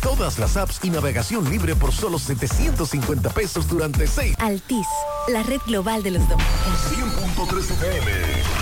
[0.00, 4.36] Todas las apps y navegación libre por solo 750 pesos durante 6.
[4.38, 4.86] Altis,
[5.28, 6.80] la red global de los dominicanos.
[6.90, 8.61] 100.3 FM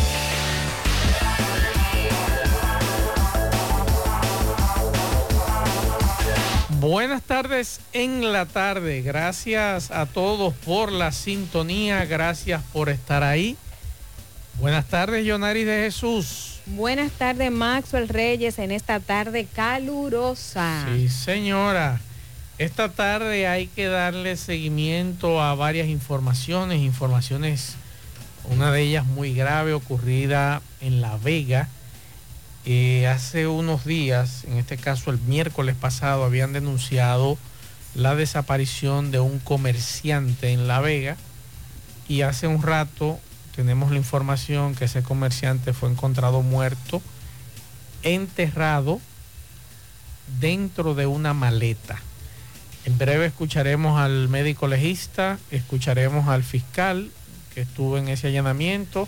[6.81, 9.03] Buenas tardes en la tarde.
[9.03, 12.05] Gracias a todos por la sintonía.
[12.05, 13.55] Gracias por estar ahí.
[14.59, 16.59] Buenas tardes, Yonari de Jesús.
[16.65, 20.87] Buenas tardes, Maxwell Reyes, en esta tarde calurosa.
[20.91, 22.01] Sí, señora.
[22.57, 27.75] Esta tarde hay que darle seguimiento a varias informaciones, informaciones,
[28.45, 31.69] una de ellas muy grave ocurrida en La Vega
[32.65, 37.37] eh, hace unos días, en este caso el miércoles pasado, habían denunciado
[37.95, 41.17] la desaparición de un comerciante en La Vega
[42.07, 43.19] y hace un rato
[43.55, 47.01] tenemos la información que ese comerciante fue encontrado muerto,
[48.03, 49.01] enterrado
[50.39, 51.99] dentro de una maleta.
[52.85, 57.11] En breve escucharemos al médico legista, escucharemos al fiscal
[57.53, 59.07] que estuvo en ese allanamiento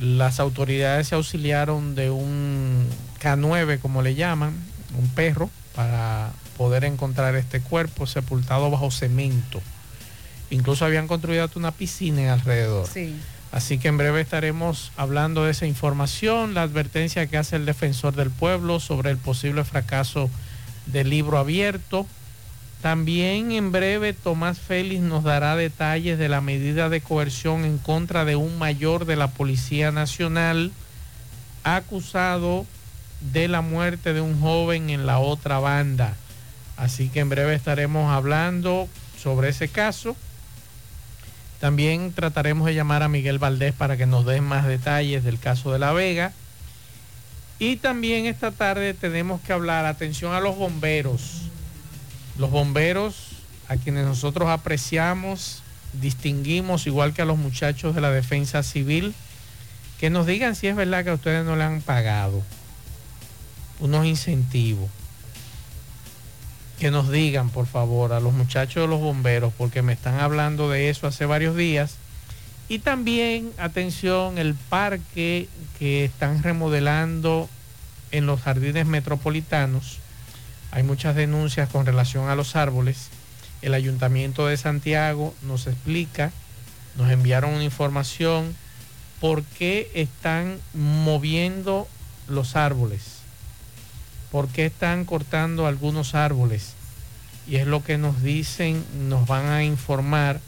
[0.00, 2.86] las autoridades se auxiliaron de un
[3.20, 4.54] K9, como le llaman,
[4.96, 9.60] un perro, para poder encontrar este cuerpo sepultado bajo cemento.
[10.50, 12.86] Incluso habían construido una piscina en alrededor.
[12.86, 13.14] Sí.
[13.50, 18.14] Así que en breve estaremos hablando de esa información, la advertencia que hace el defensor
[18.14, 20.30] del pueblo sobre el posible fracaso
[20.86, 22.06] del libro abierto
[22.82, 28.24] también en breve Tomás Félix nos dará detalles de la medida de coerción en contra
[28.24, 30.70] de un mayor de la Policía Nacional
[31.64, 32.66] acusado
[33.32, 36.14] de la muerte de un joven en la otra banda.
[36.76, 38.88] Así que en breve estaremos hablando
[39.20, 40.16] sobre ese caso.
[41.58, 45.72] También trataremos de llamar a Miguel Valdés para que nos dé más detalles del caso
[45.72, 46.32] de La Vega.
[47.58, 51.47] Y también esta tarde tenemos que hablar, atención a los bomberos
[52.38, 53.30] los bomberos,
[53.68, 55.62] a quienes nosotros apreciamos,
[56.00, 59.14] distinguimos, igual que a los muchachos de la defensa civil,
[59.98, 62.42] que nos digan si es verdad que a ustedes no le han pagado
[63.80, 64.88] unos incentivos.
[66.78, 70.70] Que nos digan, por favor, a los muchachos de los bomberos, porque me están hablando
[70.70, 71.96] de eso hace varios días.
[72.68, 75.48] Y también, atención, el parque
[75.78, 77.48] que están remodelando
[78.12, 79.98] en los jardines metropolitanos
[80.70, 83.08] hay muchas denuncias con relación a los árboles.
[83.62, 86.30] El ayuntamiento de Santiago nos explica,
[86.96, 88.54] nos enviaron una información
[89.20, 91.88] por qué están moviendo
[92.28, 93.02] los árboles,
[94.30, 96.74] por qué están cortando algunos árboles.
[97.48, 100.40] Y es lo que nos dicen, nos van a informar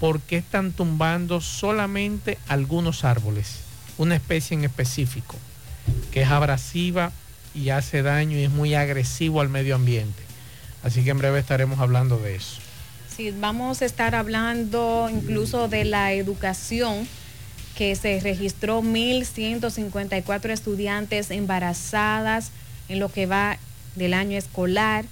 [0.00, 3.60] por qué están tumbando solamente algunos árboles,
[3.98, 5.36] una especie en específico,
[6.10, 7.12] que es abrasiva
[7.54, 10.22] y hace daño y es muy agresivo al medio ambiente.
[10.82, 12.60] Así que en breve estaremos hablando de eso.
[13.14, 17.06] Sí, vamos a estar hablando incluso de la educación,
[17.76, 22.50] que se registró 1.154 estudiantes embarazadas
[22.88, 23.58] en lo que va
[23.96, 25.04] del año escolar.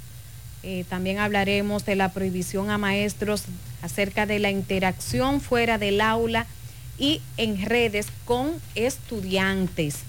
[0.63, 3.45] Eh, también hablaremos de la prohibición a maestros
[3.83, 6.47] acerca de la interacción fuera del aula
[6.99, 10.01] y en redes con estudiantes.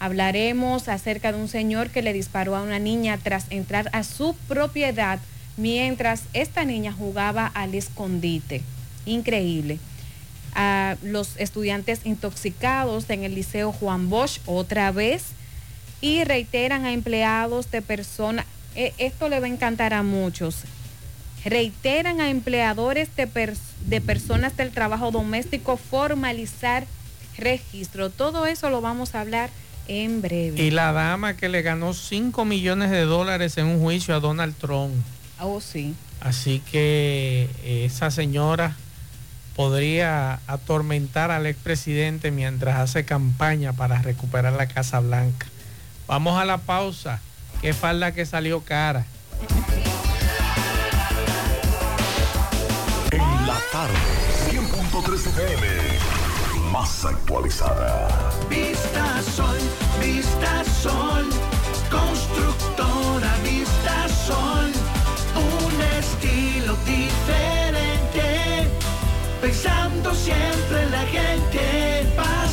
[0.00, 4.34] Hablaremos acerca de un señor que le disparó a una niña tras entrar a su
[4.46, 5.18] propiedad
[5.56, 8.62] mientras esta niña jugaba al escondite.
[9.06, 9.78] Increíble.
[10.54, 15.24] A los estudiantes intoxicados en el Liceo Juan Bosch otra vez
[16.00, 18.46] y reiteran a empleados de personas,
[18.76, 20.62] e, esto le va a encantar a muchos,
[21.44, 23.56] reiteran a empleadores de,
[23.86, 26.86] de personas del trabajo doméstico formalizar
[27.36, 28.10] registro.
[28.10, 29.50] Todo eso lo vamos a hablar
[29.88, 30.62] en breve.
[30.62, 34.54] Y la dama que le ganó 5 millones de dólares en un juicio a Donald
[34.56, 34.94] Trump.
[35.40, 35.94] Oh, sí.
[36.20, 38.76] Así que eh, esa señora
[39.56, 45.46] podría atormentar al expresidente mientras hace campaña para recuperar la Casa Blanca.
[46.06, 47.20] Vamos a la pausa.
[47.60, 49.04] Qué falda que salió cara.
[53.10, 53.98] En la tarde,
[54.50, 55.66] 100.3 FM,
[56.72, 58.08] más actualizada.
[58.48, 59.58] Vista Sol,
[60.00, 61.28] Vista Sol,
[61.90, 64.70] constructora Vista Sol,
[65.36, 68.68] un estilo diferente,
[69.40, 72.06] pensando siempre en la gente,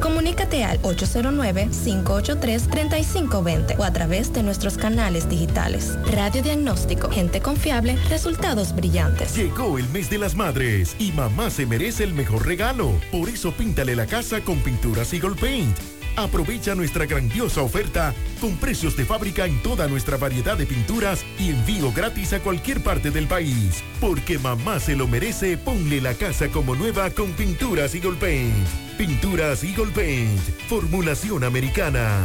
[0.00, 5.96] comunícate al 809-583-3520 o a través de nuestros canales digitales.
[6.10, 9.36] Radiodiagnóstico, gente confiable, resultados brillantes.
[9.36, 12.92] Llegó el mes de las madres y mamá se merece el mejor regalo.
[13.10, 15.95] Por eso píntale la casa con pinturas Eagle Paint.
[16.16, 21.50] Aprovecha nuestra grandiosa oferta con precios de fábrica en toda nuestra variedad de pinturas y
[21.50, 23.84] envío gratis a cualquier parte del país.
[24.00, 28.66] Porque mamá se lo merece, ponle la casa como nueva con Pinturas Eagle Paint.
[28.96, 32.18] Pinturas Eagle Paint, formulación americana.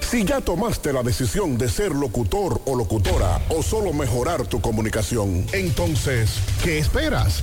[0.00, 5.44] Si ya tomaste la decisión de ser locutor o locutora o solo mejorar tu comunicación,
[5.52, 7.42] entonces, ¿qué esperas?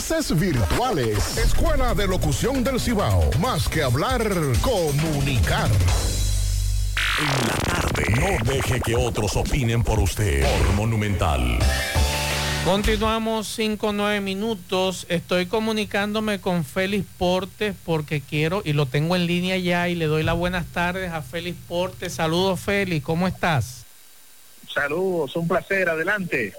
[0.35, 1.37] virtuales.
[1.37, 3.29] Escuela de Locución del Cibao.
[3.39, 4.23] Más que hablar,
[4.61, 5.69] comunicar.
[7.19, 8.05] En la tarde.
[8.19, 10.43] No deje que otros opinen por usted.
[10.43, 11.59] Por Monumental.
[12.65, 15.05] Continuamos 5 9 minutos.
[15.07, 20.05] Estoy comunicándome con Félix Portes porque quiero, y lo tengo en línea ya, y le
[20.05, 22.13] doy las buenas tardes a Félix Portes.
[22.13, 23.85] Saludos, Félix, ¿cómo estás?
[24.73, 26.53] Saludos, un placer, adelante.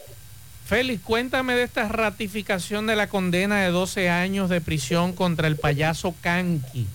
[0.72, 5.56] Félix, cuéntame de esta ratificación de la condena de 12 años de prisión contra el
[5.56, 6.86] payaso Kanki.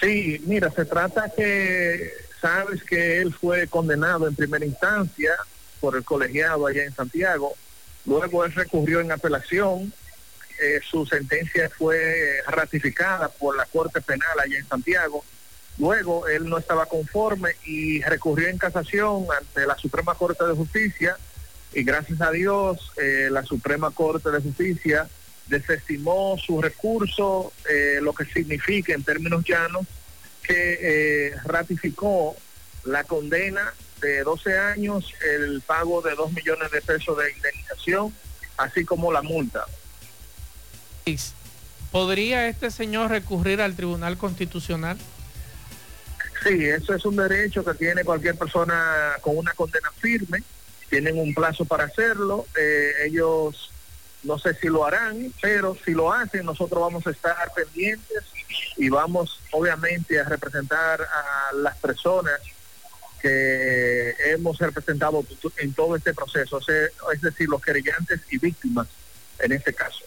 [0.00, 5.32] Sí, mira, se trata que sabes que él fue condenado en primera instancia
[5.80, 7.52] por el colegiado allá en Santiago,
[8.06, 9.92] luego él recurrió en apelación,
[10.62, 15.22] eh, su sentencia fue ratificada por la Corte Penal allá en Santiago,
[15.76, 21.18] luego él no estaba conforme y recurrió en casación ante la Suprema Corte de Justicia,
[21.72, 25.08] y gracias a Dios eh, la Suprema Corte de Justicia
[25.46, 29.86] desestimó su recurso, eh, lo que significa en términos llanos
[30.42, 32.36] que eh, ratificó
[32.84, 38.14] la condena de 12 años, el pago de 2 millones de pesos de indemnización,
[38.56, 39.66] así como la multa.
[41.90, 44.96] ¿Podría este señor recurrir al Tribunal Constitucional?
[46.44, 50.42] Sí, eso es un derecho que tiene cualquier persona con una condena firme
[50.90, 53.70] tienen un plazo para hacerlo, eh, ellos
[54.22, 58.24] no sé si lo harán, pero si lo hacen nosotros vamos a estar pendientes
[58.76, 62.34] y vamos obviamente a representar a las personas
[63.22, 65.24] que hemos representado
[65.58, 66.58] en todo este proceso,
[67.12, 68.88] es decir, los querellantes y víctimas
[69.38, 70.00] en este caso.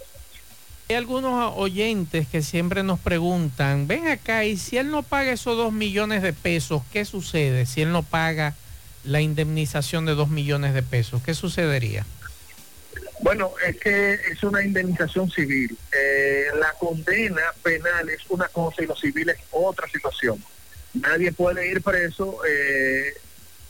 [0.90, 5.56] Hay algunos oyentes que siempre nos preguntan, ven acá, y si él no paga esos
[5.56, 8.56] dos millones de pesos, ¿qué sucede si él no paga
[9.04, 11.22] la indemnización de dos millones de pesos?
[11.24, 12.06] ¿Qué sucedería?
[13.22, 15.78] Bueno, es que es una indemnización civil.
[15.92, 20.44] Eh, la condena penal es una cosa y lo civil es otra situación.
[20.94, 23.14] Nadie puede ir preso eh,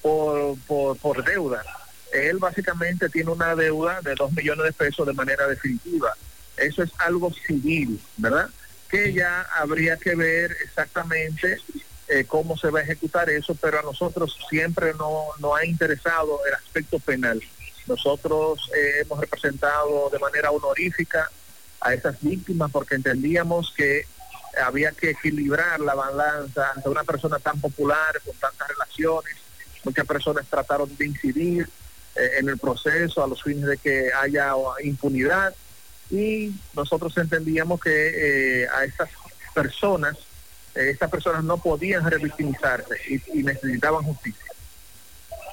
[0.02, 1.64] por, por, por deuda.
[2.12, 6.14] Él básicamente tiene una deuda de dos millones de pesos de manera definitiva.
[6.58, 8.50] Eso es algo civil, ¿verdad?
[8.90, 11.58] Que ya habría que ver exactamente
[12.10, 16.40] eh, cómo se va a ejecutar eso, pero a nosotros siempre no, nos ha interesado
[16.46, 17.42] el aspecto penal.
[17.88, 21.30] Nosotros eh, hemos representado de manera honorífica
[21.80, 24.06] a esas víctimas porque entendíamos que
[24.62, 29.36] había que equilibrar la balanza ante una persona tan popular, con tantas relaciones.
[29.84, 31.70] Muchas personas trataron de incidir
[32.16, 35.56] eh, en el proceso a los fines de que haya impunidad
[36.10, 39.10] y nosotros entendíamos que a esas
[39.56, 40.18] personas
[40.76, 42.96] eh, estas personas no podían revictimizarse
[43.34, 44.46] y, necesitaban justicia.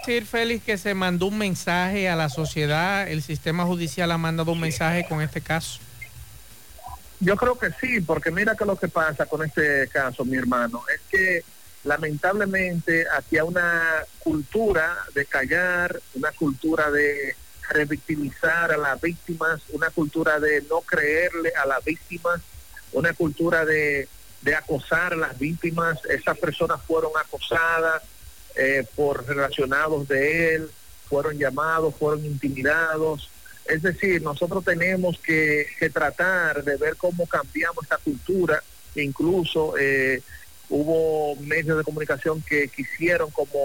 [0.07, 4.53] Decir, Félix, que se mandó un mensaje a la sociedad, el sistema judicial ha mandado
[4.53, 5.79] un mensaje con este caso.
[7.21, 10.83] Yo creo que sí, porque mira que lo que pasa con este caso, mi hermano,
[10.95, 11.45] es que
[11.85, 17.37] lamentablemente hay una cultura de callar, una cultura de
[17.69, 22.41] revictimizar a las víctimas, una cultura de no creerle a las víctimas,
[22.93, 24.09] una cultura de
[24.43, 25.99] de acosar a las víctimas.
[26.07, 28.03] Esas personas fueron acosadas
[28.57, 30.71] eh, por relacionados de él,
[31.09, 33.31] fueron llamados, fueron intimidados.
[33.67, 38.63] Es decir, nosotros tenemos que, tratar de ver cómo cambiamos esta cultura.
[38.97, 40.23] Incluso eh,
[40.69, 43.59] hubo medios de comunicación que quisieron como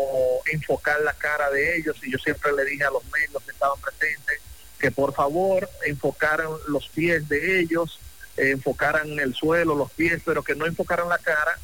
[0.51, 3.79] enfocar la cara de ellos y yo siempre le dije a los medios que estaban
[3.79, 4.39] presentes
[4.79, 7.99] que por favor enfocaran los pies de ellos
[8.37, 11.57] enfocaran el suelo, los pies, pero que no enfocaran la cara,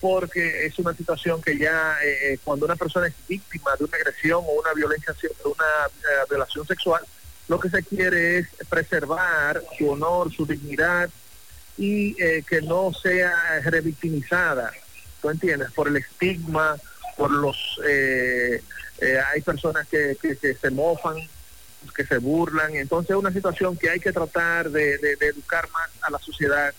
[0.00, 4.42] porque es una situación que ya eh, cuando una persona es víctima de una agresión
[4.46, 5.14] o una violencia,
[5.44, 7.02] una eh, violación sexual,
[7.48, 11.10] lo que se quiere es preservar su honor, su dignidad
[11.78, 14.72] y eh, que no sea revictimizada,
[15.20, 15.70] ¿tú entiendes?
[15.72, 16.76] Por el estigma,
[17.16, 17.56] por los...
[17.86, 18.62] eh,
[19.00, 21.16] eh, hay personas que- que se mofan,
[21.94, 26.10] que se burlan, entonces es una situación que hay que tratar de, educar más a
[26.10, 26.72] la sociedad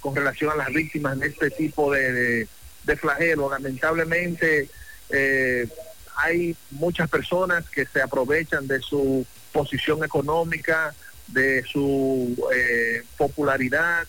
[0.00, 2.48] con relación a las víctimas de este tipo de, de,
[2.84, 3.50] de flagelo.
[3.50, 4.68] Lamentablemente
[5.10, 5.68] eh,
[6.16, 10.94] hay muchas personas que se aprovechan de su posición económica,
[11.28, 14.06] de su eh, popularidad,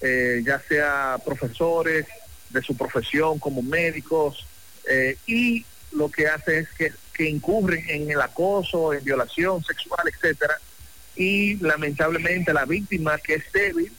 [0.00, 2.06] eh, ya sea profesores,
[2.50, 4.46] de su profesión como médicos,
[4.88, 10.00] eh, y lo que hace es que, que incurren en el acoso, en violación sexual,
[10.08, 10.58] etcétera,
[11.16, 13.92] y lamentablemente la víctima que es débil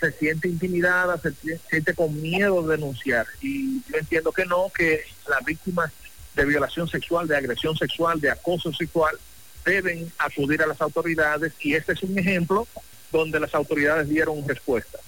[0.00, 3.26] se siente intimidada, se sie- siente con miedo de denunciar.
[3.40, 5.90] Y yo entiendo que no, que las víctimas
[6.34, 9.16] de violación sexual, de agresión sexual, de acoso sexual,
[9.64, 12.68] deben acudir a las autoridades y este es un ejemplo
[13.10, 14.98] donde las autoridades dieron respuesta.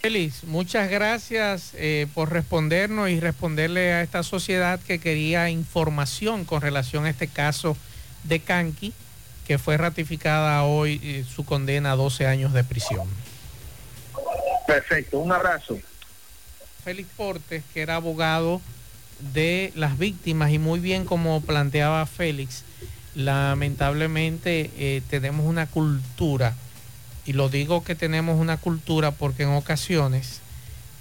[0.00, 6.60] Félix, muchas gracias eh, por respondernos y responderle a esta sociedad que quería información con
[6.60, 7.76] relación a este caso
[8.24, 8.92] de Kanki,
[9.46, 13.08] que fue ratificada hoy eh, su condena a 12 años de prisión.
[14.66, 15.78] Perfecto, un abrazo.
[16.84, 18.60] Félix Portes, que era abogado
[19.32, 22.64] de las víctimas y muy bien como planteaba Félix,
[23.14, 26.54] lamentablemente eh, tenemos una cultura,
[27.26, 30.40] y lo digo que tenemos una cultura porque en ocasiones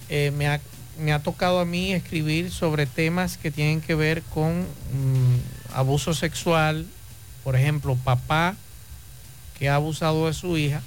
[0.10, 0.60] eh, me, ha,
[1.00, 6.13] me ha tocado a mí escribir sobre temas que tienen que ver con mm, abuso
[6.13, 6.86] sexual,
[7.44, 8.55] por ejemplo, papá
[9.60, 10.82] que ha abusado de su hija,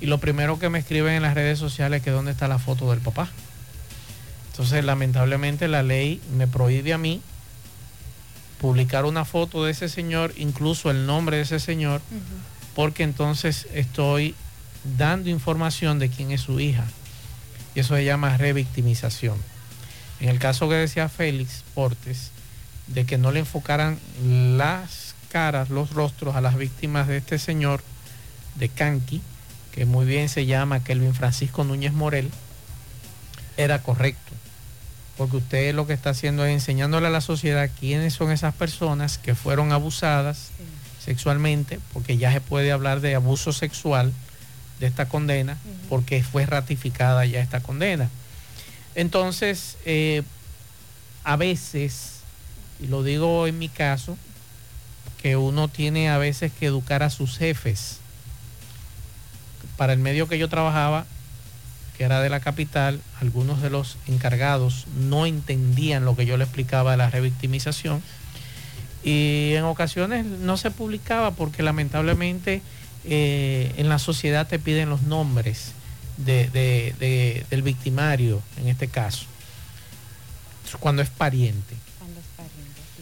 [0.00, 2.58] y lo primero que me escriben en las redes sociales es que dónde está la
[2.58, 3.28] foto del papá.
[4.50, 7.20] Entonces, lamentablemente la ley me prohíbe a mí
[8.60, 12.00] publicar una foto de ese señor, incluso el nombre de ese señor,
[12.74, 14.34] porque entonces estoy
[14.84, 16.84] dando información de quién es su hija.
[17.74, 19.36] Y eso se llama revictimización.
[20.20, 22.30] En el caso que decía Félix Portes,
[22.88, 27.82] de que no le enfocaran las caras, los rostros a las víctimas de este señor
[28.56, 29.22] de Canqui,
[29.72, 32.30] que muy bien se llama Kelvin Francisco Núñez Morel,
[33.56, 34.32] era correcto.
[35.16, 39.18] Porque usted lo que está haciendo es enseñándole a la sociedad quiénes son esas personas
[39.18, 40.50] que fueron abusadas
[41.04, 44.12] sexualmente, porque ya se puede hablar de abuso sexual
[44.80, 45.56] de esta condena,
[45.88, 48.08] porque fue ratificada ya esta condena.
[48.94, 50.22] Entonces, eh,
[51.22, 52.20] a veces,
[52.80, 54.16] y lo digo en mi caso,
[55.22, 57.98] que uno tiene a veces que educar a sus jefes.
[59.76, 61.04] Para el medio que yo trabajaba,
[61.96, 66.44] que era de la capital, algunos de los encargados no entendían lo que yo le
[66.44, 68.02] explicaba de la revictimización
[69.02, 72.62] y en ocasiones no se publicaba porque lamentablemente
[73.04, 75.72] eh, en la sociedad te piden los nombres
[76.18, 79.24] de- de- de- del victimario en este caso,
[80.78, 81.74] cuando es pariente.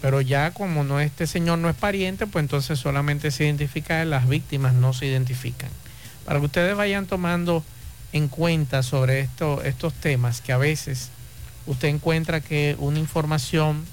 [0.00, 4.28] Pero ya como no este señor no es pariente, pues entonces solamente se identifica, las
[4.28, 5.70] víctimas no se identifican.
[6.24, 7.64] Para que ustedes vayan tomando
[8.12, 11.08] en cuenta sobre esto, estos temas, que a veces
[11.66, 13.84] usted encuentra que una información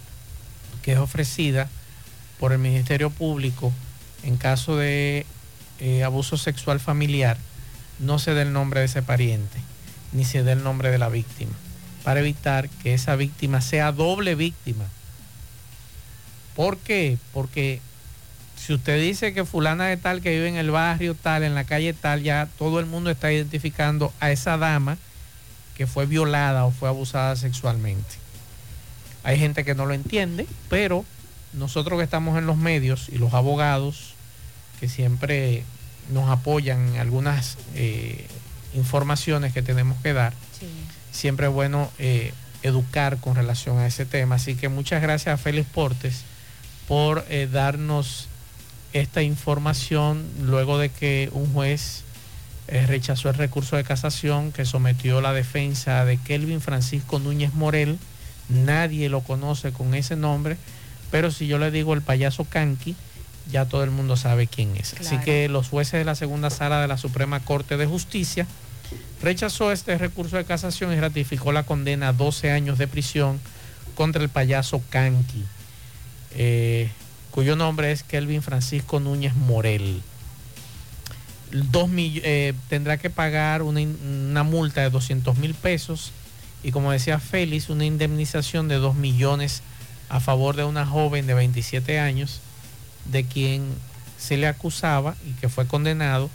[0.83, 1.67] que es ofrecida
[2.39, 3.73] por el Ministerio Público
[4.23, 5.25] en caso de
[5.79, 7.37] eh, abuso sexual familiar,
[7.99, 9.59] no se dé el nombre de ese pariente,
[10.11, 11.53] ni se dé el nombre de la víctima,
[12.03, 14.85] para evitar que esa víctima sea doble víctima.
[16.55, 17.17] ¿Por qué?
[17.33, 17.81] Porque
[18.55, 21.65] si usted dice que fulana de tal que vive en el barrio tal, en la
[21.65, 24.97] calle tal, ya todo el mundo está identificando a esa dama
[25.75, 28.15] que fue violada o fue abusada sexualmente.
[29.23, 31.03] Hay gente que no lo entiende, pero
[31.53, 34.14] nosotros que estamos en los medios y los abogados
[34.85, 35.63] que siempre
[36.11, 38.27] nos apoyan en algunas eh,
[38.75, 40.33] informaciones que tenemos que dar,
[41.11, 44.35] siempre es bueno eh, educar con relación a ese tema.
[44.35, 46.21] Así que muchas gracias a Félix Portes
[46.87, 48.27] por eh, darnos
[48.93, 52.03] esta información luego de que un juez
[52.67, 57.97] rechazó el recurso de casación que sometió la defensa de Kelvin Francisco Núñez Morel.
[58.49, 60.57] Nadie lo conoce con ese nombre,
[61.11, 62.95] pero si yo le digo el payaso Canqui,
[63.51, 64.93] ya todo el mundo sabe quién es.
[64.99, 68.47] Así que los jueces de la segunda sala de la Suprema Corte de Justicia
[69.21, 73.39] rechazó este recurso de casación y ratificó la condena a 12 años de prisión
[73.95, 75.43] contra el payaso Canqui,
[76.35, 76.89] eh,
[77.31, 80.01] cuyo nombre es Kelvin Francisco Núñez Morel.
[81.51, 86.11] Dos eh, tendrá que pagar una, una multa de 200 mil pesos
[86.63, 89.61] y como decía Félix, una indemnización de 2 millones
[90.09, 92.41] a favor de una joven de 27 años
[93.05, 93.73] de quien
[94.17, 96.29] se le acusaba y que fue condenado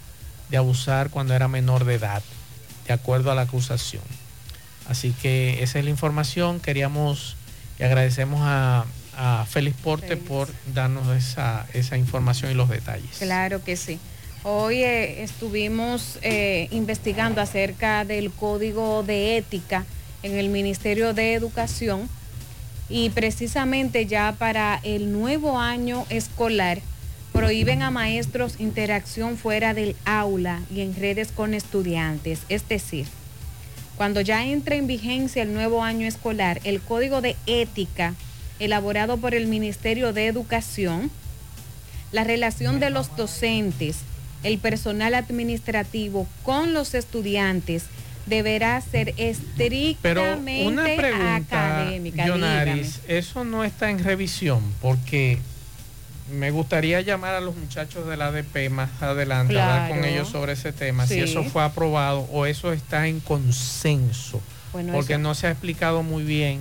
[0.48, 2.22] de abusar cuando era menor de edad,
[2.86, 4.02] de acuerdo a la acusación.
[4.88, 6.60] Así que esa es la información.
[6.60, 7.36] Queríamos
[7.78, 8.84] y agradecemos a,
[9.16, 13.18] a Félix Porte por darnos esa, esa información y los detalles.
[13.18, 13.98] Claro que sí.
[14.42, 19.84] Hoy eh, estuvimos eh, investigando acerca del código de ética
[20.22, 22.08] en el Ministerio de Educación
[22.90, 26.80] y precisamente ya para el nuevo año escolar
[27.32, 32.40] prohíben a maestros interacción fuera del aula y en redes con estudiantes.
[32.48, 33.06] Es decir,
[33.96, 38.14] cuando ya entre en vigencia el nuevo año escolar, el código de ética
[38.58, 41.10] elaborado por el Ministerio de Educación,
[42.10, 43.98] la relación de los docentes,
[44.42, 47.84] el personal administrativo con los estudiantes
[48.26, 50.22] deberá ser estrictamente Pero
[50.68, 52.26] una pregunta, académica.
[52.26, 55.38] Yonaris, eso no está en revisión porque
[56.32, 60.12] me gustaría llamar a los muchachos del ADP más adelante, hablar con Claro.
[60.12, 64.40] ellos sobre ese tema, si eso fue aprobado o eso está en consenso,
[64.72, 66.60] Bueno, porque eso- no se ha explicado muy bien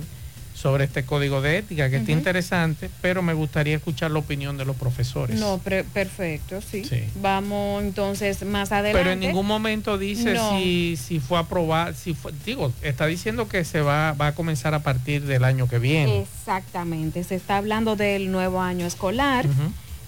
[0.60, 4.66] sobre este código de ética, que está interesante, pero me gustaría escuchar la opinión de
[4.66, 5.40] los profesores.
[5.40, 6.84] No, pre- perfecto, sí.
[6.84, 7.04] Sí.
[7.22, 8.98] Vamos entonces más adelante.
[8.98, 10.58] Pero en ningún momento dice No.
[10.58, 14.74] si, si fue aprobado, si fue, digo, está diciendo que se va, va a comenzar
[14.74, 16.20] a partir del año que viene.
[16.20, 19.46] Exactamente, se está hablando del nuevo año escolar.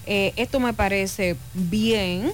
[0.05, 2.31] Eh, esto me parece bien.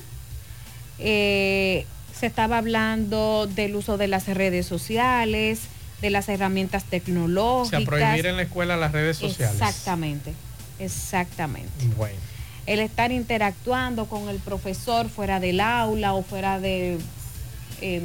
[0.97, 5.61] Eh, se estaba hablando del uso de las redes sociales,
[6.01, 7.79] de las herramientas O tecnológicas.
[7.81, 9.55] sea, prohibir en la escuela las redes sociales.
[9.61, 10.33] Exactamente,
[10.79, 11.69] exactamente.
[11.97, 12.15] Bueno.
[12.65, 16.97] El estar interactuando con el profesor fuera del aula o fuera de,
[17.81, 18.03] em,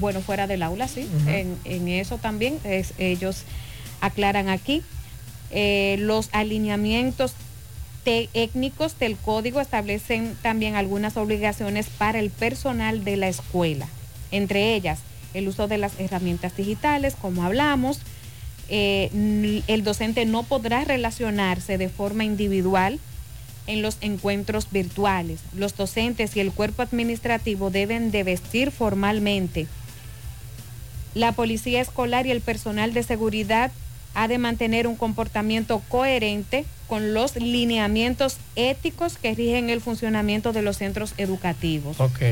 [0.00, 1.08] bueno, fuera del aula, sí.
[1.26, 3.42] En, en eso también es- ellos
[4.00, 4.82] aclaran aquí.
[5.52, 7.32] Eh, los alineamientos
[8.04, 13.88] técnicos del código establecen también algunas obligaciones para el personal de la escuela,
[14.30, 15.00] entre ellas
[15.36, 18.00] el uso de las herramientas digitales, como hablamos.
[18.68, 22.98] Eh, el docente no podrá relacionarse de forma individual
[23.66, 25.40] en los encuentros virtuales.
[25.54, 29.66] Los docentes y el cuerpo administrativo deben de vestir formalmente.
[31.14, 33.70] La policía escolar y el personal de seguridad
[34.14, 40.62] ha de mantener un comportamiento coherente con los lineamientos éticos que rigen el funcionamiento de
[40.62, 42.00] los centros educativos.
[42.00, 42.22] Ok.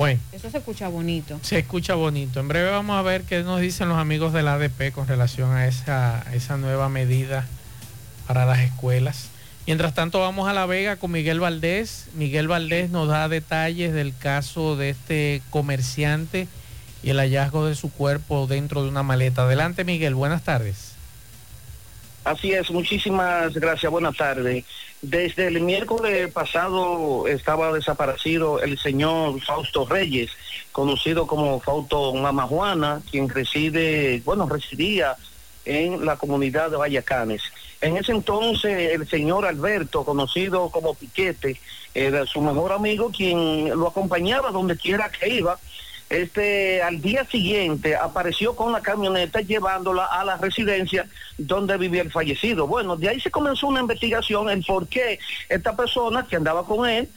[0.00, 1.38] Bueno, Eso se escucha bonito.
[1.42, 2.40] se escucha bonito.
[2.40, 5.66] En breve vamos a ver qué nos dicen los amigos del ADP con relación a
[5.66, 7.46] esa, esa nueva medida
[8.26, 9.28] para las escuelas.
[9.66, 12.08] Mientras tanto, vamos a La Vega con Miguel Valdés.
[12.14, 16.48] Miguel Valdés nos da detalles del caso de este comerciante
[17.02, 19.42] y el hallazgo de su cuerpo dentro de una maleta.
[19.42, 20.14] Adelante, Miguel.
[20.14, 20.94] Buenas tardes.
[22.24, 24.64] Así es, muchísimas gracias, buenas tardes.
[25.02, 30.30] Desde el miércoles pasado estaba desaparecido el señor Fausto Reyes,
[30.72, 35.16] conocido como Fausto Mama Juana, quien reside, bueno, residía
[35.64, 37.42] en la comunidad de Vallacanes.
[37.80, 41.58] En ese entonces el señor Alberto, conocido como Piquete,
[41.94, 45.58] era su mejor amigo, quien lo acompañaba donde quiera que iba.
[46.10, 51.06] Este, al día siguiente apareció con la camioneta llevándola a la residencia
[51.38, 52.66] donde vivía el fallecido.
[52.66, 56.90] Bueno, de ahí se comenzó una investigación en por qué esta persona que andaba con
[56.90, 57.08] él,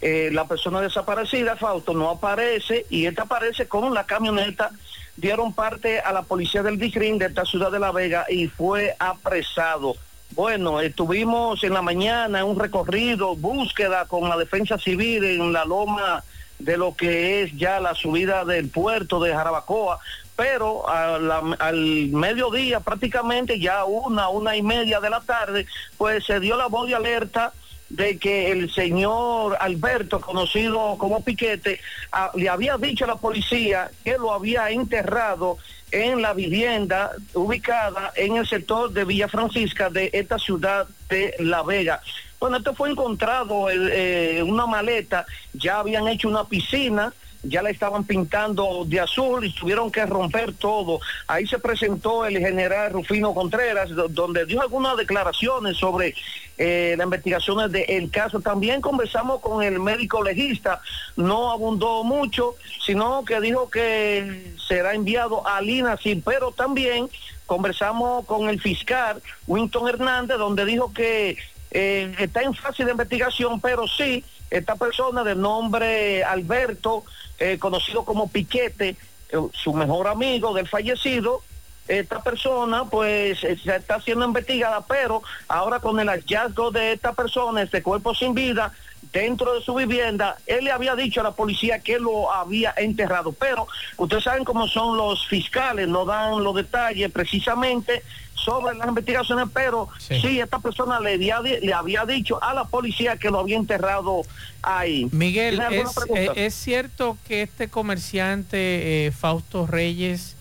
[0.00, 4.70] eh, la persona desaparecida, Fausto, no aparece y esta aparece con la camioneta.
[5.16, 8.96] Dieron parte a la policía del DICRIN de esta ciudad de La Vega y fue
[8.98, 9.96] apresado.
[10.30, 15.66] Bueno, estuvimos en la mañana en un recorrido, búsqueda con la defensa civil en la
[15.66, 16.24] loma
[16.60, 19.98] de lo que es ya la subida del puerto de Jarabacoa,
[20.36, 25.66] pero al mediodía prácticamente ya una, una y media de la tarde,
[25.98, 27.52] pues se dio la voz de alerta
[27.90, 31.80] de que el señor Alberto, conocido como Piquete,
[32.12, 35.58] ah, le había dicho a la policía que lo había enterrado
[35.90, 41.62] en la vivienda ubicada en el sector de Villa Francisca de esta ciudad de La
[41.62, 42.00] Vega.
[42.40, 47.68] Bueno, esto fue encontrado en eh, una maleta, ya habían hecho una piscina, ya la
[47.70, 51.00] estaban pintando de azul y tuvieron que romper todo.
[51.26, 56.14] Ahí se presentó el general Rufino Contreras, do- donde dio algunas declaraciones sobre
[56.56, 58.40] eh, las investigaciones del caso.
[58.40, 60.80] También conversamos con el médico legista,
[61.16, 67.08] no abundó mucho, sino que dijo que será enviado a Linacy, pero también
[67.44, 71.36] conversamos con el fiscal Winton Hernández, donde dijo que
[71.70, 77.04] está en fase de investigación, pero sí, esta persona de nombre Alberto,
[77.38, 78.96] eh, conocido como Piquete,
[79.30, 81.42] eh, su mejor amigo del fallecido,
[81.86, 87.12] esta persona pues eh, se está siendo investigada, pero ahora con el hallazgo de esta
[87.12, 88.72] persona, este cuerpo sin vida,
[89.12, 93.32] dentro de su vivienda, él le había dicho a la policía que lo había enterrado.
[93.32, 98.02] Pero ustedes saben cómo son los fiscales, no dan los detalles precisamente
[98.44, 103.16] sobre las investigaciones, pero sí, esta persona le había, le había dicho a la policía
[103.16, 104.22] que lo había enterrado
[104.62, 105.08] ahí.
[105.12, 110.36] Miguel, ¿Tiene alguna ¿es, eh, ¿es cierto que este comerciante eh, Fausto Reyes,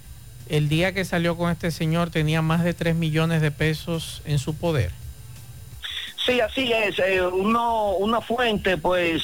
[0.48, 4.40] el día que salió con este señor, tenía más de 3 millones de pesos en
[4.40, 4.92] su poder?
[6.26, 7.00] Sí, así es.
[7.00, 9.24] Eh, uno, una fuente, pues,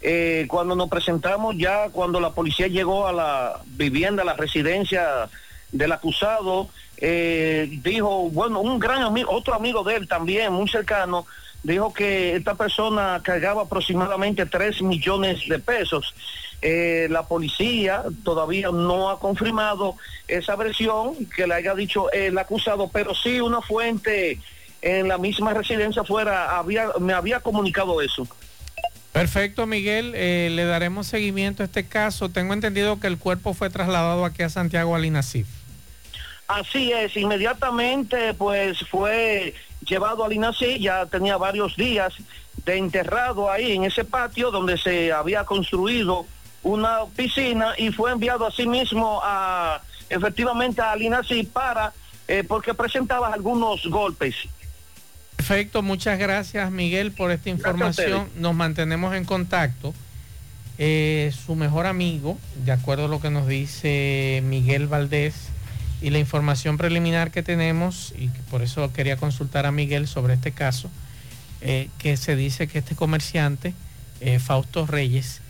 [0.00, 5.28] eh, cuando nos presentamos ya, cuando la policía llegó a la vivienda, a la residencia
[5.72, 6.68] del acusado,
[7.00, 11.26] eh, dijo, bueno, un gran amigo, otro amigo de él también, muy cercano,
[11.62, 16.14] dijo que esta persona cargaba aproximadamente 3 millones de pesos.
[16.60, 19.94] Eh, la policía todavía no ha confirmado
[20.26, 24.40] esa versión que le haya dicho el acusado, pero sí una fuente
[24.82, 28.26] en la misma residencia fuera había me había comunicado eso.
[29.12, 30.12] Perfecto, Miguel.
[30.14, 32.28] eh, le daremos seguimiento a este caso.
[32.28, 35.46] Tengo entendido que el cuerpo fue trasladado aquí a Santiago Alinacif.
[36.48, 39.54] Así es, inmediatamente pues fue
[39.86, 42.14] llevado al INACI, ya tenía varios días
[42.64, 46.24] de enterrado ahí en ese patio donde se había construido
[46.62, 51.92] una piscina y fue enviado así mismo a efectivamente al INACI para
[52.26, 54.34] eh, porque presentaba algunos golpes.
[55.36, 58.30] Perfecto, muchas gracias Miguel por esta información.
[58.36, 59.92] Nos mantenemos en contacto.
[60.78, 65.50] Eh, su mejor amigo, de acuerdo a lo que nos dice Miguel Valdés
[66.00, 70.52] y la información preliminar que tenemos, y por eso quería consultar a Miguel sobre este
[70.52, 70.90] caso,
[71.60, 73.74] eh, que se dice que este comerciante,
[74.20, 75.40] eh, Fausto Reyes,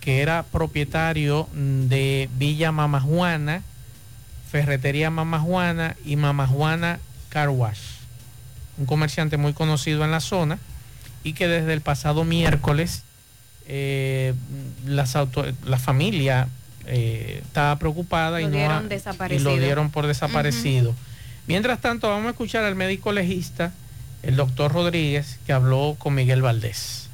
[0.00, 3.62] que era propietario mm, de Villa Mamajuana,
[4.50, 7.78] Ferretería Mamajuana y Mamajuana Car Wash.
[8.78, 10.58] Un comerciante muy conocido en la zona
[11.22, 13.02] y que desde el pasado miércoles
[13.66, 14.32] eh,
[14.86, 16.48] las auto- la familia
[16.88, 18.82] eh, estaba preocupada y, Lo no
[19.30, 20.94] y lo dieron por desaparecido.
[21.46, 23.72] Mientras tanto, vamos a escuchar al médico legista,
[24.22, 27.08] el doctor Rodríguez, que habló con Miguel Valdés.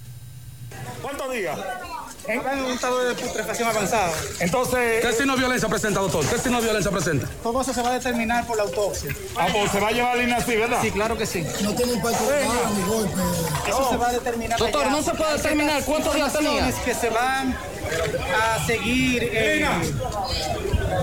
[1.03, 1.59] ¿Cuántos días?
[2.27, 4.13] En un estado de putrefacción avanzada.
[4.41, 5.05] Entonces.
[5.05, 6.25] ¿Qué signo de violencia presenta, doctor?
[6.25, 7.29] ¿Qué signo de violencia presenta?
[7.43, 9.15] Todo eso se va a determinar por la autopsia.
[9.37, 10.79] Ah, pues se va a llevar al INACI, ¿verdad?
[10.81, 11.45] Sí, claro que sí.
[11.63, 12.25] No tiene impacto
[12.77, 13.21] ni golpe.
[13.69, 14.59] Eso se va a determinar.
[14.59, 14.91] Doctor, allá.
[14.91, 16.73] no se puede determinar cuántos días tenía.
[16.85, 17.55] que se van
[18.35, 19.67] a seguir eh,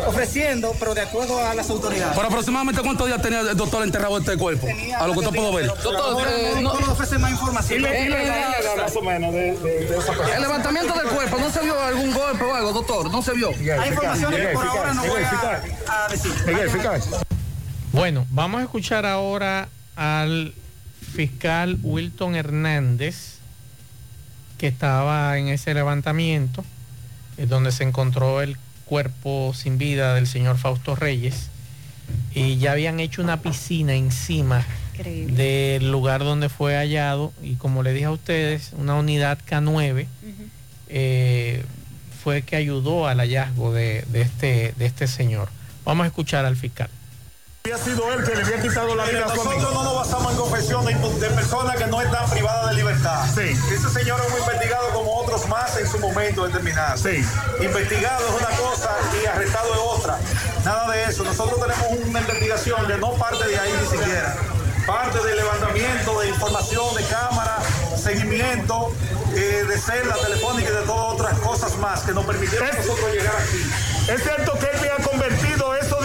[0.08, 2.16] ofreciendo, pero de acuerdo a las autoridades.
[2.16, 4.68] Por aproximadamente cuántos días tenía el doctor enterrado este cuerpo?
[4.98, 5.68] A lo que usted pudo ver.
[5.68, 6.28] Doctor,
[6.62, 7.82] no, no ofrece más información.
[7.84, 7.90] Da
[8.84, 10.36] más o menos de, de- de esa persona.
[10.36, 13.12] El levantamiento del cuerpo, ¿no se vio algún golpe o algo, doctor?
[13.12, 13.50] No se vio.
[13.50, 15.62] Hay informaciones que por ahora no voy a,
[16.06, 16.32] a decir.
[17.92, 20.54] Bueno, vamos a escuchar ahora al
[21.14, 23.40] fiscal Wilton Hernández,
[24.62, 26.64] que estaba en ese levantamiento,
[27.38, 31.50] eh, donde se encontró el cuerpo sin vida del señor Fausto Reyes,
[32.36, 35.34] y ya habían hecho una piscina encima Increíble.
[35.34, 40.06] del lugar donde fue hallado, y como le dije a ustedes, una unidad K9
[40.90, 41.64] eh,
[42.24, 45.50] fue que ayudó al hallazgo de, de este, de este señor.
[45.86, 46.92] Vamos a escuchar al fiscal.
[47.72, 50.34] Había sido él que le había quitado la vida a su Nosotros no nos basamos
[50.34, 53.26] en confesión de, personas que no están privadas de libertad.
[53.34, 53.58] Sí.
[53.74, 56.98] Ese señor es muy investigado como otros más en su momento determinado.
[56.98, 57.26] Sí.
[57.62, 58.90] Investigado es una cosa
[59.24, 60.20] y arrestado es otra.
[60.66, 61.24] Nada de eso.
[61.24, 64.36] Nosotros tenemos una investigación que no parte de ahí ni siquiera.
[64.86, 67.60] Parte del levantamiento de información de cámara,
[67.96, 68.92] seguimiento
[69.34, 73.14] eh, de celda telefónica y de todas otras cosas más que nos permitieron a nosotros
[73.14, 74.12] llegar aquí.
[74.12, 75.11] Es cierto que él había convertido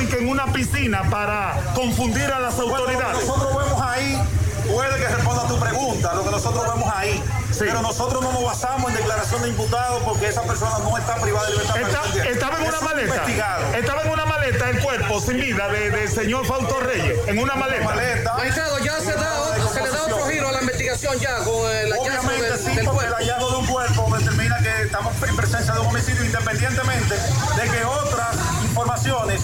[0.05, 3.27] que en una piscina para confundir a las Bueno, lo que autoridades.
[3.27, 4.23] nosotros vemos ahí,
[4.71, 7.23] puede que responda a tu pregunta, lo que nosotros vemos ahí.
[7.59, 11.47] Pero nosotros no nos basamos en declaración de imputado porque esa persona no está privada
[11.47, 11.77] de libertad.
[11.81, 13.15] Está- estaba en una maleta.
[13.15, 13.75] investigado.
[13.75, 17.19] Estaba en una maleta el cuerpo sin vida de- del señor Fausto Reyes.
[17.29, 18.35] En una maleta.
[18.35, 21.55] Magistrado, ya se, da otro- se le da otro giro a la investigación ya con
[21.71, 25.15] el hallazgo Obviamente del, sí, del porque el hallazgo de un cuerpo determina que estamos
[25.27, 28.37] en presencia de un homicidio independientemente de que otras
[28.87, 29.43] informaciones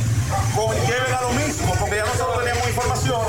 [0.86, 3.20] lleven a lo mismo, porque ya nosotros teníamos información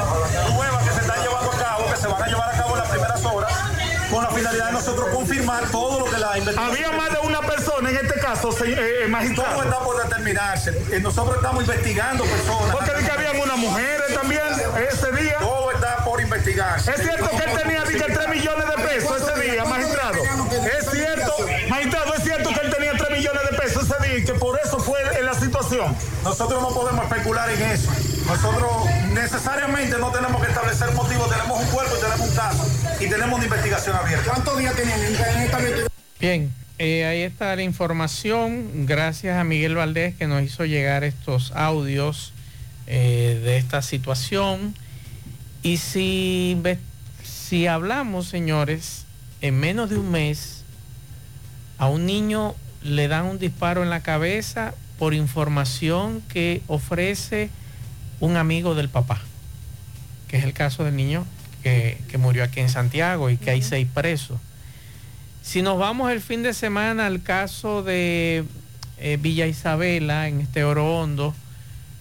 [0.54, 2.80] nuevas que se están llevando a cabo, que se van a llevar a cabo en
[2.80, 3.52] las primeras horas,
[4.12, 6.86] con la finalidad de nosotros confirmar todo lo que la investigación...
[6.86, 9.54] Había más de una persona en este caso, eh, eh, magistrado.
[9.54, 10.70] Todo está por determinarse.
[10.92, 12.76] Eh, Nosotros estamos investigando personas.
[12.76, 14.44] Porque di que habían unas mujeres también
[14.88, 15.38] ese día.
[15.40, 16.92] Todo está por investigarse.
[16.92, 20.20] Es cierto que él tenía que 3 millones de pesos ese día, magistrado.
[20.78, 21.34] Es cierto,
[21.70, 24.60] magistrado, es cierto que él tenía 3 millones de pesos ese día y que por
[25.74, 25.96] situación.
[26.24, 27.92] Nosotros no podemos especular en eso.
[28.28, 28.72] Nosotros
[29.14, 31.30] necesariamente no tenemos que establecer motivos.
[31.30, 32.68] Tenemos un cuerpo y tenemos un caso.
[33.00, 34.32] Y tenemos una investigación abierta.
[34.32, 35.88] ¿Cuántos días tenían en esta investigación?
[36.20, 38.86] Bien, eh, ahí está la información.
[38.86, 42.34] Gracias a Miguel Valdés que nos hizo llegar estos audios
[42.88, 44.76] eh, de esta situación.
[45.64, 46.62] Y si,
[47.24, 49.06] si hablamos, señores,
[49.42, 50.64] en menos de un mes,
[51.78, 57.50] a un niño le dan un disparo en la cabeza por información que ofrece
[58.20, 59.22] un amigo del papá,
[60.28, 61.26] que es el caso del niño
[61.62, 64.40] que, que murió aquí en Santiago y que hay seis presos.
[65.42, 68.46] Si nos vamos el fin de semana al caso de
[68.98, 71.36] eh, Villa Isabela, en este Oro Hondo,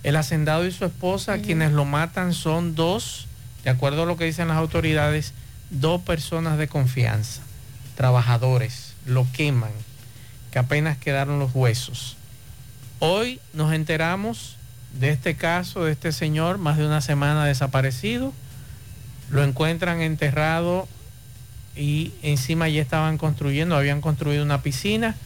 [0.04, 3.26] el hacendado y su esposa, quienes lo matan son dos,
[3.64, 5.32] de acuerdo a lo que dicen las autoridades,
[5.70, 7.42] dos personas de confianza,
[7.96, 9.72] trabajadores, lo queman,
[10.52, 12.16] que apenas quedaron los huesos.
[13.04, 14.54] Hoy nos enteramos
[15.00, 18.32] de este caso, de este señor, más de una semana desaparecido.
[19.28, 20.86] Lo encuentran enterrado
[21.74, 25.16] y encima ya estaban construyendo, habían construido una piscina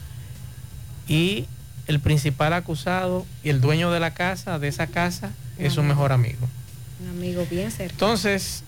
[1.07, 1.45] y
[1.85, 6.11] el principal acusado y el dueño de la casa, de esa casa, es su mejor
[6.11, 6.49] amigo.
[6.99, 7.93] Un amigo bien cerca.
[7.93, 8.63] Entonces,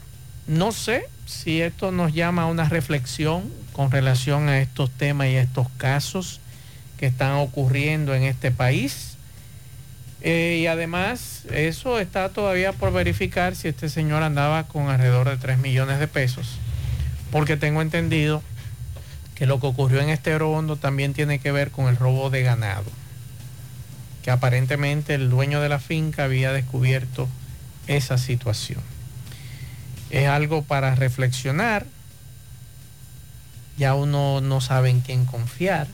[0.45, 5.37] no sé si esto nos llama a una reflexión con relación a estos temas y
[5.37, 6.39] a estos casos
[6.99, 9.15] que están ocurriendo en este país.
[10.21, 15.37] Eh, y además, eso está todavía por verificar si este señor andaba con alrededor de
[15.37, 16.57] 3 millones de pesos.
[17.31, 18.43] Porque tengo entendido
[19.35, 22.43] que lo que ocurrió en este Hondo también tiene que ver con el robo de
[22.43, 22.91] ganado.
[24.21, 27.29] Que aparentemente el dueño de la finca había descubierto
[27.87, 28.81] esa situación.
[30.09, 31.85] Es algo para reflexionar.
[33.77, 35.87] Ya uno no sabe en quién confiar.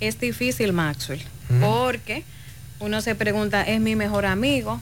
[0.00, 1.22] Es difícil, Maxwell,
[1.60, 2.24] porque
[2.80, 4.80] uno se pregunta, ¿es mi mejor amigo?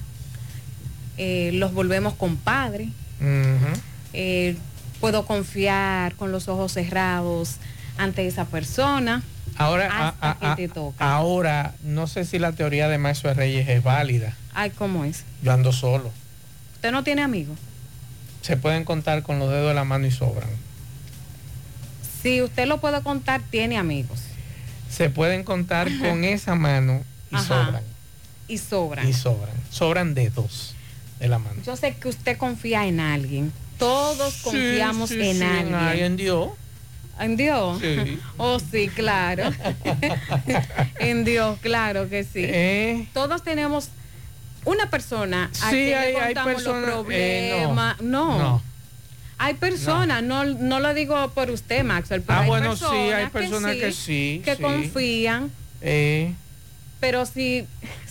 [1.18, 2.88] Eh, los volvemos compadres.
[3.20, 3.80] Ujú.
[4.12, 4.56] Eh,
[5.00, 7.56] puedo confiar con los ojos cerrados
[7.98, 9.22] ante esa persona.
[9.56, 11.14] Ahora, hasta a- que te toca.
[11.14, 14.34] ahora, no sé si la teoría de Maestro Reyes es válida.
[14.52, 15.22] Ay, ¿cómo es?
[15.42, 16.10] Yo ando solo.
[16.74, 17.56] ¿Usted no tiene amigos?
[18.42, 20.48] Se pueden contar con los dedos de la mano y sobran.
[22.22, 24.18] Si usted lo puede contar, tiene amigos.
[24.94, 27.44] Se pueden contar con esa mano y Ajá.
[27.66, 27.82] sobran.
[28.48, 29.08] Y sobran.
[29.08, 29.54] Y sobran.
[29.70, 30.74] Sobran dedos
[31.18, 31.62] de la mano.
[31.64, 33.52] Yo sé que usted confía en alguien.
[33.78, 36.04] Todos confiamos sí, en sí, alguien.
[36.04, 36.48] en Dios.
[37.18, 37.80] ¿En Dios?
[37.80, 38.18] Sí.
[38.36, 39.50] Oh, sí, claro.
[40.98, 42.40] en Dios, claro que sí.
[42.44, 43.08] Eh.
[43.12, 43.88] Todos tenemos
[44.64, 47.56] una persona a Sí, quien hay- le hay contamos personas- los eh, no.
[47.74, 48.00] problemas.
[48.00, 48.38] no.
[48.38, 48.62] No.
[49.38, 50.44] Hay personas, no.
[50.44, 53.92] No, lo digo por usted, Maxwell, pero Ah, hay bueno, personas sí, hay personas que
[53.92, 54.62] sí, que sí.
[54.62, 56.32] confían, Eh,
[57.00, 57.66] pero si,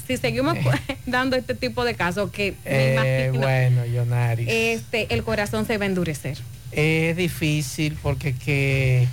[0.06, 0.56] si seguimos
[1.06, 4.48] dando este tipo de casos, que me eh, imagino, bueno, Yonaris.
[4.50, 6.38] este, el corazón se va a endurecer.
[6.72, 9.08] Es difícil porque que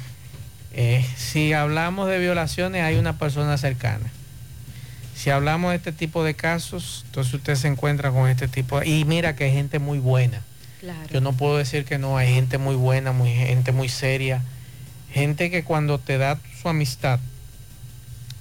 [0.73, 4.11] eh, si hablamos de violaciones hay una persona cercana.
[5.15, 8.89] Si hablamos de este tipo de casos, entonces usted se encuentra con este tipo de-
[8.89, 10.43] y mira que hay gente muy buena.
[10.81, 11.09] Claro.
[11.13, 14.43] Yo no puedo decir que no, hay gente muy buena, muy gente muy seria,
[15.13, 17.21] gente que cuando te da su amistad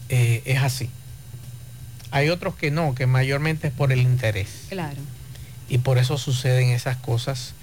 [0.08, 0.90] eh, es así.
[2.12, 4.98] Hay otros que no, que mayormente es por el interés Claro.
[5.68, 7.54] y por eso suceden esas cosas.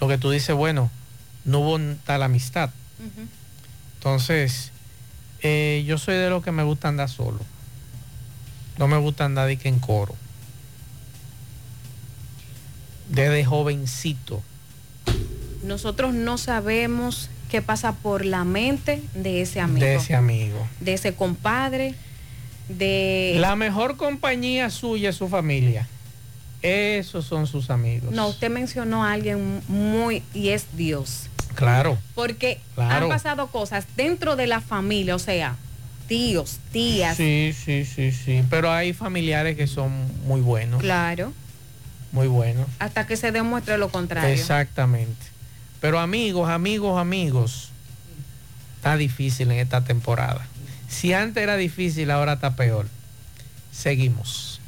[0.00, 0.90] Lo que tú dices, bueno,
[1.44, 2.70] no hubo tal amistad.
[3.98, 4.72] Entonces,
[5.42, 7.38] eh, yo soy de los que me gusta andar solo.
[8.78, 10.16] No me gusta andar de que en coro.
[13.08, 14.42] Desde jovencito.
[15.62, 20.66] Nosotros no sabemos qué pasa por la mente de ese amigo, De ese amigo.
[20.80, 21.94] de ese compadre,
[22.68, 23.36] de...
[23.38, 25.86] La mejor compañía suya es su familia.
[26.62, 28.10] Esos son sus amigos.
[28.12, 30.22] No, usted mencionó a alguien muy...
[30.32, 31.28] y es Dios.
[31.54, 31.98] Claro.
[32.14, 33.04] Porque Claro.
[33.04, 35.56] han pasado cosas dentro de la familia, o sea,
[36.08, 37.16] tíos, tías.
[37.16, 38.42] Sí, sí, sí, sí.
[38.50, 39.92] Pero hay familiares que son
[40.26, 40.80] muy buenos.
[40.80, 41.32] Claro,
[42.14, 42.66] Muy buenos.
[42.78, 44.30] hasta que se demuestre lo contrario.
[44.30, 45.26] Exactamente.
[45.80, 47.70] Pero amigos, amigos, amigos,
[48.76, 50.46] está difícil en esta temporada.
[50.88, 52.86] Si antes era difícil, ahora está peor.
[53.72, 54.60] Seguimos.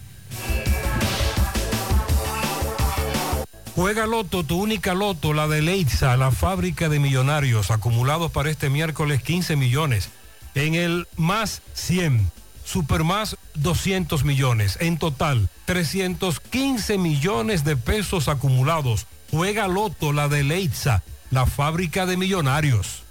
[3.77, 8.71] Juega Loto, tu única Loto, la de Leitza, la fábrica de millonarios, acumulados para este
[8.71, 10.09] miércoles 15 millones.
[10.55, 12.29] En el más 100,
[12.67, 14.77] super más 200 millones.
[14.81, 19.07] En total, 315 millones de pesos acumulados.
[19.31, 23.03] Juega Loto, la de Leitza, la fábrica de millonarios.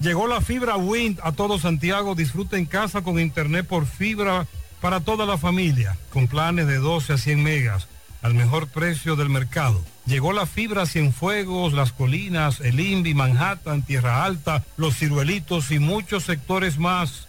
[0.00, 2.14] Llegó la fibra Wind a todo Santiago.
[2.14, 4.46] Disfruta en casa con internet por fibra
[4.80, 7.88] para toda la familia, con planes de 12 a 100 megas
[8.22, 9.80] al mejor precio del mercado.
[10.04, 16.24] Llegó la fibra Cienfuegos, Las Colinas, El Invi, Manhattan, Tierra Alta, Los Ciruelitos y muchos
[16.24, 17.28] sectores más.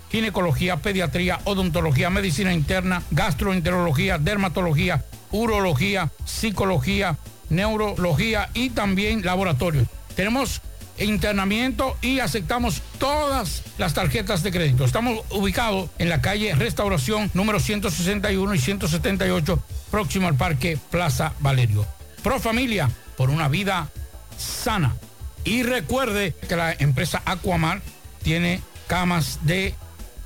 [0.11, 7.17] ginecología, pediatría, odontología, medicina interna, gastroenterología, dermatología, urología, psicología,
[7.49, 9.85] neurología y también laboratorio.
[10.15, 10.61] Tenemos
[10.97, 14.85] internamiento y aceptamos todas las tarjetas de crédito.
[14.85, 21.85] Estamos ubicados en la calle Restauración número 161 y 178, próximo al Parque Plaza Valerio.
[22.21, 23.89] Pro Familia, por una vida
[24.37, 24.95] sana.
[25.43, 27.81] Y recuerde que la empresa Aquamar
[28.21, 29.73] tiene camas de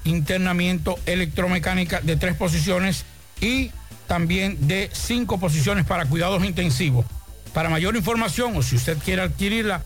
[0.06, 3.06] internamiento electromecánica de tres posiciones
[3.42, 3.72] y
[4.08, 7.06] también de cinco posiciones para cuidados intensivos.
[7.54, 9.84] Para mayor información o si usted quiere adquirirla,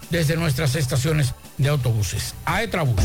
[0.11, 2.35] desde nuestras estaciones de autobuses.
[2.45, 3.01] Aetrabús.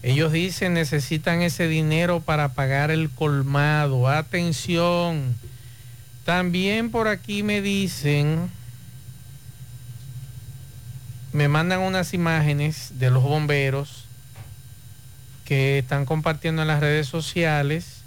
[0.03, 4.07] Ellos dicen necesitan ese dinero para pagar el colmado.
[4.07, 5.35] Atención.
[6.25, 8.51] También por aquí me dicen,
[11.33, 14.05] me mandan unas imágenes de los bomberos
[15.45, 17.99] que están compartiendo en las redes sociales,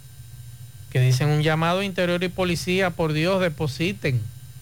[0.89, 4.21] que dicen un llamado interior y policía, por Dios, depositen.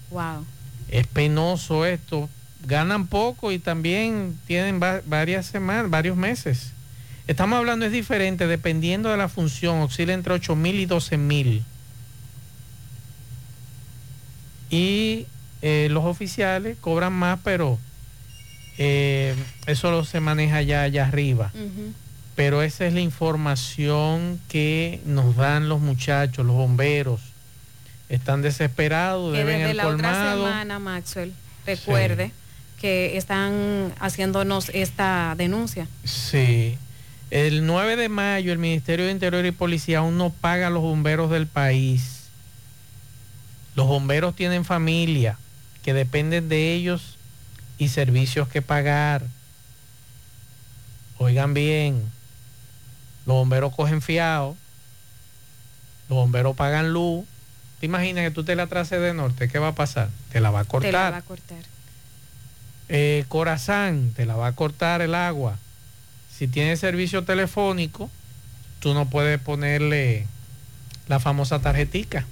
[0.10, 0.46] Wow.
[0.90, 2.30] Es penoso esto.
[2.68, 6.72] Ganan poco y también tienen va- varias semanas, varios meses.
[7.28, 11.64] Estamos hablando, es diferente, dependiendo de la función, oscila entre 8 mil y 12 mil.
[14.76, 15.26] Y
[15.62, 17.80] eh, los oficiales cobran más, pero
[18.78, 19.36] eh,
[19.68, 21.52] eso lo se maneja ya allá arriba.
[22.36, 27.22] Pero esa es la información que nos dan los muchachos, los bomberos.
[28.10, 31.34] Están desesperados, Que deben desde el la otra semana, Maxwell,
[31.66, 32.32] recuerde
[32.80, 35.88] que están haciéndonos esta denuncia.
[36.04, 36.78] Sí.
[37.32, 40.84] El 9 de mayo el Ministerio de Interior y Policía aún no paga a los
[40.84, 42.15] bomberos del país.
[43.76, 45.38] Los bomberos tienen familia,
[45.84, 47.18] que dependen de ellos
[47.78, 49.24] y servicios que pagar.
[51.18, 52.02] Oigan bien,
[53.26, 54.56] los bomberos cogen fiado,
[56.10, 57.26] los bomberos pagan luz.
[57.80, 59.50] ¿Te imaginas que tú te la traces de norte?
[59.50, 60.10] ¿Qué va a pasar?
[60.32, 60.90] Te la va a cortar.
[60.90, 61.58] Te la va a cortar.
[62.88, 65.58] Eh, Corazán, te la va a cortar el agua.
[66.32, 68.10] Si tienes servicio telefónico,
[68.80, 70.28] tú no puedes ponerle
[71.08, 72.26] la famosa tarjetica,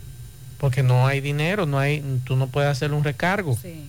[0.63, 3.59] porque no hay dinero, no hay, tú no puedes hacer un recargo.
[3.61, 3.83] Sí.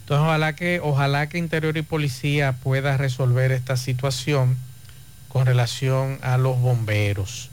[0.00, 4.58] Entonces ojalá que, ojalá que Interior y Policía pueda resolver esta situación
[5.28, 7.48] con relación a los bomberos.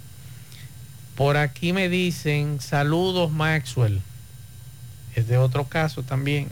[1.16, 4.02] Por aquí me dicen, saludos Maxwell.
[5.16, 6.50] Es de otro caso también.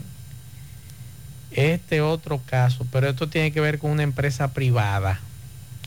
[1.50, 5.20] Este otro caso, pero esto tiene que ver con una empresa privada,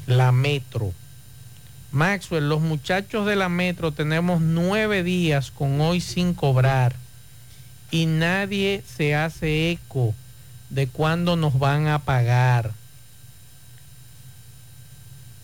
[0.06, 0.94] la Metro.
[1.92, 6.96] Maxwell, los muchachos de la Metro tenemos nueve días con hoy sin cobrar
[7.90, 10.14] y nadie se hace eco
[10.70, 12.74] de cuándo nos van a pagar.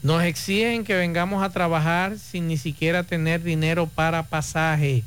[0.03, 5.03] Nos exigen que vengamos a trabajar sin ni siquiera tener dinero para pasaje.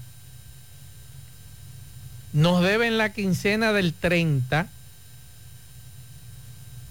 [2.33, 4.69] Nos deben la quincena del 30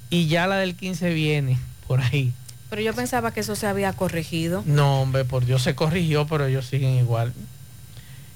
[0.10, 2.32] y ya la del 15 viene por ahí.
[2.70, 4.64] Pero yo pensaba que eso se había corregido.
[4.66, 7.34] No, hombre, por Dios se corrigió, pero ellos siguen igual.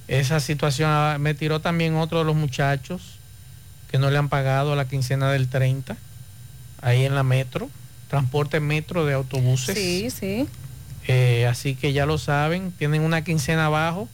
[0.07, 3.17] Esa situación ah, me tiró también otro de los muchachos
[3.89, 5.97] que no le han pagado la quincena del 30,
[6.81, 7.69] ahí en la metro,
[8.09, 9.77] transporte metro de autobuses.
[9.77, 10.47] Sí, sí.
[11.07, 14.07] Eh, así que ya lo saben, tienen una quincena abajo.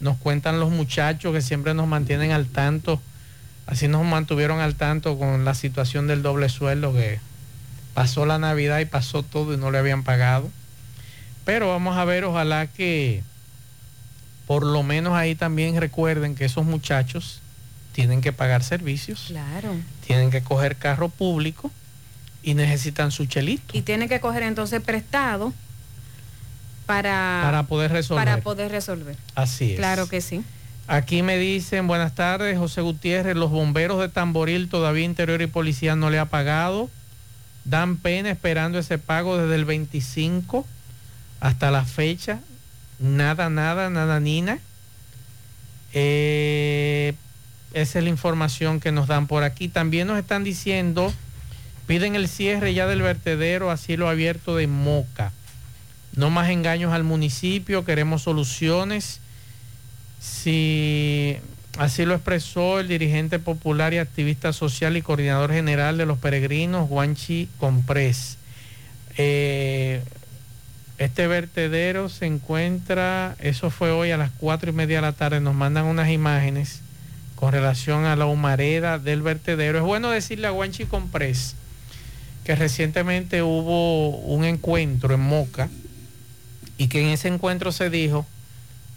[0.00, 3.00] Nos cuentan los muchachos que siempre nos mantienen al tanto.
[3.66, 7.20] Así nos mantuvieron al tanto con la situación del doble sueldo que
[7.94, 10.50] pasó la Navidad y pasó todo y no le habían pagado.
[11.44, 13.22] Pero vamos a ver, ojalá que
[14.46, 17.40] por lo menos ahí también recuerden que esos muchachos
[17.92, 19.74] tienen que pagar servicios, Claro.
[20.06, 21.70] tienen que coger carro público
[22.42, 25.52] y necesitan su chelito Y tiene que coger entonces prestado
[26.86, 28.24] para, para poder resolver.
[28.24, 29.16] para poder resolver.
[29.34, 29.76] Así es.
[29.78, 30.42] Claro que sí.
[30.88, 35.94] Aquí me dicen, buenas tardes, José Gutiérrez, los bomberos de Tamboril todavía Interior y Policía
[35.94, 36.90] no le ha pagado.
[37.64, 40.66] Dan pena esperando ese pago desde el 25
[41.40, 42.40] hasta la fecha.
[42.98, 44.58] Nada, nada, nada, Nina.
[45.92, 47.14] Eh,
[47.72, 49.68] esa es la información que nos dan por aquí.
[49.68, 51.12] También nos están diciendo,
[51.86, 55.32] piden el cierre ya del vertedero a cielo abierto de Moca.
[56.14, 59.20] No más engaños al municipio, queremos soluciones.
[60.20, 61.38] Si
[61.78, 66.88] así lo expresó el dirigente popular y activista social y coordinador general de los peregrinos,
[66.88, 68.36] Juanchi Comprés.
[69.16, 70.02] Eh,
[70.98, 75.40] este vertedero se encuentra, eso fue hoy a las cuatro y media de la tarde,
[75.40, 76.82] nos mandan unas imágenes
[77.36, 79.78] con relación a la humareda del vertedero.
[79.78, 81.56] Es bueno decirle a Guanchi Comprés
[82.44, 85.70] que recientemente hubo un encuentro en Moca
[86.76, 88.26] y que en ese encuentro se dijo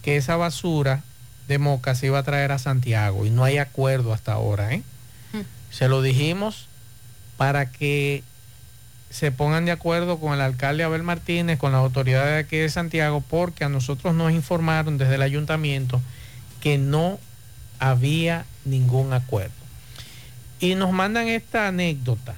[0.01, 1.03] que esa basura
[1.48, 4.74] de Moca se iba a traer a Santiago y no hay acuerdo hasta ahora.
[4.74, 4.84] ¿eh?
[5.72, 6.68] Se lo dijimos
[7.38, 8.24] para que
[9.10, 12.70] se pongan de acuerdo con el alcalde Abel Martínez, con las autoridades de aquí de
[12.70, 16.02] Santiago, porque a nosotros nos informaron desde el ayuntamiento
[16.62, 17.20] que no
[17.78, 19.54] había ningún acuerdo.
[20.60, 22.36] Y nos mandan esta anécdota.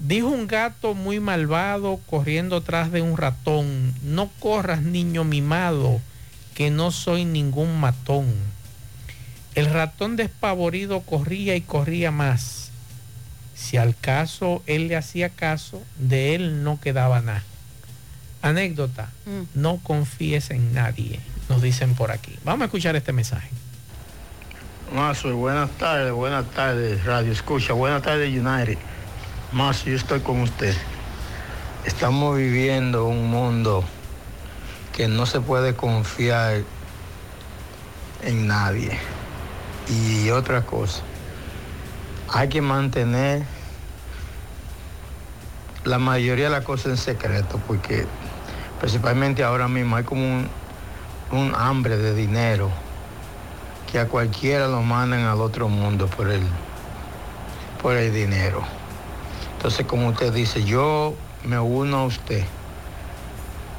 [0.00, 6.00] Dijo un gato muy malvado corriendo tras de un ratón, no corras niño mimado,
[6.54, 8.32] que no soy ningún matón.
[9.54, 12.70] El ratón despavorido corría y corría más.
[13.54, 17.42] Si al caso él le hacía caso, de él no quedaba nada.
[18.42, 19.42] Anécdota, Mm.
[19.60, 22.36] no confíes en nadie, nos dicen por aquí.
[22.44, 23.48] Vamos a escuchar este mensaje.
[24.94, 28.76] Mazo, buenas tardes, buenas tardes, Radio Escucha, buenas tardes, United.
[29.52, 30.74] Mazo, yo estoy con usted.
[31.84, 33.84] Estamos viviendo un mundo
[34.94, 36.62] que no se puede confiar
[38.22, 38.98] en nadie.
[39.88, 41.02] Y otra cosa,
[42.28, 43.44] hay que mantener
[45.84, 48.06] la mayoría de las cosas en secreto, porque
[48.80, 50.48] principalmente ahora mismo hay como un,
[51.32, 52.70] un hambre de dinero
[53.90, 56.42] que a cualquiera lo mandan al otro mundo por el,
[57.82, 58.62] por el dinero.
[59.56, 61.14] Entonces, como usted dice, yo
[61.44, 62.44] me uno a usted.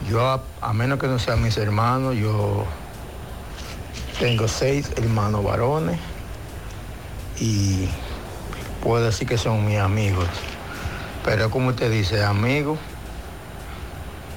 [0.09, 2.65] Yo, a, menos que no sean mis hermanos, yo
[4.19, 5.99] tengo seis hermanos varones
[7.39, 7.87] y
[8.83, 10.27] puedo decir que son mis amigos.
[11.23, 12.77] Pero como usted dice, amigos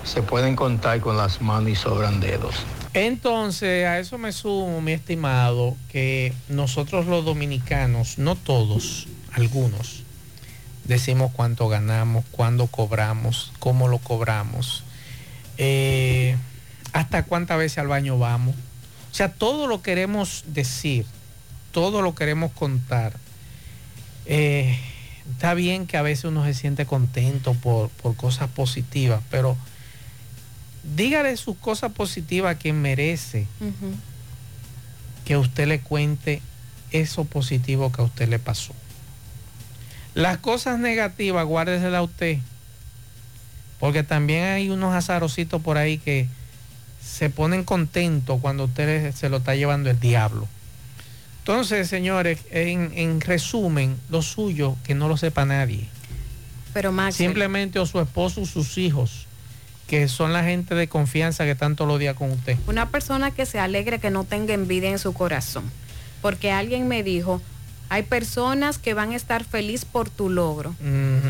[0.05, 2.55] se pueden contar con las manos y sobran dedos.
[2.95, 10.03] Entonces, a eso me sumo, mi estimado, que nosotros los dominicanos, no todos, algunos,
[10.85, 14.83] decimos cuánto ganamos, cuándo cobramos, cómo lo cobramos,
[15.59, 16.37] eh,
[16.93, 18.55] hasta cuántas veces al baño vamos.
[19.11, 21.05] O sea, todo lo queremos decir,
[21.73, 23.17] todo lo queremos contar.
[24.27, 24.79] Eh,
[25.31, 29.57] está bien que a veces uno se siente contento por, por cosas positivas, pero
[30.97, 33.47] dígale sus cosas positivas a quien merece
[35.25, 36.41] que usted le cuente
[36.91, 38.73] eso positivo que a usted le pasó.
[40.15, 42.39] Las cosas negativas, guárdeselas a usted.
[43.79, 46.27] Porque también hay unos azarocitos por ahí que
[47.03, 50.49] se ponen contentos cuando usted se lo está llevando el diablo.
[51.39, 55.89] Entonces, señores, en, en resumen, lo suyo, que no lo sepa nadie.
[56.75, 59.27] Pero Max, Simplemente o su esposo o sus hijos,
[59.87, 62.59] que son la gente de confianza que tanto lo día con usted.
[62.67, 65.65] una persona que se alegre que no tenga envidia en su corazón.
[66.21, 67.41] Porque alguien me dijo,
[67.91, 70.75] hay personas que van a estar feliz por tu logro,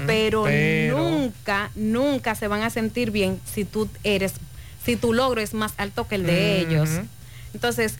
[0.07, 4.35] pero, pero- nunca, nunca se van a sentir bien si tú eres,
[4.85, 6.89] si tu logro es más alto que el de ellos.
[7.55, 7.95] Entonces,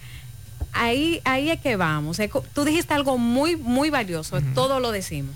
[0.73, 2.19] ahí, ahí es que vamos.
[2.55, 4.41] Tú dijiste algo muy, muy valioso.
[4.55, 5.35] Todo lo decimos,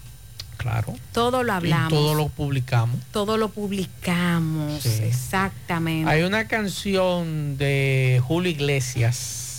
[0.57, 0.95] Claro.
[1.13, 2.99] todo lo hablamos, Y todo lo publicamos.
[3.13, 4.83] todo lo publicamos.
[4.83, 5.03] Sí.
[5.05, 6.11] Exactamente.
[6.11, 9.52] Hay una canción de Julio Iglesias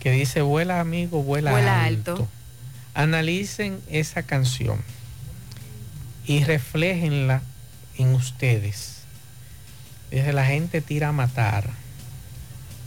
[0.00, 2.12] que dice, vuela amigo, vuela, Vuela alto.
[2.12, 2.28] alto.
[2.94, 4.80] Analicen esa canción
[6.26, 7.42] y refléjenla
[7.98, 9.02] en ustedes.
[10.10, 11.68] Dice, la gente tira a matar.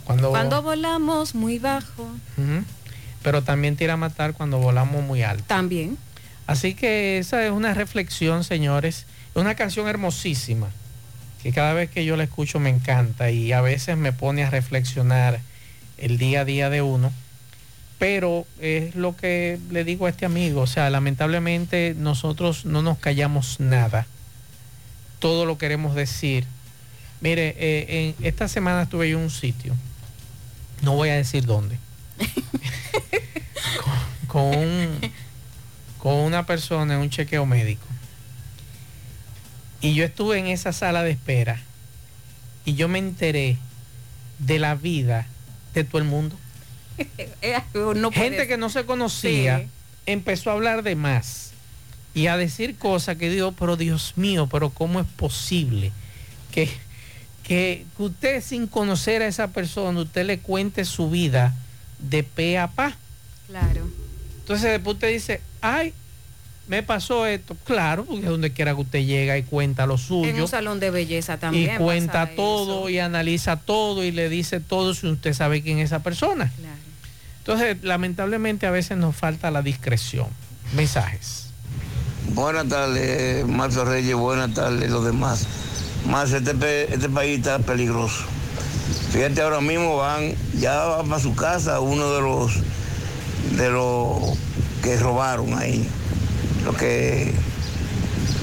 [0.04, 2.08] Cuando, Cuando volamos muy bajo.
[3.22, 5.44] Pero también tira a matar cuando volamos muy alto.
[5.46, 5.96] también.
[6.46, 9.06] Así que esa es una reflexión, señores.
[9.34, 10.68] Es una canción hermosísima,
[11.42, 14.50] que cada vez que yo la escucho me encanta y a veces me pone a
[14.50, 15.40] reflexionar
[16.04, 17.12] el día a día de uno.
[17.98, 22.98] Pero es lo que le digo a este amigo, o sea, lamentablemente nosotros no nos
[22.98, 24.06] callamos nada.
[25.20, 26.44] Todo lo queremos decir.
[27.20, 29.74] Mire, eh, en esta semana estuve yo en un sitio,
[30.82, 31.78] no voy a decir dónde,
[34.26, 35.12] con, con un-
[35.98, 37.86] con una persona en un chequeo médico.
[39.80, 41.60] Y yo estuve en esa sala de espera
[42.66, 43.56] y yo me enteré
[44.38, 45.26] de la vida
[45.74, 46.36] de todo el mundo.
[47.96, 49.66] No Gente que no se conocía Sí.
[50.06, 51.50] empezó a hablar de más
[52.14, 55.90] y a decir cosas que digo, pero Dios mío, pero ¿cómo es posible
[56.52, 56.70] que,
[57.42, 61.52] que usted sin conocer a esa persona, usted le cuente su vida
[61.98, 62.96] de pe a pa?
[63.48, 63.88] Claro.
[64.38, 65.92] Entonces después usted dice, ay,
[66.68, 67.56] me pasó esto.
[67.64, 70.42] Claro, porque donde quiera que usted llega y cuenta lo En suyo.
[70.42, 71.76] un salón de belleza Y también.
[71.78, 72.88] cuenta pasa todo eso.
[72.90, 76.50] y analiza todo y le dice todo si usted sabe quién es esa persona.
[76.56, 76.74] Claro.
[77.38, 80.28] Entonces, lamentablemente a veces nos falta la discreción.
[80.74, 81.46] Mensajes.
[82.32, 85.46] Buenas tardes, Marcio Reyes, buenas tardes, los demás.
[86.08, 88.24] Más este, este país está peligroso.
[89.10, 92.52] Fíjate, ahora mismo van, ya va para su casa uno de los
[93.56, 94.38] de los
[94.82, 95.86] que robaron ahí.
[96.64, 97.32] Lo que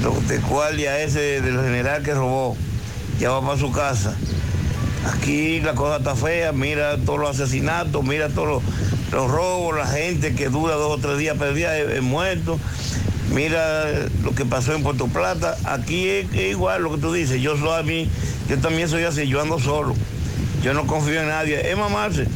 [0.03, 2.55] los de guardia ese del general que robó,
[3.19, 4.15] ya va para su casa.
[5.13, 8.61] Aquí la cosa está fea, mira todos los asesinatos, mira todos
[9.11, 12.59] los, robos, la gente que dura dos o tres días perdida, eh, eh, muerto.
[13.33, 13.85] Mira
[14.23, 15.57] lo que pasó en Puerto Plata.
[15.63, 17.41] Aquí es, es igual lo que tú dices.
[17.41, 18.09] Yo soy a mí,
[18.49, 19.95] yo también soy así, yo ando solo.
[20.61, 21.71] Yo no confío en nadie.
[21.71, 22.27] Es mamarse.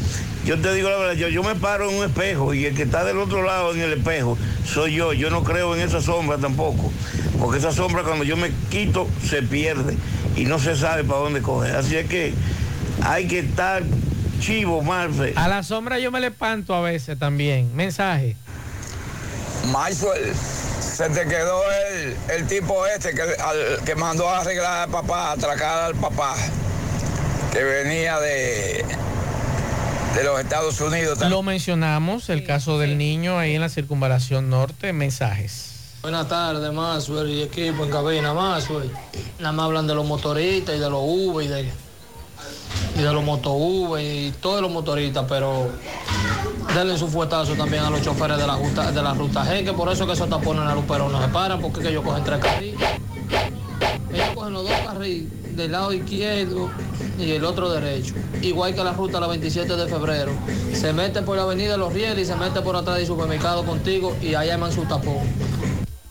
[0.45, 2.83] Yo te digo la verdad, yo, yo me paro en un espejo y el que
[2.83, 5.11] está del otro lado en el espejo soy yo.
[5.13, 6.91] Yo no creo en esa sombra tampoco.
[7.39, 9.97] Porque esa sombra cuando yo me quito se pierde
[10.35, 11.75] y no se sabe para dónde coger.
[11.75, 12.33] Así es que
[13.03, 13.81] hay que estar
[14.39, 15.33] chivo, Marfe.
[15.35, 17.75] A la sombra yo me le espanto a veces también.
[17.75, 18.35] Mensaje.
[19.71, 20.31] Maxwell,
[20.79, 21.59] se te quedó
[21.91, 25.95] el, el tipo este que, al- que mandó a arreglar al papá, a atracar al
[25.95, 26.35] papá,
[27.51, 28.85] que venía de,
[30.15, 31.19] de los Estados Unidos.
[31.29, 34.93] Lo mencionamos, el caso del niño ahí en la circunvalación norte.
[34.93, 35.71] Mensajes.
[36.01, 38.89] Buenas tardes, Maxwell y equipo en cabina, Maxwell.
[39.39, 41.69] Nada más hablan de los motoristas y de los V y de,
[42.95, 45.69] y de los moto V y todos los motoristas, pero
[46.73, 49.73] denle su fuetazo también a los choferes de la, ruta, de la ruta G, que
[49.73, 52.39] por eso que esos tapones en la Luperón no se paran, porque ellos cogen tres
[52.39, 52.79] carriles.
[54.13, 56.69] Ellos cogen los dos carriles del lado izquierdo
[57.19, 58.13] y el otro derecho.
[58.41, 60.31] Igual que la ruta la 27 de febrero.
[60.73, 64.15] Se meten por la avenida Los Rieles y se meten por atrás del supermercado contigo
[64.21, 65.27] y ahí arman su tapón.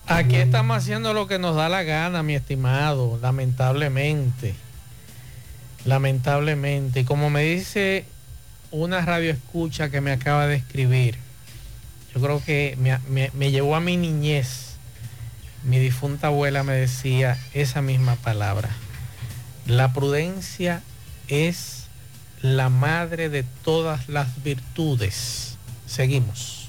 [0.06, 4.54] Aquí estamos haciendo lo que nos da la gana, mi estimado, lamentablemente.
[5.84, 8.04] Lamentablemente, como me dice
[8.70, 11.16] una radio escucha que me acaba de escribir,
[12.14, 12.76] yo creo que
[13.08, 14.76] me llevó a mi niñez.
[15.64, 18.70] Mi difunta abuela me decía esa misma palabra.
[19.66, 20.82] La prudencia
[21.28, 21.86] es
[22.42, 25.56] la madre de todas las virtudes.
[25.86, 26.68] Seguimos.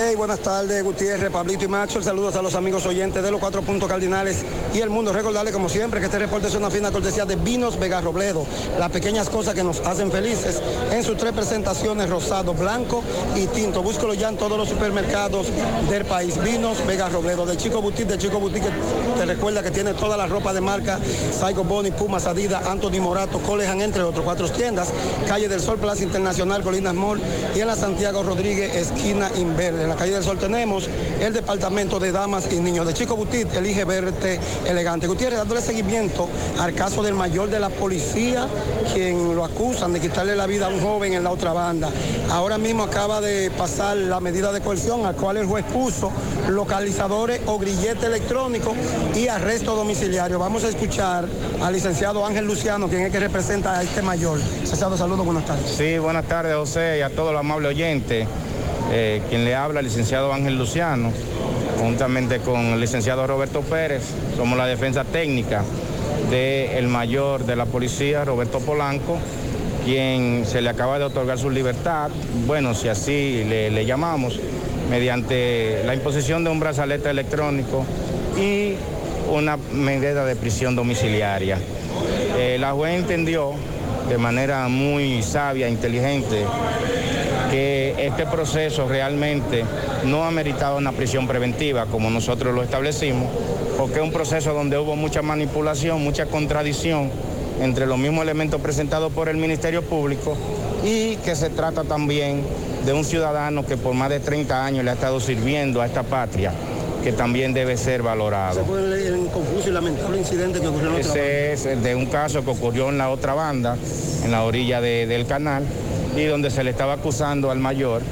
[0.00, 2.00] Hey, buenas tardes, Gutiérrez, Pablito y Macho.
[2.00, 5.12] Saludos a los amigos oyentes de los cuatro puntos cardinales y el mundo.
[5.12, 8.46] Recordarles, como siempre, que este reporte es una fina cortesía de Vinos Vega Robledo.
[8.78, 13.02] Las pequeñas cosas que nos hacen felices en sus tres presentaciones, rosado, blanco
[13.34, 13.82] y tinto.
[13.82, 15.48] Búscalo ya en todos los supermercados
[15.90, 16.40] del país.
[16.44, 17.44] Vinos Vega Robledo.
[17.44, 18.70] De Chico Boutique, de Chico Boutique,
[19.16, 21.00] te recuerda que tiene toda la ropa de marca
[21.36, 24.90] Saigo Boni, Pumas, Adidas, Anthony Morato, Colejan, entre otros cuatro tiendas.
[25.26, 27.20] Calle del Sol, Plaza Internacional, Colinas Mall
[27.56, 29.87] y en la Santiago Rodríguez, esquina Inverde.
[29.88, 30.86] En la calle del Sol tenemos
[31.18, 35.06] el departamento de damas y niños de Chico Butit, elige verte elegante.
[35.06, 36.28] Gutiérrez, dándole seguimiento
[36.60, 38.46] al caso del mayor de la policía,
[38.92, 41.88] quien lo acusan de quitarle la vida a un joven en la otra banda.
[42.30, 46.12] Ahora mismo acaba de pasar la medida de coerción al cual el juez puso
[46.50, 48.74] localizadores o grillete electrónico
[49.14, 50.38] y arresto domiciliario.
[50.38, 51.24] Vamos a escuchar
[51.62, 54.38] al licenciado Ángel Luciano, quien es que representa a este mayor.
[54.60, 55.70] Licenciado, saludos, buenas tardes.
[55.70, 58.28] Sí, buenas tardes, José, y a todos los amables oyentes.
[58.90, 61.12] Eh, quien le habla, el licenciado Ángel Luciano,
[61.78, 64.02] juntamente con el licenciado Roberto Pérez,
[64.36, 65.62] somos la defensa técnica
[66.30, 69.18] del mayor de la policía, Roberto Polanco,
[69.84, 72.10] quien se le acaba de otorgar su libertad,
[72.46, 74.38] bueno, si así le, llamamos,
[74.90, 77.84] mediante la imposición de un brazalete electrónico
[78.38, 78.74] y
[79.30, 81.58] una medida de prisión domiciliaria.
[82.38, 83.52] Eh, la juez entendió
[84.08, 86.44] de manera muy sabia, e inteligente,
[87.50, 89.64] que este proceso realmente
[90.04, 93.26] no ha meritado una prisión preventiva como nosotros lo establecimos,
[93.76, 97.10] porque es un proceso donde hubo mucha manipulación, mucha contradicción
[97.60, 100.36] entre los mismos elementos presentados por el Ministerio Público
[100.84, 102.42] y que se trata también
[102.84, 106.04] de un ciudadano que por más de 30 años le ha estado sirviendo a esta
[106.04, 106.52] patria,
[107.02, 108.60] que también debe ser valorado.
[108.60, 111.82] Se fue el, el confuso y lamentable incidente que ocurrió en otra Ese es el
[111.82, 113.76] de un caso que ocurrió en la otra banda,
[114.24, 115.64] en la orilla de- del canal,
[116.18, 118.02] y donde se le estaba acusando al mayor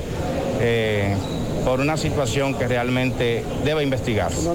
[0.61, 1.17] eh,
[1.65, 4.49] por una situación que realmente debe investigarse.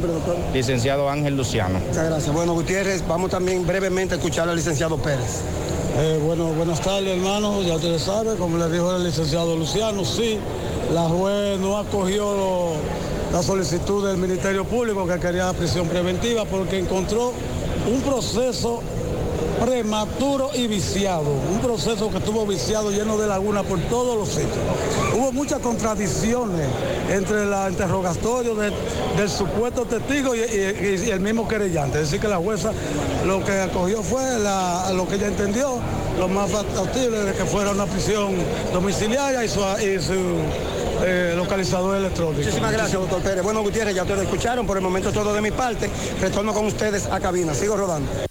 [0.54, 1.80] Licenciado Ángel Luciano.
[1.80, 2.34] Muchas gracias.
[2.34, 5.42] Bueno, Gutiérrez, vamos también brevemente a escuchar al licenciado Pérez.
[5.98, 7.66] Eh, bueno, buenas tardes, hermanos.
[7.66, 10.40] Ya ustedes saben, como le dijo el licenciado Luciano, sí,
[10.94, 12.76] la juez no acogió
[13.34, 17.34] la solicitud del Ministerio Público que quería prisión preventiva porque encontró
[17.94, 18.82] un proceso
[19.64, 24.58] prematuro y viciado, un proceso que estuvo viciado lleno de lagunas por todos los sitios.
[25.16, 26.68] Hubo muchas contradicciones
[27.10, 28.72] entre el interrogatorio de-
[29.18, 32.00] del supuesto testigo y, el mismo querellante.
[32.00, 32.72] Es decir, que la jueza
[33.26, 34.24] lo que acogió fue
[34.94, 35.78] lo que ella entendió,
[36.18, 38.34] lo más factible de que fuera una prisión
[38.74, 40.14] domiciliaria y su, y su,
[41.04, 42.40] eh, localizador electrónico.
[42.40, 43.44] Muchísimas gracias, doctor Pérez.
[43.44, 45.90] Bueno, Gutiérrez, ya ustedes escucharon, por el momento todo de mi parte.
[46.20, 47.54] Retorno con ustedes a cabina.
[47.54, 48.31] Sigo rodando.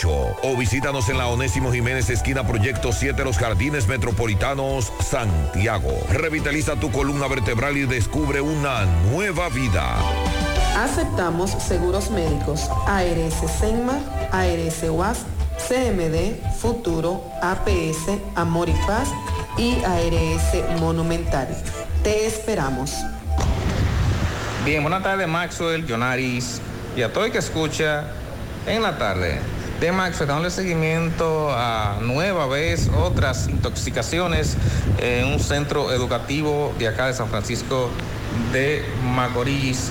[0.01, 5.91] 809-582-5408 o visítanos en la Onésimo Jiménez esquina Proyecto 7 Los Jardines Metropolitanos, Santiago.
[6.09, 9.97] Revitaliza tu columna vertebral y descubre una nueva vida.
[10.77, 13.99] Aceptamos seguros médicos ARS Senma,
[14.31, 15.19] ARS UAS,
[15.67, 19.09] CMD, Futuro, APS, Amor y Paz
[19.57, 21.47] y ARS Monumental.
[22.03, 22.95] Te esperamos.
[24.65, 26.61] Bien, buenas tardes Maxwell, Jonaris
[26.95, 28.05] y a todo el que escucha
[28.65, 29.39] en la tarde.
[29.81, 34.55] De Maxwell, dándole seguimiento a nueva vez otras intoxicaciones
[34.99, 37.89] en un centro educativo de acá de San Francisco
[38.53, 39.89] de Macorís.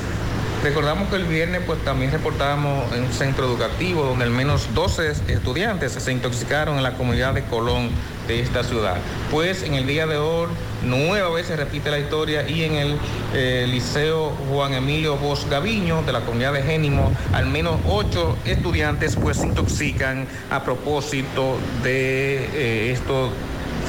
[0.63, 5.11] Recordamos que el viernes pues también reportábamos en un centro educativo donde al menos 12
[5.27, 7.91] estudiantes se intoxicaron en la comunidad de Colón
[8.29, 8.99] de esta ciudad.
[9.33, 10.47] Pues en el día de hoy
[10.85, 12.99] nueva vez se repite la historia y en el
[13.35, 19.17] eh, Liceo Juan Emilio Bosch Gaviño de la comunidad de Génimo al menos ocho estudiantes
[19.17, 23.31] pues se intoxican a propósito de eh, esto,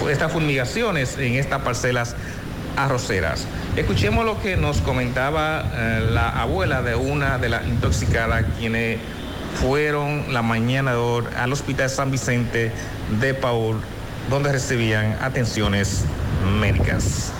[0.10, 2.16] estas fumigaciones en estas parcelas
[2.76, 3.46] arroceras.
[3.76, 9.00] Escuchemos lo que nos comentaba eh, la abuela de una de las intoxicadas, quienes
[9.60, 12.72] fueron la mañana de al Hospital San Vicente
[13.20, 13.80] de Paul,
[14.30, 16.06] donde recibían atenciones
[16.42, 17.32] médicas.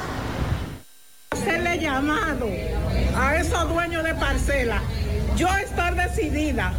[1.32, 2.48] hacerle llamado
[3.16, 4.82] a esos dueños de parcela.
[5.36, 6.74] Yo estoy decidida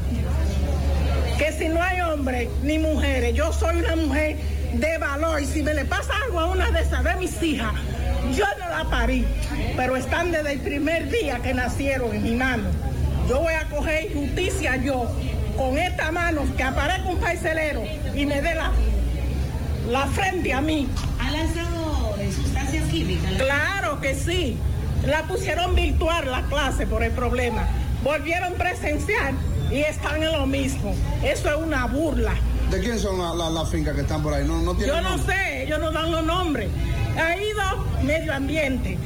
[1.38, 4.36] que si no hay hombres ni mujeres, yo soy una mujer
[4.74, 7.72] de valor y si me le pasa algo a una de esas de mis hijas,
[8.36, 9.26] yo no la parí,
[9.76, 12.68] pero están desde el primer día que nacieron en mi mano.
[13.28, 15.06] Yo voy a coger justicia yo
[15.56, 17.82] con esta mano que aparezca un parcelero
[18.14, 18.70] y me dé la,
[19.90, 20.88] la frente a mí.
[23.38, 24.56] Claro que sí.
[25.06, 27.66] La pusieron virtual la clase por el problema.
[28.04, 29.34] Volvieron presencial
[29.70, 30.94] y están en lo mismo.
[31.24, 32.34] Eso es una burla.
[32.70, 34.44] ¿De quién son las la, la fincas que están por ahí?
[34.46, 35.34] No, no tienen Yo no nombre.
[35.34, 36.68] sé, ellos no dan los nombres.
[37.18, 37.62] Ha ido
[38.02, 38.98] medio ambiente,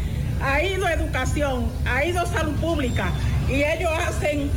[0.43, 3.11] ha ido educación, ha ido salud pública
[3.49, 4.51] y ellos hacen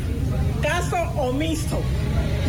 [0.61, 1.81] caso omiso.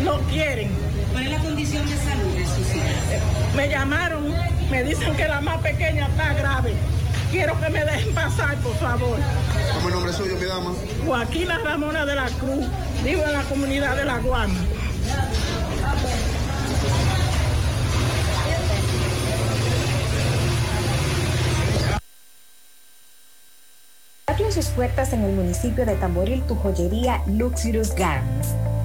[0.03, 0.71] No quieren.
[1.11, 3.55] ¿Cuál es la condición de salud de sus hijas?
[3.55, 4.33] Me llamaron,
[4.71, 6.73] me dicen que la más pequeña está grave.
[7.29, 9.19] Quiero que me dejen pasar, por favor.
[9.73, 10.73] ¿Cómo es el nombre suyo, mi dama?
[11.05, 12.65] Joaquina Ramona de la Cruz,
[13.03, 14.21] vivo en la comunidad de La.
[24.27, 28.49] Abre sus puertas en el municipio de Tamboril tu joyería Luxurious Garments,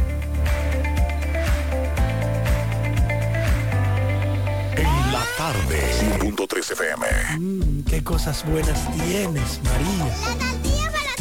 [4.77, 5.81] En la tarde.
[6.21, 7.07] 100.3 FM.
[7.39, 10.07] Mm, qué cosas buenas tienes, María.
[10.39, 11.13] tortilla para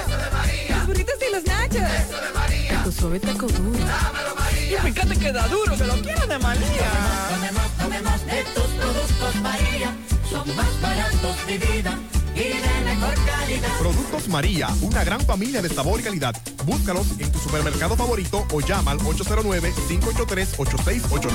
[0.00, 0.76] Eso de María.
[0.76, 1.76] Los burritos y los nachos.
[1.76, 2.82] Eso de María.
[2.84, 3.78] Tu suave taco duro.
[3.78, 4.78] Dámelo, María.
[4.78, 6.90] Y fíjate que da duro, que lo quiero de María.
[7.30, 9.94] Tomemos, tomemos de tus productos, María.
[10.30, 11.98] Son más baratos de vida
[12.34, 13.78] y de mejor calidad.
[13.78, 16.34] Productos María, una gran familia de sabor y calidad.
[16.64, 21.30] Búscalos en tu supermercado favorito o llama al 809-583-8689.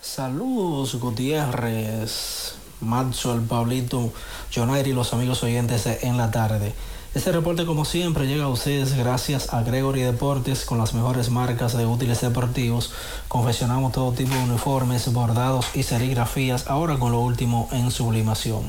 [0.00, 4.12] Saludos Gutiérrez, el Pablito,
[4.54, 6.72] Jonairi y los amigos oyentes de en la tarde.
[7.12, 11.76] Este reporte como siempre llega a ustedes gracias a Gregory Deportes con las mejores marcas
[11.76, 12.92] de útiles deportivos.
[13.26, 18.62] Confeccionamos todo tipo de uniformes, bordados y serigrafías, ahora con lo último en sublimación.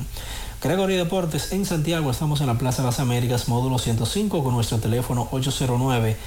[0.60, 4.80] Gregory Deportes en Santiago, estamos en la Plaza de las Américas, módulo 105 con nuestro
[4.80, 6.18] teléfono 809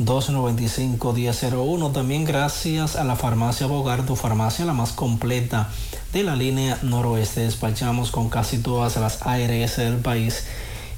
[0.00, 1.92] 295-1001.
[1.92, 5.68] También gracias a la farmacia Bogar, tu farmacia la más completa
[6.12, 7.42] de la línea noroeste.
[7.42, 10.44] Despachamos con casi todas las ARS del país,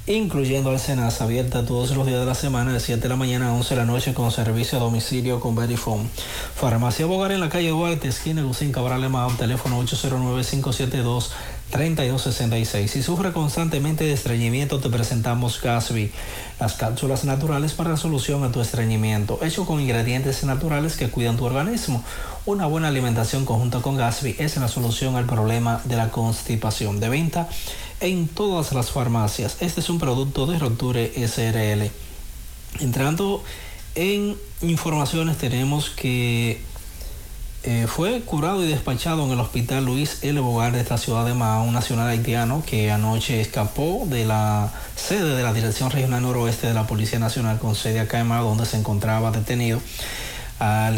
[0.07, 3.53] incluyendo Alcenas, abierta todos los días de la semana de 7 de la mañana a
[3.53, 6.07] 11 de la noche con servicio a domicilio con Verifone.
[6.55, 11.29] Farmacia Bogar en la calle Duarte, esquina Lucín Cabral Emao, teléfono 809-572.
[11.71, 12.91] 3266.
[12.91, 16.11] Si sufre constantemente de estreñimiento, te presentamos Gasby,
[16.59, 21.37] las cápsulas naturales para la solución a tu estreñimiento, hecho con ingredientes naturales que cuidan
[21.37, 22.03] tu organismo.
[22.45, 26.99] Una buena alimentación conjunta con Gasby es la solución al problema de la constipación.
[26.99, 27.47] De venta
[28.01, 29.57] en todas las farmacias.
[29.61, 31.89] Este es un producto de Roture SRL.
[32.79, 33.43] Entrando
[33.95, 36.61] en informaciones, tenemos que
[37.63, 40.39] eh, fue curado y despachado en el hospital Luis L.
[40.39, 45.35] Bogar de esta ciudad de Mao, un nacional haitiano que anoche escapó de la sede
[45.35, 48.65] de la Dirección Regional Noroeste de la Policía Nacional con sede acá en Mao, donde
[48.65, 49.79] se encontraba detenido.
[50.57, 50.97] Al,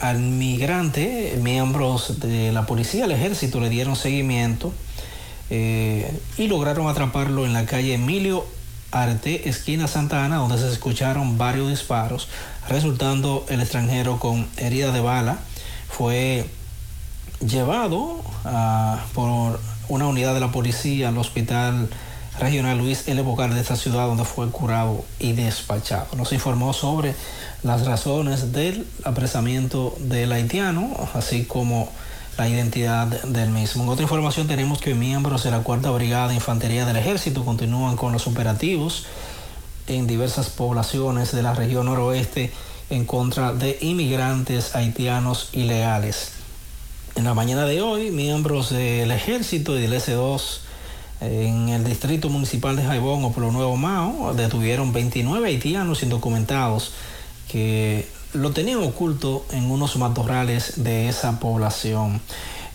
[0.00, 4.72] al migrante, miembros de la policía, el ejército le dieron seguimiento
[5.56, 8.44] eh, y lograron atraparlo en la calle Emilio
[8.90, 12.26] Arte, esquina Santa Ana, donde se escucharon varios disparos,
[12.68, 15.38] resultando el extranjero con herida de bala
[15.88, 16.50] fue
[17.38, 21.88] llevado ah, por una unidad de la policía al hospital
[22.40, 23.22] regional Luis L.
[23.22, 26.08] Bocar de esta ciudad donde fue curado y despachado.
[26.16, 27.14] Nos informó sobre
[27.62, 31.92] las razones del apresamiento del haitiano, así como
[32.36, 33.84] la identidad del mismo.
[33.84, 37.96] En otra información tenemos que miembros de la Cuarta Brigada de Infantería del Ejército continúan
[37.96, 39.06] con los operativos
[39.86, 42.52] en diversas poblaciones de la región noroeste
[42.90, 46.32] en contra de inmigrantes haitianos ilegales.
[47.16, 50.60] En la mañana de hoy, miembros del ejército y del S2
[51.20, 56.92] en el distrito municipal de Jaibón o Pueblo Nuevo Mao detuvieron 29 haitianos indocumentados
[57.48, 62.20] que lo tenían oculto en unos matorrales de esa población.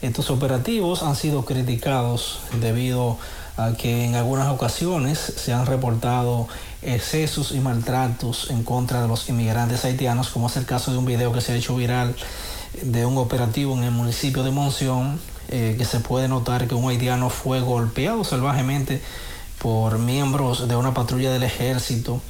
[0.01, 3.17] Estos operativos han sido criticados debido
[3.57, 6.47] a que en algunas ocasiones se han reportado
[6.81, 11.05] excesos y maltratos en contra de los inmigrantes haitianos, como es el caso de un
[11.05, 12.15] video que se ha hecho viral
[12.81, 16.89] de un operativo en el municipio de Monción, eh, que se puede notar que un
[16.89, 19.01] haitiano fue golpeado salvajemente
[19.61, 22.21] por miembros de una patrulla del ejército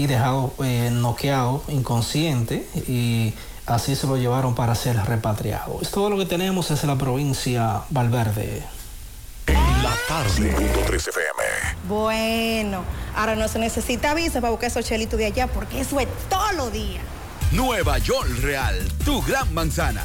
[0.00, 3.34] y dejado eh, noqueado, inconsciente, y
[3.66, 5.78] así se lo llevaron para ser repatriado.
[5.82, 8.62] Es todo lo que tenemos desde la provincia Valverde.
[9.46, 10.56] En la tarde.
[10.56, 11.42] 100.3 FM.
[11.86, 12.82] Bueno,
[13.14, 16.54] ahora no se necesita visa para buscar esos chelitos de allá porque eso es todos
[16.54, 17.04] los días.
[17.52, 20.04] Nueva York Real, tu gran manzana.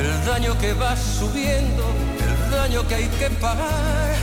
[0.00, 1.84] El daño que va subiendo,
[2.26, 4.14] el daño que hay que pagar.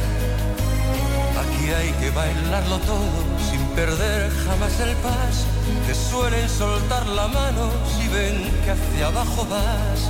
[1.42, 3.20] Aquí hay que bailarlo todo
[3.50, 5.46] sin perder jamás el paso.
[5.88, 10.02] Te suelen soltar la mano si ven que hacia abajo vas.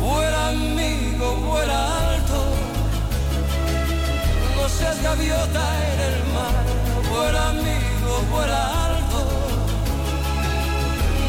[0.00, 1.78] Vuela amigo, vuela
[2.10, 2.61] alto.
[4.62, 6.64] No seas gaviota en el mar.
[7.10, 9.28] Vuela amigo, vuela alto.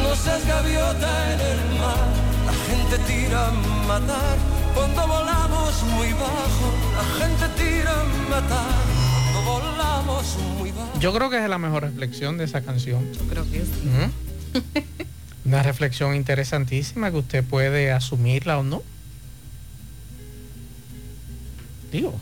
[0.04, 1.98] No seas gaviota en el mar.
[2.46, 3.52] La gente tira a
[3.88, 4.38] matar
[4.76, 6.68] cuando volamos muy bajo.
[6.96, 8.68] La gente tira a matar
[9.34, 11.00] cuando volamos muy bajo.
[11.00, 13.12] Yo creo que es la mejor reflexión de esa canción.
[13.14, 13.90] Yo creo que sí.
[13.90, 14.84] Ujú.
[15.46, 18.84] Una reflexión interesantísima que usted puede asumirla o no.
[21.92, 22.14] Digo,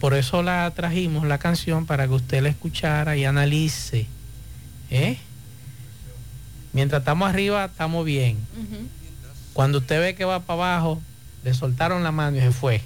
[0.00, 4.06] por eso la trajimos la canción para que usted la escuchara y analice.
[4.90, 5.18] ¿eh?
[6.72, 8.38] Mientras estamos arriba, estamos bien.
[9.52, 11.02] Cuando usted ve que va para abajo,
[11.44, 12.80] le soltaron la mano y se fue.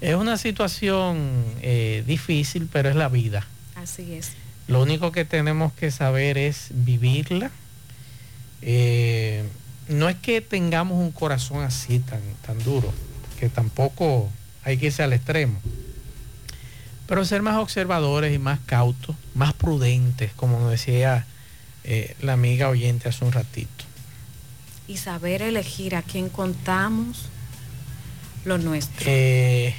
[0.00, 3.44] Es una situación eh, difícil, pero es la vida.
[3.74, 4.32] Así es.
[4.68, 7.50] Lo único que tenemos que saber es vivirla.
[8.62, 9.44] Eh,
[9.88, 12.92] no es que tengamos un corazón así tan, tan duro,
[13.40, 14.30] que tampoco
[14.64, 15.60] hay que irse al extremo.
[17.06, 21.26] Pero ser más observadores y más cautos, más prudentes, como nos decía
[21.84, 23.84] eh, la amiga oyente hace un ratito.
[24.88, 27.28] Y saber elegir a quién contamos
[28.44, 29.04] lo nuestro.
[29.06, 29.74] Eh,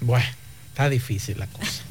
[0.00, 0.26] bueno,
[0.68, 1.83] está difícil la cosa.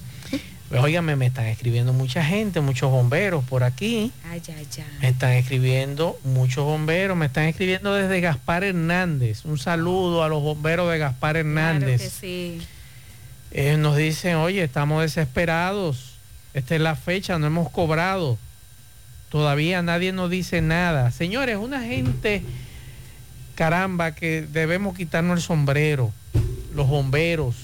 [0.70, 4.12] Pues, óigame, me están escribiendo mucha gente, muchos bomberos por aquí.
[4.26, 4.84] Ay, ay, ay.
[5.02, 9.46] Me están escribiendo muchos bomberos, me están escribiendo desde Gaspar Hernández.
[9.46, 12.02] Un saludo a los bomberos de Gaspar Hernández.
[12.02, 12.62] Claro que sí.
[13.52, 16.16] Eh, nos dicen, oye, estamos desesperados.
[16.56, 18.40] Esta es la fecha, no hemos cobrado.
[19.30, 21.12] Todavía nadie nos dice nada.
[21.12, 22.44] Señores, una gente,
[23.56, 26.12] caramba, que debemos quitarnos el sombrero.
[26.76, 27.56] Los bomberos,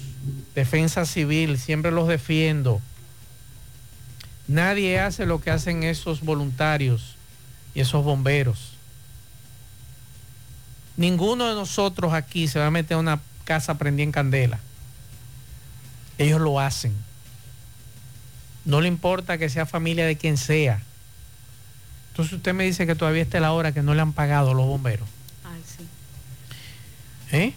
[0.54, 2.82] defensa civil, siempre los defiendo.
[4.50, 7.16] Nadie hace lo que hacen esos voluntarios
[7.76, 8.72] y esos bomberos.
[10.98, 14.60] Ninguno de nosotros aquí se va a meter a una casa prendida en candela.
[16.18, 16.96] Ellos lo hacen.
[18.66, 20.82] No le importa que sea familia de quien sea.
[22.10, 24.54] Entonces usted me dice que todavía está la hora que no le han pagado a
[24.56, 25.08] los bomberos.
[25.44, 25.88] Ay, sí.
[27.32, 27.54] ¿Eh?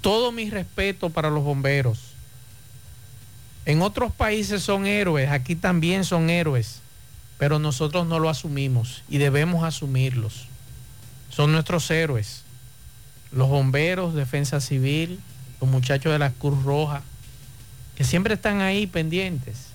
[0.00, 2.11] Todo mi respeto para los bomberos.
[3.64, 6.80] En otros países son héroes, aquí también son héroes,
[7.38, 10.46] pero nosotros no lo asumimos y debemos asumirlos.
[11.30, 12.42] Son nuestros héroes.
[13.30, 15.20] Los bomberos, defensa civil,
[15.60, 17.02] los muchachos de la Cruz Roja,
[17.96, 19.68] que siempre están ahí pendientes.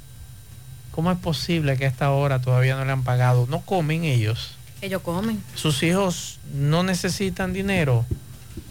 [0.92, 3.48] ¿Cómo es posible que a esta hora todavía no le han pagado?
[3.50, 4.52] No comen ellos.
[4.82, 5.42] Ellos comen.
[5.56, 8.06] Sus hijos no necesitan dinero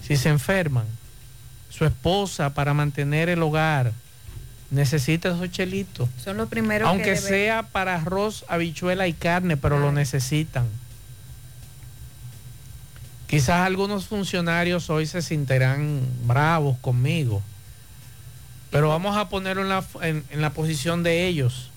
[0.03, 0.87] si se enferman.
[1.71, 3.93] Su esposa para mantener el hogar
[4.71, 6.09] necesita esos chelitos.
[6.23, 10.67] Son los primeros Aunque que sea para arroz, habichuela y carne, pero lo necesitan.
[13.27, 17.43] Quizás algunos funcionarios hoy se sentirán bravos conmigo,
[18.71, 21.71] pero vamos a ponerlo en la, en- en la posición de ellos.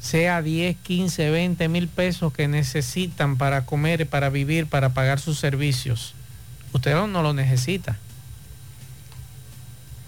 [0.00, 5.38] Sea 10, 15, 20 mil pesos que necesitan para comer, para vivir, para pagar sus
[5.38, 6.14] servicios.
[6.72, 7.96] Usted no, no lo necesita.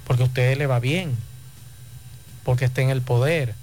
[0.07, 1.17] Porque a usted le va bien.
[2.45, 3.55] Porque está en el poder.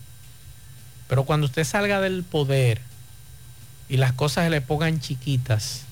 [1.08, 2.82] Pero cuando usted salga del poder
[3.88, 5.84] y las cosas se le pongan chiquitas,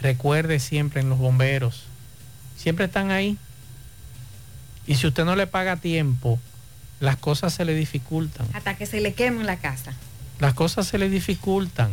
[0.00, 1.84] recuerde siempre en los bomberos.
[2.56, 3.38] Siempre están ahí.
[4.86, 6.38] Y si usted no le paga tiempo,
[7.00, 8.46] las cosas se le dificultan.
[8.52, 9.94] Hasta que se le queme la casa.
[10.38, 11.92] las cosas se le dificultan.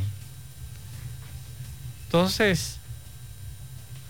[2.06, 2.78] Entonces,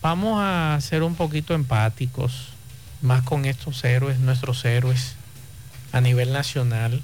[0.02, 2.48] vamos a ser un poquito empáticos,
[3.02, 5.16] más con estos héroes, nuestros héroes,
[5.92, 7.02] a nivel nacional.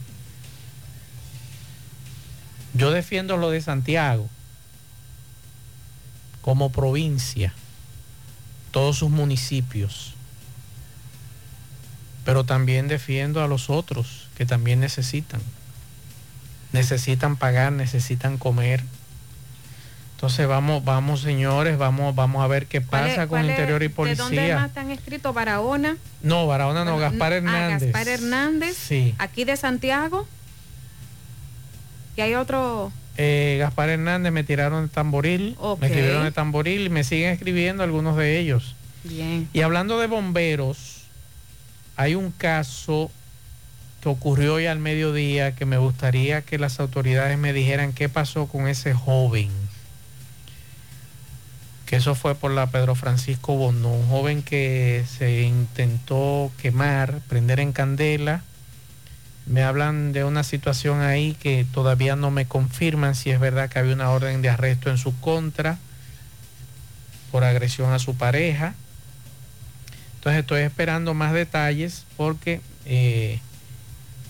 [2.73, 4.29] Yo defiendo lo de Santiago
[6.41, 7.53] como provincia,
[8.71, 10.13] todos sus municipios,
[12.23, 15.41] pero también defiendo a los otros que también necesitan.
[16.73, 18.83] Necesitan pagar, necesitan comer.
[20.17, 23.87] Entonces vamos, vamos señores, vamos, vamos a ver qué ¿Cuál es- pasa con Interior y
[23.87, 24.55] ¿De dónde Policía.
[24.55, 25.31] más están escritos?
[25.31, 25.95] Barahona.
[26.23, 27.83] No, Barahona no, Gaspar Ah, Hernández.
[27.93, 28.75] Gaspar Hernández.
[28.75, 29.13] Sí.
[29.19, 30.27] Aquí de Santiago.
[32.15, 32.91] Y hay otro.
[33.17, 35.81] Eh, Gaspar Hernández me tiraron el tamboril, Ok.
[35.81, 38.75] me escribieron el tamboril y me siguen escribiendo algunos de ellos.
[39.03, 39.47] Bien.
[39.53, 41.03] Y hablando de bomberos,
[41.95, 43.11] hay un caso
[44.01, 48.47] que ocurrió hoy al mediodía que me gustaría que las autoridades me dijeran qué pasó
[48.47, 49.51] con ese joven.
[51.87, 57.59] Que eso fue por la Pedro Francisco Bono, un joven que se intentó quemar, prender
[57.59, 58.43] en candela.
[59.47, 63.79] Me hablan de una situación ahí que todavía no me confirman si es verdad que
[63.79, 65.79] había una orden de arresto en su contra
[67.31, 68.75] por agresión a su pareja.
[70.15, 73.39] Entonces estoy esperando más detalles porque eh,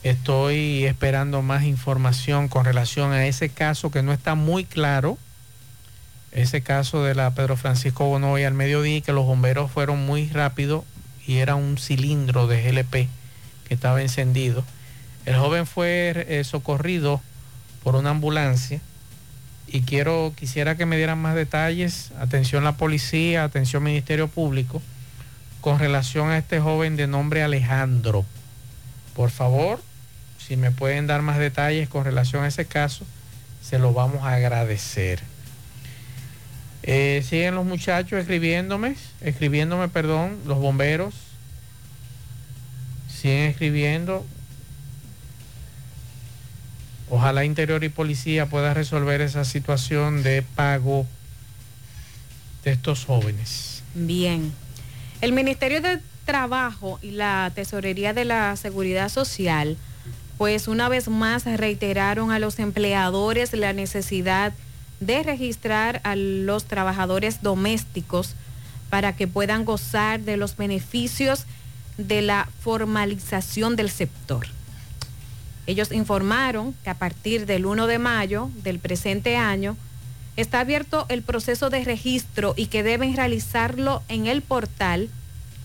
[0.04, 5.18] estoy esperando más información con relación a ese caso que no está muy claro.
[6.38, 10.86] Ese caso de la Pedro Francisco Bonoy al mediodía que los bomberos fueron muy rápido
[11.26, 13.10] y era un cilindro de GLP
[13.68, 14.64] que estaba encendido.
[15.26, 17.22] El joven fue eh, socorrido
[17.84, 18.82] por una ambulancia
[19.66, 22.12] y quiero quisiera que me dieran más detalles.
[22.20, 24.80] Atención la policía, atención Ministerio Público
[25.60, 28.26] con relación a este joven de nombre Alejandro.
[29.16, 29.82] Por favor,
[30.38, 33.08] si me pueden dar más detalles con relación a ese caso,
[33.64, 35.24] se lo vamos a agradecer.
[36.90, 41.14] Eh, siguen los muchachos escribiéndome, escribiéndome, perdón, los bomberos.
[43.10, 44.26] Siguen escribiendo.
[47.10, 51.06] Ojalá Interior y Policía pueda resolver esa situación de pago
[52.64, 53.84] de estos jóvenes.
[53.94, 54.54] Bien.
[55.20, 59.76] El Ministerio de Trabajo y la Tesorería de la Seguridad Social,
[60.38, 64.54] pues una vez más reiteraron a los empleadores la necesidad
[64.99, 68.36] registrar a los trabajadores domésticos
[68.90, 71.45] para que puedan gozar de los beneficios
[71.98, 74.48] de la formalización del sector.
[75.65, 79.76] Ellos informaron que a partir del 1 de mayo del presente año
[80.38, 85.10] está abierto el proceso de registro y que deben realizarlo en el portal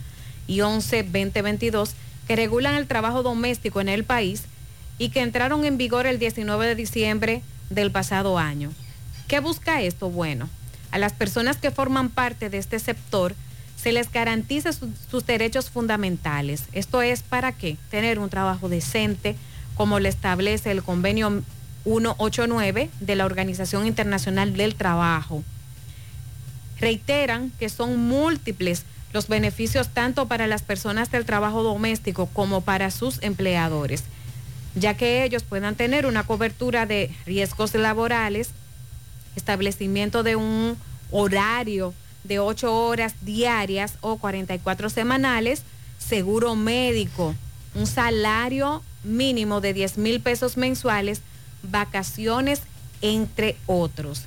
[0.46, 1.90] y 11-2022
[2.28, 4.42] que regulan el trabajo doméstico en el país
[4.98, 8.72] y que entraron en vigor el 19 de diciembre del pasado año.
[9.28, 10.10] ¿Qué busca esto?
[10.10, 10.48] Bueno,
[10.90, 13.34] a las personas que forman parte de este sector
[13.76, 16.64] se les garantiza su- sus derechos fundamentales.
[16.72, 17.76] Esto es para qué?
[17.90, 19.36] Tener un trabajo decente,
[19.76, 21.42] como le establece el convenio
[21.84, 25.44] 189 de la Organización Internacional del Trabajo.
[26.80, 32.90] Reiteran que son múltiples los beneficios tanto para las personas del trabajo doméstico como para
[32.90, 34.04] sus empleadores,
[34.74, 38.50] ya que ellos puedan tener una cobertura de riesgos laborales,
[39.36, 40.76] establecimiento de un
[41.10, 41.94] horario
[42.24, 45.62] de 8 horas diarias o 44 semanales,
[45.98, 47.34] seguro médico,
[47.74, 51.22] un salario mínimo de 10 mil pesos mensuales,
[51.62, 52.62] vacaciones,
[53.00, 54.24] entre otros.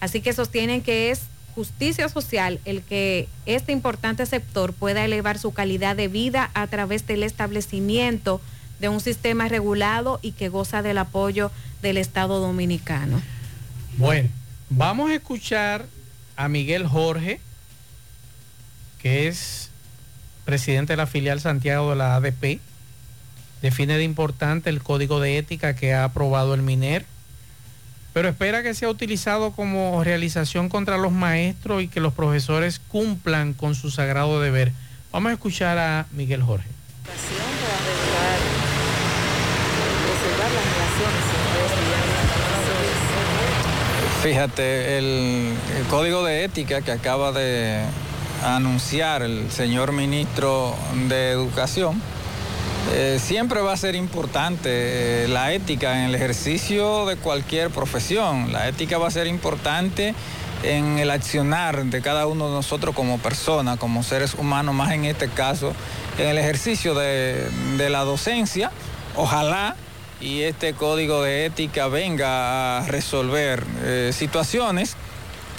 [0.00, 1.22] Así que sostienen que es
[1.54, 7.06] justicia social el que este importante sector pueda elevar su calidad de vida a través
[7.06, 8.40] del establecimiento
[8.80, 11.50] de un sistema regulado y que goza del apoyo
[11.82, 13.20] del Estado dominicano.
[13.96, 14.28] Bueno,
[14.70, 15.86] vamos a escuchar
[16.36, 17.40] a Miguel Jorge,
[19.00, 19.70] que es
[20.44, 22.60] presidente de la filial Santiago de la ADP.
[23.62, 27.06] Define de importante el código de ética que ha aprobado el MINER,
[28.12, 33.52] pero espera que sea utilizado como realización contra los maestros y que los profesores cumplan
[33.54, 34.72] con su sagrado deber.
[35.12, 36.68] Vamos a escuchar a Miguel Jorge.
[44.24, 47.80] Fíjate, el, el código de ética que acaba de
[48.44, 50.74] anunciar el señor ministro
[51.08, 52.02] de Educación
[52.90, 58.52] Eh, siempre va a ser importante eh, la ética en el ejercicio de cualquier profesión.
[58.52, 60.14] La ética va a ser importante
[60.62, 65.04] en el accionar de cada uno de nosotros como persona, como seres humanos, más en
[65.04, 65.72] este caso,
[66.18, 67.48] en el ejercicio de,
[67.88, 68.70] la docencia.
[69.16, 69.76] Ojalá
[70.20, 74.96] y este código de ética venga a resolver eh, situaciones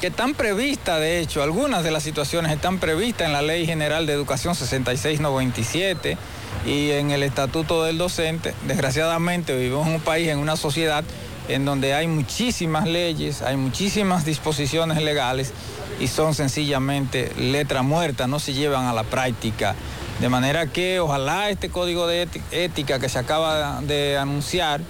[0.04, 4.06] que están previstas, de hecho, algunas de las situaciones están previstas en la Ley General
[4.06, 6.18] de Educación 6697
[6.66, 8.54] y en el Estatuto del Docente.
[8.68, 11.06] Desgraciadamente vivimos en un país, en una sociedad
[11.48, 15.54] en donde hay muchísimas leyes, hay muchísimas disposiciones legales
[16.02, 19.74] y son sencillamente letra muerta, no se llevan a la práctica.
[20.20, 24.82] De manera que ojalá este código de ética que se acaba de anunciar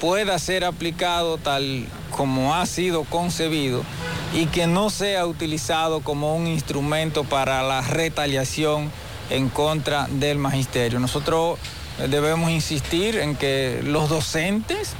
[0.00, 3.84] pueda ser aplicado tal como ha sido concebido
[4.34, 8.90] y que no sea utilizado como un instrumento para la retaliación
[9.30, 11.00] en contra del magisterio.
[11.00, 11.58] Nosotros
[12.10, 14.94] debemos insistir en que los docentes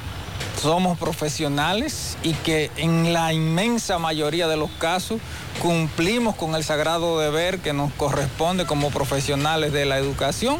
[0.61, 5.21] somos profesionales y que en la inmensa mayoría de los casos
[5.61, 10.57] cumplimos con el sagrado deber que nos corresponde como profesionales de la educación,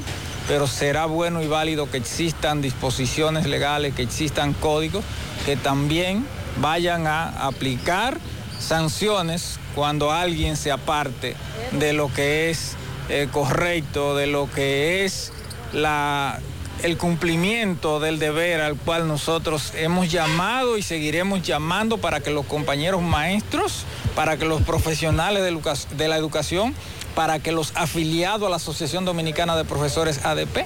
[0.47, 5.03] pero será bueno y válido que existan disposiciones legales, que existan códigos
[5.45, 6.25] que también
[6.61, 8.17] vayan a aplicar
[8.59, 11.35] sanciones cuando alguien se aparte
[11.71, 12.75] de lo que es
[13.09, 15.31] eh, correcto, de lo que es
[15.73, 16.39] la
[16.83, 22.45] el cumplimiento del deber al cual nosotros hemos llamado y seguiremos llamando para que los
[22.45, 23.83] compañeros maestros,
[24.15, 26.73] para que los profesionales de, la educación,
[27.15, 30.65] para que los afiliados a la Asociación Dominicana de Profesores ADP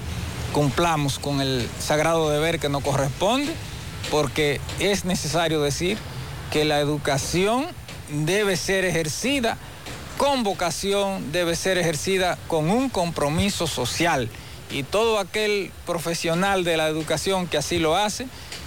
[0.52, 3.52] cumplamos con el sagrado deber que nos corresponde,
[4.10, 5.98] porque es necesario decir
[6.52, 7.66] que la educación
[8.10, 9.56] debe ser ejercida
[10.18, 14.28] con vocación, debe ser ejercida con un compromiso social
[14.70, 18.26] y todo aquel profesional de la educación que así lo hace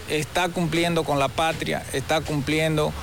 [0.10, 2.94] está cumpliendo con la patria, está cumpliendo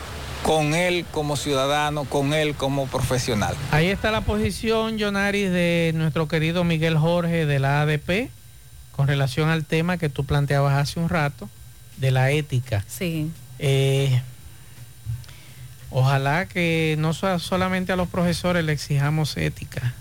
[0.42, 3.54] con él como ciudadano, con él como profesional.
[3.70, 8.30] Ahí está la posición, Jonaris, de nuestro querido Miguel Jorge de la ADP
[8.94, 11.48] con relación al tema que tú planteabas hace un rato,
[11.96, 12.84] de la ética.
[12.88, 13.30] Sí.
[13.58, 14.20] Eh,
[15.94, 19.94] ojalá que no solamente a los profesores le exijamos ética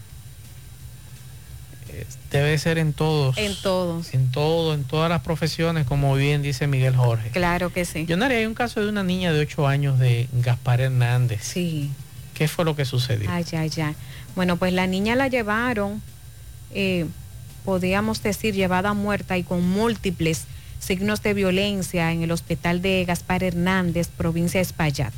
[2.34, 3.38] debe ser en todos.
[3.38, 4.14] En todos.
[4.14, 7.30] En todo, en todas las profesiones, como bien dice Miguel Jorge.
[7.30, 8.06] Claro que sí.
[8.06, 11.42] Yo hay un caso de una niña de 8 años de Gaspar Hernández.
[11.44, 11.92] Sí.
[12.34, 13.30] ¿Qué fue lo que sucedió?
[13.32, 13.96] Ay, ay, ay.
[14.36, 16.02] Bueno, pues la niña la llevaron,
[16.74, 17.06] eh,
[17.64, 20.46] podríamos decir, llevada muerta y con múltiples
[20.80, 25.14] signos de violencia en el hospital de Gaspar Hernández, provincia de Espaillat.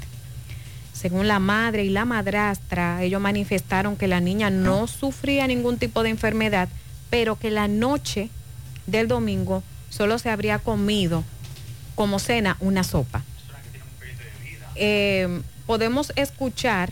[1.06, 6.02] Según la madre y la madrastra, ellos manifestaron que la niña no sufría ningún tipo
[6.02, 6.68] de enfermedad,
[7.11, 8.32] pero que la noche
[8.88, 9.61] del domingo
[9.91, 11.23] solo se habría comido
[11.94, 13.22] como cena una sopa.
[14.73, 16.91] Eh, podemos escuchar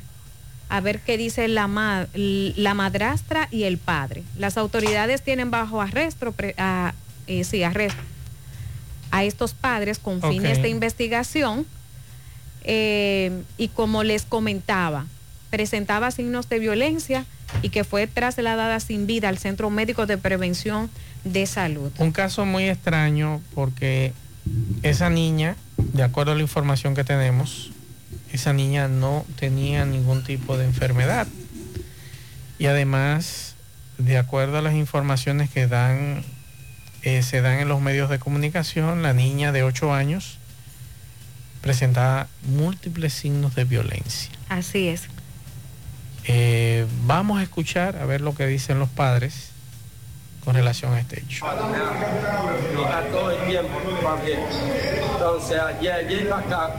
[0.70, 4.22] a ver qué dice la, la madrastra y el padre.
[4.38, 6.94] Las autoridades tienen bajo arresto, a,
[7.26, 8.04] eh, sí, arresto
[9.10, 11.66] a estos padres con fines de investigación.
[12.64, 15.06] Eh, y como les comentaba,
[15.50, 17.26] presentaba signos de violencia
[17.62, 20.90] y que fue trasladada sin vida al Centro Médico de Prevención
[21.24, 21.92] de Salud.
[22.00, 24.14] Un caso muy extraño porque
[24.82, 27.72] esa niña, de acuerdo a la información que tenemos,
[28.32, 31.28] esa niña no tenía ningún tipo de enfermedad.
[32.58, 33.56] Y además,
[33.98, 36.24] de acuerdo a las informaciones que dan,
[37.04, 40.40] eh, se dan en los medios de comunicación, la niña de 8 años
[41.64, 44.30] presentaba múltiples signos de violencia.
[44.50, 45.04] Así es.
[46.26, 49.50] Eh, vamos a escuchar a ver lo que dicen los padres
[50.44, 51.46] con relación a este hecho.
[51.48, 51.56] A
[53.12, 53.80] todo el tiempo,
[55.14, 56.70] Entonces, ayer llega acá,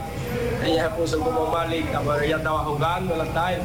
[0.63, 3.61] ella se puso como malita, pero ella estaba jugando en la tarde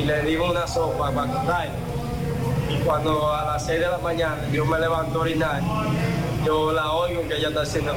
[0.00, 1.68] y le dimos una sopa para contar.
[2.68, 5.62] Y cuando a las 6 de la mañana yo me levanto a orinar,
[6.44, 7.94] yo la oigo que ella está haciendo.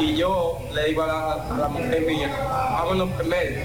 [0.00, 3.60] Y yo le digo a la, a la mujer mía, vámonos primero.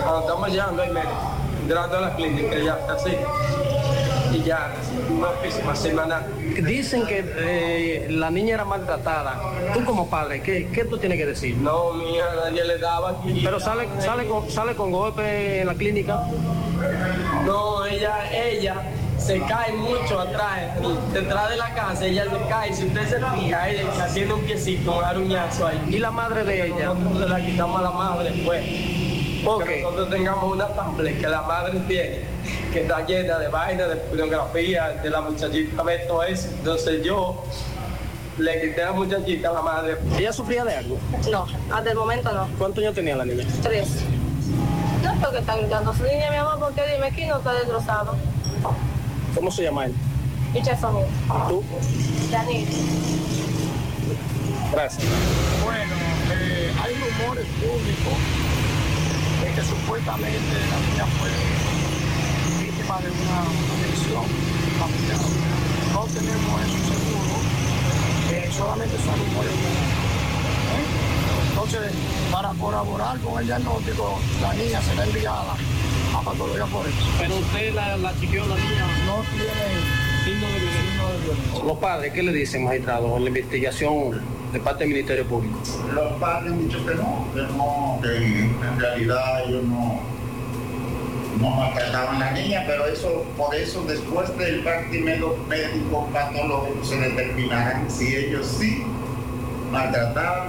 [0.00, 1.12] Cuando estamos llegando al médico,
[1.62, 3.10] entrando a la clínica, ya así.
[4.32, 4.72] Y ya,
[5.62, 6.26] una semana.
[6.62, 9.38] Dicen que eh, la niña era maltratada.
[9.74, 11.56] Tú como padre, ¿qué, ¿qué, tú tienes que decir?
[11.56, 13.16] No, mi hija nadie le daba.
[13.22, 16.24] Pero sale, sale, con, sale con golpe en la clínica.
[17.46, 18.82] No, ella, ella
[19.18, 20.72] se cae mucho atrás,
[21.12, 24.42] detrás de la casa, ella se cae, si usted se fija, ella está haciendo un
[24.42, 25.80] piecito, un aruñazo ahí.
[25.88, 26.86] ¿Y la madre de ella?
[26.94, 28.64] Nosotros se la quitamos a la madre, pues.
[29.44, 29.82] ¿Por qué?
[29.82, 32.20] nosotros tengamos una tablet que la madre tiene,
[32.72, 36.48] que está llena de vaina, de pornografía, de la muchachita, ve todo eso.
[36.50, 37.44] Entonces yo
[38.38, 39.96] le quité a la muchachita a la madre.
[40.18, 40.98] ¿Ella sufría de algo?
[41.30, 42.48] No, hasta el momento no.
[42.58, 43.44] ¿Cuántos años tenía la niña?
[43.62, 44.02] Tres.
[45.02, 48.16] No es porque está gritando su niña, mi amor, porque dime quién no está destrozado.
[49.34, 49.94] ¿Cómo se llama él?
[50.80, 51.06] Sonil.
[51.48, 51.62] ¿Tú?
[52.30, 52.68] Daniel.
[54.72, 55.04] Gracias.
[55.64, 55.94] Bueno,
[56.30, 58.14] eh, hay rumores públicos
[59.42, 61.30] de que supuestamente la niña fue
[62.62, 63.40] víctima de una
[63.74, 64.24] agresión
[64.78, 65.18] familiar.
[65.92, 67.34] No tenemos eso seguro,
[68.30, 69.52] eh, solamente son rumores.
[69.52, 70.04] ¿eh?
[71.50, 71.92] Entonces,
[72.30, 75.54] para colaborar con el diagnóstico, la niña será enviada
[76.14, 76.98] a patología forense.
[77.18, 78.86] Pero usted la, la chequeó la niña.
[79.06, 81.64] No tiene signo de violencia.
[81.64, 84.20] Los padres, ¿qué le dicen, magistrado, en la investigación
[84.52, 85.58] de parte del Ministerio Público?
[85.94, 90.00] Los padres han dicho que no, que no, que en realidad ellos no,
[91.40, 96.84] no maltrataban a la niña, pero eso, por eso después del parte médico, médico patológico
[96.84, 98.84] se determinarán si ellos sí
[99.74, 100.48] maltrataban.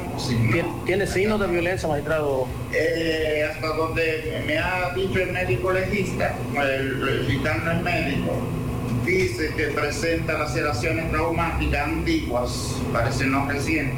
[0.52, 2.48] ¿Tiene, ¿tiene signos de violencia, magistrado?
[2.74, 8.32] Eh, hasta donde me ha dicho el médico legista, el, el citando el médico,
[9.06, 13.96] dice que presenta laceraciones traumáticas antiguas, parece no recientes,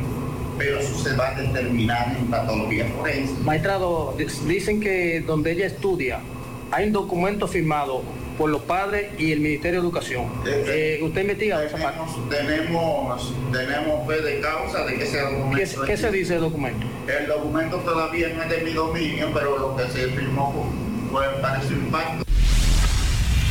[0.58, 3.34] pero eso se va a determinar en patología forense.
[3.44, 6.20] Magistrado, di- dicen que donde ella estudia
[6.72, 8.02] hay un documento firmado
[8.38, 10.26] por los padres y el Ministerio de Educación.
[10.46, 12.00] Eh, ¿Usted investiga esa parte?
[12.30, 15.82] Tenemos, tenemos fe de causa de que ese documento...
[15.82, 16.86] ¿Qué, qué se dice del documento?
[17.08, 20.72] El documento todavía no es de mi dominio, pero lo que se firmó
[21.12, 22.24] fue, parece un pacto.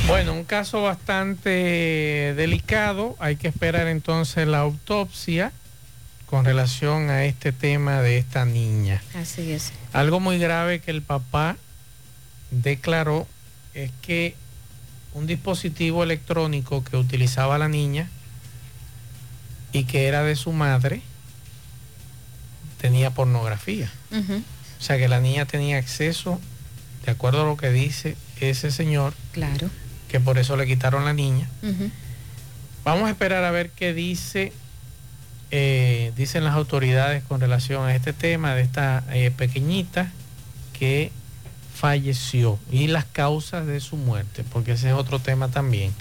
[0.06, 3.16] Bueno, un caso bastante delicado.
[3.18, 5.52] Hay que esperar entonces la autopsia
[6.26, 9.02] con relación a este tema de esta niña.
[9.14, 9.72] Así es.
[9.92, 11.56] Algo muy grave que el papá
[12.52, 13.26] declaró
[13.74, 14.36] es que
[15.16, 18.10] un dispositivo electrónico que utilizaba la niña
[19.72, 21.00] y que era de su madre
[22.80, 23.90] tenía pornografía.
[24.12, 26.38] O sea que la niña tenía acceso,
[27.06, 29.70] de acuerdo a lo que dice ese señor, Claro.
[30.08, 31.48] que por eso le quitaron la niña.
[32.84, 34.52] Vamos a esperar a ver qué dice,
[35.50, 40.12] eh, dicen las autoridades con relación a este tema de esta eh, pequeñita
[40.78, 41.10] que
[41.80, 45.92] falleció y las causas de su muerte, porque ese es otro tema también.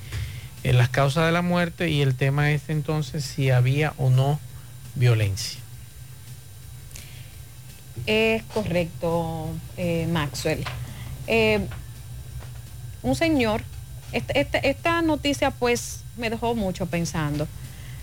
[0.64, 4.39] Eh, las causas de la muerte y el tema es entonces si había o no
[4.95, 5.60] violencia.
[8.07, 10.64] Es correcto, eh, Maxwell.
[11.27, 11.68] Eh,
[13.03, 13.61] un señor,
[14.11, 17.47] este- este- esta noticia pues me dejó mucho pensando.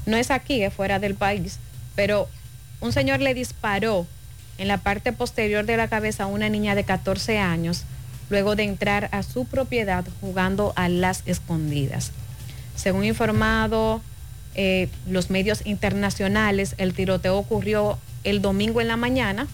[0.06, 1.58] No es aquí, es fuera del país,
[1.94, 2.28] pero
[2.80, 4.06] un señor le disparó
[4.62, 7.82] en la parte posterior de la cabeza una niña de 14 años
[8.30, 12.12] luego de entrar a su propiedad jugando a las escondidas.
[12.76, 14.00] Según informado
[14.54, 19.48] eh, los medios internacionales, el tiroteo ocurrió el domingo en la mañana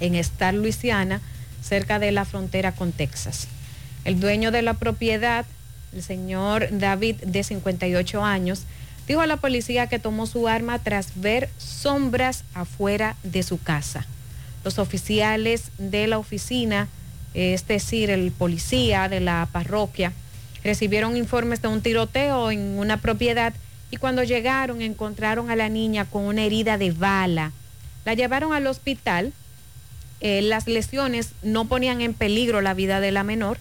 [0.00, 1.20] en Star, Luisiana,
[1.62, 3.46] cerca de la frontera con Texas.
[4.04, 5.46] El dueño de la propiedad,
[5.94, 8.64] el señor David, de 58 años,
[9.06, 14.08] dijo a la policía que tomó su arma tras ver sombras afuera de su casa.
[14.64, 16.88] Los oficiales de la oficina,
[17.34, 20.12] es decir, el policía de la parroquia,
[20.64, 23.52] recibieron informes de un tiroteo en una propiedad
[23.90, 27.52] y cuando llegaron encontraron a la niña con una herida de bala.
[28.04, 29.32] La llevaron al hospital.
[30.20, 33.58] Eh, las lesiones no ponían en peligro la vida de la menor.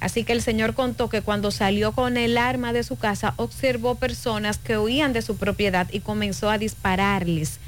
[0.00, 3.94] Así que el señor contó que cuando salió con el arma de su casa observó
[3.94, 7.58] personas que huían de su propiedad y comenzó a dispararles.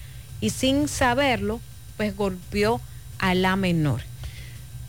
[0.40, 1.60] Y sin saberlo,
[1.96, 2.80] pues golpeó
[3.18, 4.00] a la menor.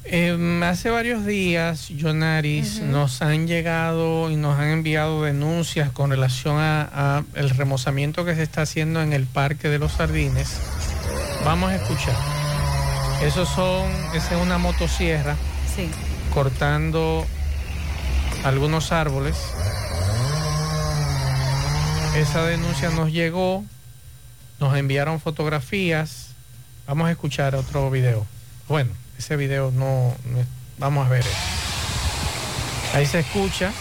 [0.10, 6.58] Eh, hace varios días, Jonaris, nos han llegado y nos han enviado denuncias con relación
[6.58, 10.56] a, a el remozamiento que se está haciendo en el Parque de los Jardines.
[11.44, 12.16] Vamos a escuchar.
[13.22, 13.86] Esos son,
[14.16, 15.36] esa es una motosierra
[15.76, 15.90] Sí.
[16.34, 17.26] cortando
[18.46, 19.36] algunos árboles.
[22.16, 23.64] Esa denuncia nos llegó,
[24.60, 26.27] nos enviaron fotografías.
[26.88, 28.26] Vamos a escuchar otro video.
[28.70, 30.16] Bueno, ese video no,
[30.78, 31.26] vamos a ver.
[32.94, 33.74] Ahí se escucha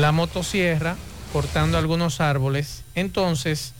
[0.00, 0.96] la motosierra
[1.32, 2.82] cortando algunos árboles.
[2.96, 3.72] Entonces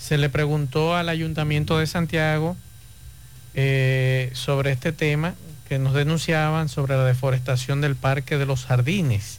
[0.00, 2.56] se le preguntó al ayuntamiento de Santiago
[3.54, 5.36] eh, sobre este tema
[5.68, 9.38] que nos denunciaban sobre la deforestación del Parque de los Jardines.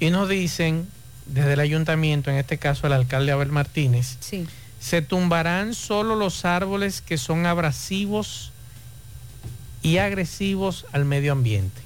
[0.00, 0.86] Y nos dicen
[1.28, 4.46] desde el ayuntamiento, en este caso el alcalde Abel Martínez, Sí.
[4.80, 8.52] se tumbarán solo los árboles que son abrasivos
[9.82, 11.80] y agresivos al medio ambiente.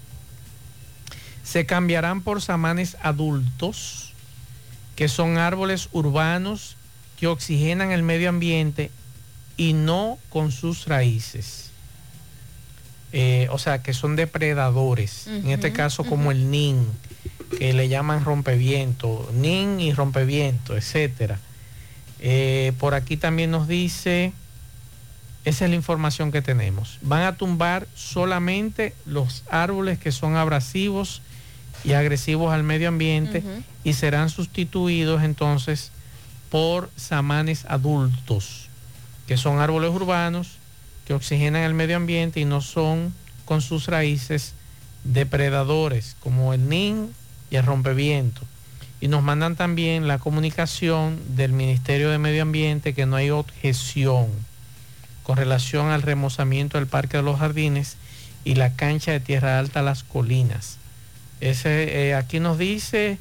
[1.44, 4.12] Se cambiarán por samanes adultos,
[4.97, 6.77] que son árboles urbanos
[7.19, 8.90] que oxigenan el medio ambiente
[9.56, 11.70] y no con sus raíces.
[13.12, 15.27] Eh, o sea, que son depredadores.
[15.27, 16.86] en este caso, como el nin,
[17.58, 21.38] que le llaman rompeviento, nin y rompeviento, etcétera.
[22.20, 24.32] Eh, por aquí también nos dice,
[25.44, 26.98] esa es la información que tenemos.
[27.02, 31.22] Van a tumbar solamente los árboles que son abrasivos
[31.84, 33.42] y agresivos al medio ambiente
[33.82, 35.90] y serán sustituidos entonces
[36.50, 38.68] por samanes adultos,
[39.26, 40.58] que son árboles urbanos
[41.06, 43.12] que oxigenan el medio ambiente y no son
[43.44, 44.54] con sus raíces
[45.04, 47.12] depredadores como el nin
[47.52, 48.40] y el rompeviento.
[49.00, 54.28] Y nos mandan también la comunicación del Ministerio de Medio Ambiente que no hay objeción
[55.22, 57.96] con relación al remozamiento del Parque de los Jardines
[58.44, 60.78] y la cancha de Tierra Alta Las Colinas.
[61.40, 63.18] Ese, eh, aquí nos dice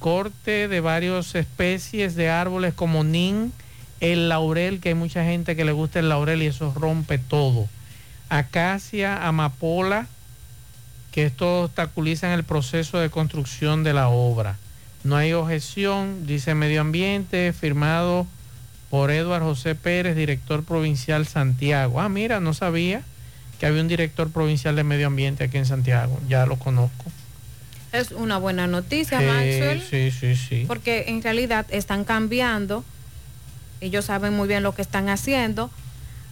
[0.00, 3.52] corte de varias especies de árboles como nin,
[4.00, 7.68] el laurel, que hay mucha gente que le gusta el laurel y eso rompe todo.
[8.28, 10.06] Acacia, amapola,
[11.12, 14.56] que esto obstaculizan el proceso de construcción de la obra.
[15.04, 18.26] No hay objeción, dice Medio Ambiente, firmado
[18.90, 22.00] por Eduardo José Pérez, director provincial Santiago.
[22.00, 23.02] Ah, mira, no sabía
[23.60, 27.04] que había un director provincial de Medio Ambiente aquí en Santiago, ya lo conozco.
[27.92, 29.82] Es una buena noticia, Sí, Maxwell.
[29.82, 30.64] sí, sí, sí.
[30.66, 32.84] porque en realidad están cambiando,
[33.80, 35.70] ellos saben muy bien lo que están haciendo.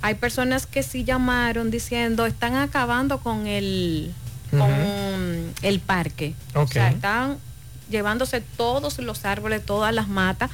[0.02, 4.12] Hay personas que sí llamaron diciendo están acabando con el
[4.50, 6.34] con el parque.
[6.54, 7.38] O sea, están
[7.90, 10.50] llevándose todos los árboles, todas las matas,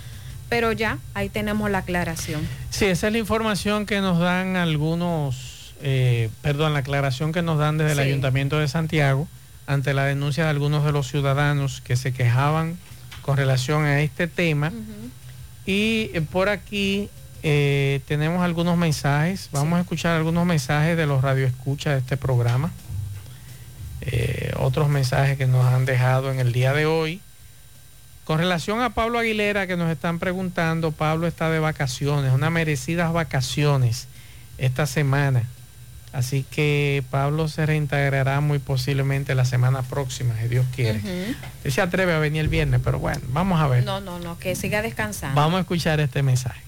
[0.48, 2.46] pero ya ahí tenemos la aclaración.
[2.70, 7.58] Sí, esa es la información que nos dan algunos, eh, perdón, la aclaración que nos
[7.58, 7.98] dan desde el.
[8.00, 9.28] Ayuntamiento de Santiago
[9.66, 12.76] ante la denuncia de algunos de los ciudadanos que se quejaban
[13.22, 14.72] con relación a este tema.
[15.64, 17.08] Y eh, por aquí
[17.42, 19.48] eh, tenemos algunos mensajes.
[19.52, 22.70] Vamos a escuchar algunos mensajes de los radioescuchas de este programa.
[24.04, 27.20] Eh, otros mensajes que nos han dejado en el día de hoy.
[28.24, 33.12] Con relación a Pablo Aguilera que nos están preguntando, Pablo está de vacaciones, unas merecidas
[33.12, 34.08] vacaciones
[34.58, 35.44] esta semana.
[36.12, 40.98] Así que Pablo se reintegrará muy posiblemente la semana próxima, si Dios quiere.
[40.98, 41.34] Ujú.
[41.64, 43.84] Él se atreve a venir el viernes, pero bueno, vamos a ver.
[43.84, 45.40] No, no, no, que siga descansando.
[45.40, 46.60] Vamos a escuchar este mensaje.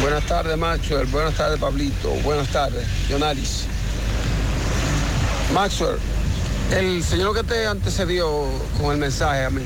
[0.00, 1.06] Buenas tardes, Maxwell.
[1.06, 2.10] Buenas tardes, Pablito.
[2.24, 3.66] Buenas tardes, Jonalis.
[5.52, 5.96] Maxwell,
[6.76, 8.28] el señor que te antecedió
[8.80, 9.62] con el mensaje a mí,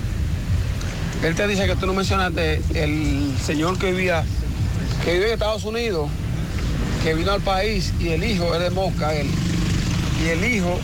[1.22, 4.24] él te dice que tú no mencionaste el señor que vivía,
[5.04, 6.08] que vive en Estados Unidos,
[7.02, 9.28] que vino al país y el hijo es de Mosca, él.
[10.24, 10.78] Y el hijo,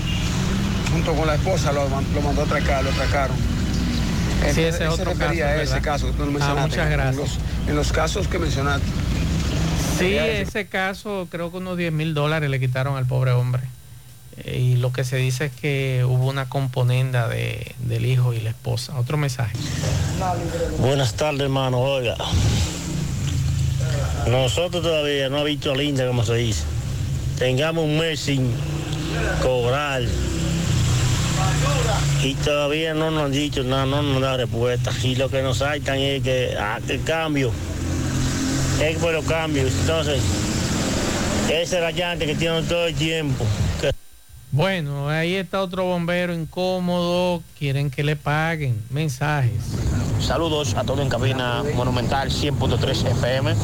[0.93, 3.37] junto con la esposa, lo, man- lo mandó a atracar, lo atracaron.
[3.37, 6.31] Sí, ese él es se otro refería caso, a ese caso que tú no Ah,
[6.33, 6.69] mencionaste.
[6.69, 7.15] muchas gracias.
[7.15, 7.39] En los,
[7.69, 8.87] en los casos que mencionaste.
[9.99, 13.63] Sí, ese caso creo que unos 10 mil dólares le quitaron al pobre hombre.
[14.45, 18.51] Y lo que se dice es que hubo una componenda de, del hijo y la
[18.51, 18.99] esposa.
[18.99, 19.57] Otro mensaje.
[20.79, 21.81] Buenas tardes, hermano.
[21.81, 22.17] Oiga,
[24.29, 26.63] nosotros todavía no ha visto linda, como se dice.
[27.39, 28.51] Tengamos un mes sin
[29.43, 30.03] cobrar.
[32.23, 34.93] Y todavía no nos han dicho nada, no nos dan respuesta.
[35.03, 37.53] Y lo que nos saltan es que, ah, que cambio.
[38.81, 39.73] Es por los cambios.
[39.81, 40.23] Entonces,
[41.51, 43.45] esa es la llanta que tienen todo el tiempo.
[44.55, 47.43] Bueno, ahí está otro bombero incómodo.
[47.59, 48.83] Quieren que le paguen.
[48.91, 49.65] Mensajes.
[50.21, 53.55] Saludos a todo en cabina Monumental 100.3 FM.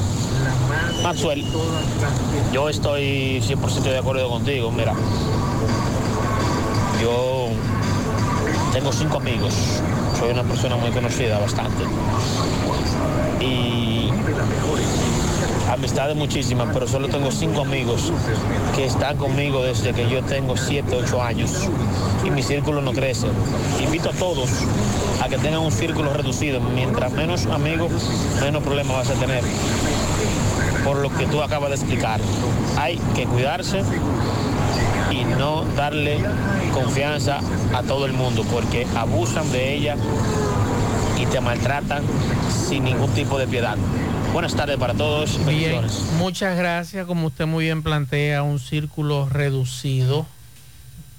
[1.02, 1.44] Maxwell,
[2.55, 4.70] yo estoy 100% de acuerdo contigo.
[4.70, 4.94] Mira,
[7.02, 7.48] yo
[8.73, 9.55] tengo cinco amigos.
[10.19, 11.85] Soy una persona muy conocida, bastante.
[13.44, 14.09] Y
[15.68, 18.12] amistades muchísimas, pero solo tengo cinco amigos
[18.74, 21.68] que están conmigo desde que yo tengo 7, 8 años.
[22.24, 23.26] Y mi círculo no crece.
[23.82, 24.50] Invito a todos
[25.22, 26.60] a que tengan un círculo reducido.
[26.60, 27.90] Mientras menos amigos,
[28.40, 29.42] menos problemas vas a tener.
[30.84, 32.20] Por lo que tú acabas de explicar.
[32.78, 33.82] Hay que cuidarse
[35.10, 36.18] y no darle
[36.72, 37.40] confianza
[37.74, 39.96] a todo el mundo porque abusan de ella
[41.20, 42.02] y te maltratan
[42.68, 43.76] sin ningún tipo de piedad.
[44.32, 45.44] Buenas tardes para todos.
[45.46, 45.80] Bien,
[46.18, 47.06] muchas gracias.
[47.06, 50.26] Como usted muy bien plantea, un círculo reducido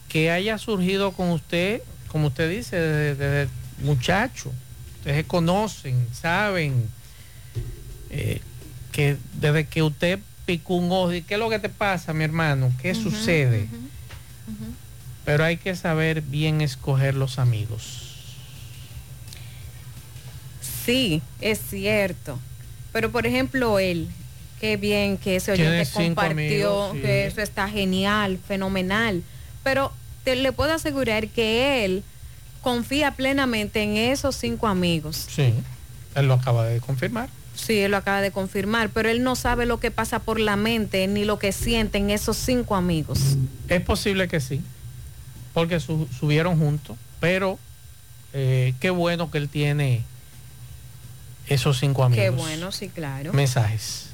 [0.07, 3.52] que haya surgido con usted, como usted dice, desde, desde
[3.84, 4.52] muchacho.
[4.98, 6.90] Ustedes se conocen, saben
[8.10, 8.41] eh,
[8.91, 11.14] que desde que usted picó un ojo.
[11.14, 12.72] ¿Y qué es lo que te pasa, mi hermano?
[12.81, 13.68] ¿Qué sucede?
[15.26, 18.15] Pero hay que saber bien escoger los amigos.
[20.86, 22.40] Sí, es cierto.
[22.91, 24.07] Pero por ejemplo, él,
[24.60, 27.02] qué bien que ese oyente compartió, amigos, sí.
[27.02, 29.24] que eso está genial, fenomenal.
[29.64, 29.91] Pero
[30.24, 32.03] te, le puedo asegurar que él
[32.61, 35.28] confía plenamente en esos cinco amigos.
[35.30, 35.53] Sí,
[36.16, 37.30] él lo acaba de confirmar.
[37.56, 40.56] Sí, él lo acaba de confirmar, pero él no sabe lo que pasa por la
[40.56, 43.20] mente ni lo que sienten esos cinco amigos.
[43.68, 44.61] Es posible que sí,
[45.53, 47.60] porque su- subieron juntos, pero
[48.34, 50.03] eh, qué bueno que él tiene
[51.49, 52.23] esos cinco amigos.
[52.23, 53.34] Qué bueno, sí, claro.
[53.34, 54.05] Mensajes.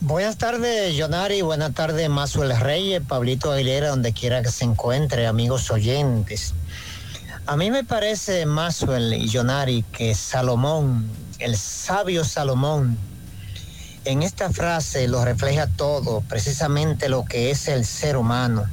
[0.00, 1.40] Buenas tardes, Yonari.
[1.40, 6.54] Buenas tardes, Mazuel Reyes, Pablito Aguilera, donde quiera que se encuentre, amigos oyentes.
[7.46, 12.98] A mí me parece, Mazuel y Yonari, que Salomón, el sabio Salomón,
[14.04, 18.66] en esta frase lo refleja todo, precisamente lo que es el ser humano.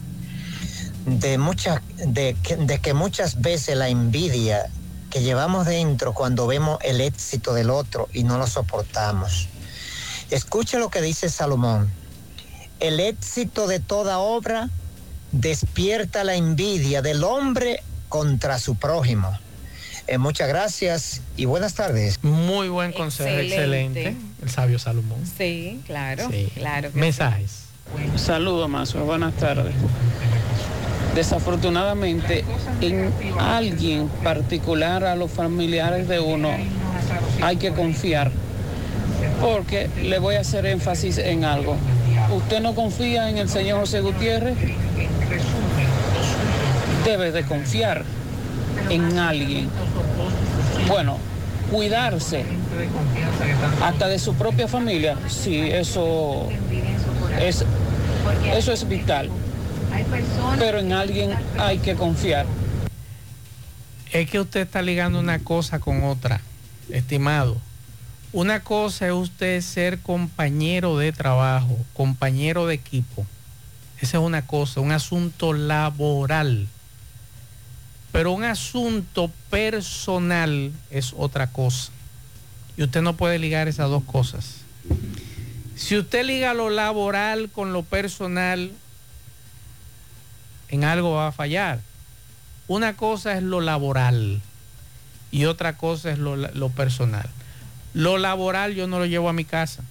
[1.05, 2.35] De, muchas, de
[2.81, 4.69] que muchas veces la envidia
[5.13, 9.47] que llevamos dentro cuando vemos el éxito del otro y no lo soportamos.
[10.31, 11.87] Escuche lo que dice Salomón.
[12.79, 14.71] El éxito de toda obra
[15.31, 19.37] despierta la envidia del hombre contra su prójimo.
[20.07, 22.23] Eh, muchas gracias y buenas tardes.
[22.23, 24.07] Muy buen consejo, excelente.
[24.07, 24.17] Excelente.
[24.41, 25.19] El sabio Salomón.
[25.37, 26.51] Sí, claro, Sí.
[26.55, 26.89] claro.
[26.95, 27.65] Mensajes.
[28.15, 29.05] Saludos, Mazo.
[29.05, 29.75] Buenas tardes.
[31.15, 32.43] Desafortunadamente,
[32.81, 36.49] en alguien particular a los familiares de uno
[37.41, 38.31] hay que confiar.
[39.41, 41.75] Porque le voy a hacer énfasis en algo.
[42.35, 44.57] ¿Usted no confía en el señor José Gutiérrez?
[47.05, 48.03] Debe de confiar
[48.89, 49.69] en alguien.
[50.87, 51.17] Bueno,
[51.71, 52.43] cuidarse
[53.81, 56.47] hasta de su propia familia, sí, eso
[57.39, 57.65] es,
[58.55, 59.29] eso es vital.
[60.59, 62.45] Pero en alguien hay que confiar.
[64.11, 66.41] Es que usted está ligando una cosa con otra,
[66.89, 67.57] estimado.
[68.31, 73.25] Una cosa es usted ser compañero de trabajo, compañero de equipo.
[74.01, 76.67] Esa es una cosa, un asunto laboral.
[78.11, 81.91] Pero un asunto personal es otra cosa.
[82.77, 84.57] Y usted no puede ligar esas dos cosas.
[85.75, 88.71] Si usted liga lo laboral con lo personal,
[90.73, 91.79] en algo va a fallar.
[92.67, 94.41] Una cosa es lo laboral
[95.29, 97.29] y otra cosa es lo, lo personal.
[97.93, 99.83] Lo laboral yo no lo llevo a mi casa.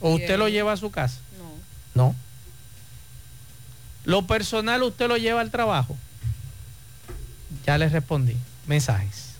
[0.00, 1.18] ¿O usted lo lleva a su casa?
[1.94, 2.06] No.
[2.06, 2.14] No.
[4.04, 5.98] Lo personal usted lo lleva al trabajo.
[7.66, 8.36] Ya les respondí.
[8.66, 9.34] Mensajes.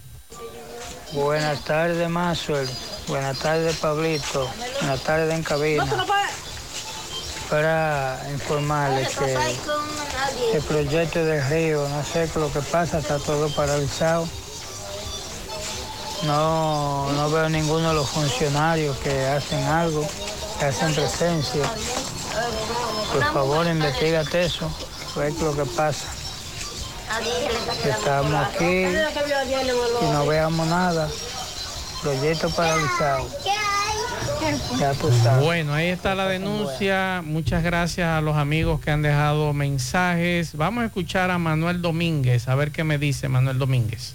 [1.12, 2.68] Buenas tardes, Maxwell.
[3.08, 4.50] Buenas tardes, Pablito.
[4.80, 5.86] Buenas tardes en cabina.
[7.50, 9.34] Para informarles que
[10.54, 14.26] el proyecto del río, no sé qué es lo que pasa, está todo paralizado.
[16.24, 20.06] No, no veo ninguno de los funcionarios que hacen algo,
[20.58, 21.70] que hacen presencia.
[23.12, 24.70] Por favor, investigate eso,
[25.16, 26.06] ve lo que pasa.
[27.84, 31.08] Estamos aquí y no veamos nada.
[32.04, 33.26] Proyecto paralizado.
[34.78, 35.42] Ya tú sabes.
[35.42, 37.22] Bueno, ahí está la denuncia.
[37.24, 40.54] Muchas gracias a los amigos que han dejado mensajes.
[40.54, 44.14] Vamos a escuchar a Manuel Domínguez, a ver qué me dice Manuel Domínguez.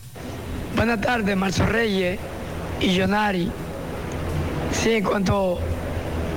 [0.76, 2.20] Buenas tardes, Marzo Reyes
[2.80, 3.52] y Jonari.
[4.72, 5.58] Sí, en cuanto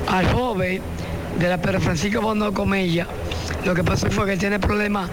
[0.09, 0.81] al joven
[1.39, 3.07] de la Pedro Francisco Bono Comella,
[3.66, 5.11] lo que pasó fue que tiene problemas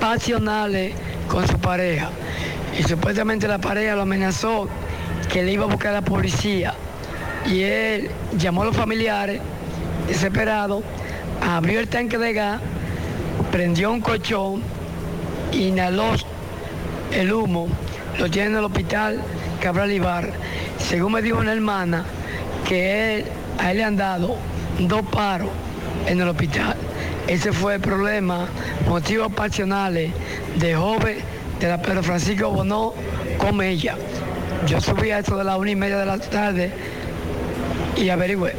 [0.00, 0.94] pasionales
[1.28, 2.10] con su pareja.
[2.76, 4.68] Y supuestamente la pareja lo amenazó
[5.32, 6.74] que le iba a buscar a la policía.
[7.46, 9.40] Y él llamó a los familiares,
[10.08, 10.82] desesperado,
[11.40, 12.60] abrió el tanque de gas,
[13.52, 14.62] prendió un colchón,
[15.52, 16.12] inhaló
[17.12, 17.68] el humo,
[18.18, 19.22] lo tiene en el hospital
[19.60, 20.30] Cabral Ibar.
[20.78, 22.04] Según me dijo una hermana,
[22.66, 23.24] que
[23.58, 24.36] a él le han dado
[24.80, 25.50] dos paros
[26.06, 26.76] en el hospital.
[27.26, 28.46] Ese fue el problema,
[28.88, 30.12] motivos pasionales
[30.56, 31.18] de joven
[31.60, 32.94] de la Pedro Francisco Bonó
[33.38, 33.96] con ella.
[34.66, 36.72] Yo subí a eso de la una y media de la tarde
[37.96, 38.54] y averigüé.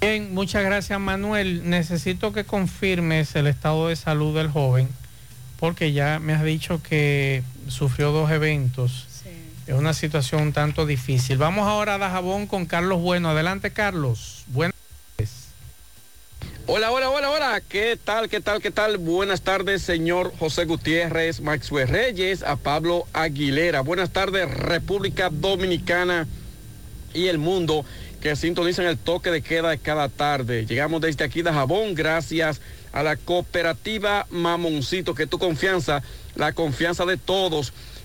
[0.00, 1.68] Bien, muchas gracias Manuel.
[1.68, 4.88] Necesito que confirmes el estado de salud del joven,
[5.58, 9.06] porque ya me has dicho que sufrió dos eventos.
[9.66, 11.38] Es una situación un tanto difícil.
[11.38, 13.30] Vamos ahora a Dajabón con Carlos Bueno.
[13.30, 14.44] Adelante, Carlos.
[14.48, 14.71] Buenas.
[16.68, 17.60] Hola, hola, hola, hola.
[17.60, 18.96] ¿Qué tal, qué tal, qué tal?
[18.98, 23.80] Buenas tardes, señor José Gutiérrez, Maxwell Reyes, a Pablo Aguilera.
[23.80, 26.28] Buenas tardes, República Dominicana
[27.14, 27.84] y el mundo.
[28.20, 30.64] que sintonizan el toque de queda de cada tarde.
[30.64, 32.60] Llegamos desde aquí de Jabón gracias
[32.92, 36.04] a la cooperativa Mamoncito, que tu confianza,
[36.36, 37.72] la confianza de todos.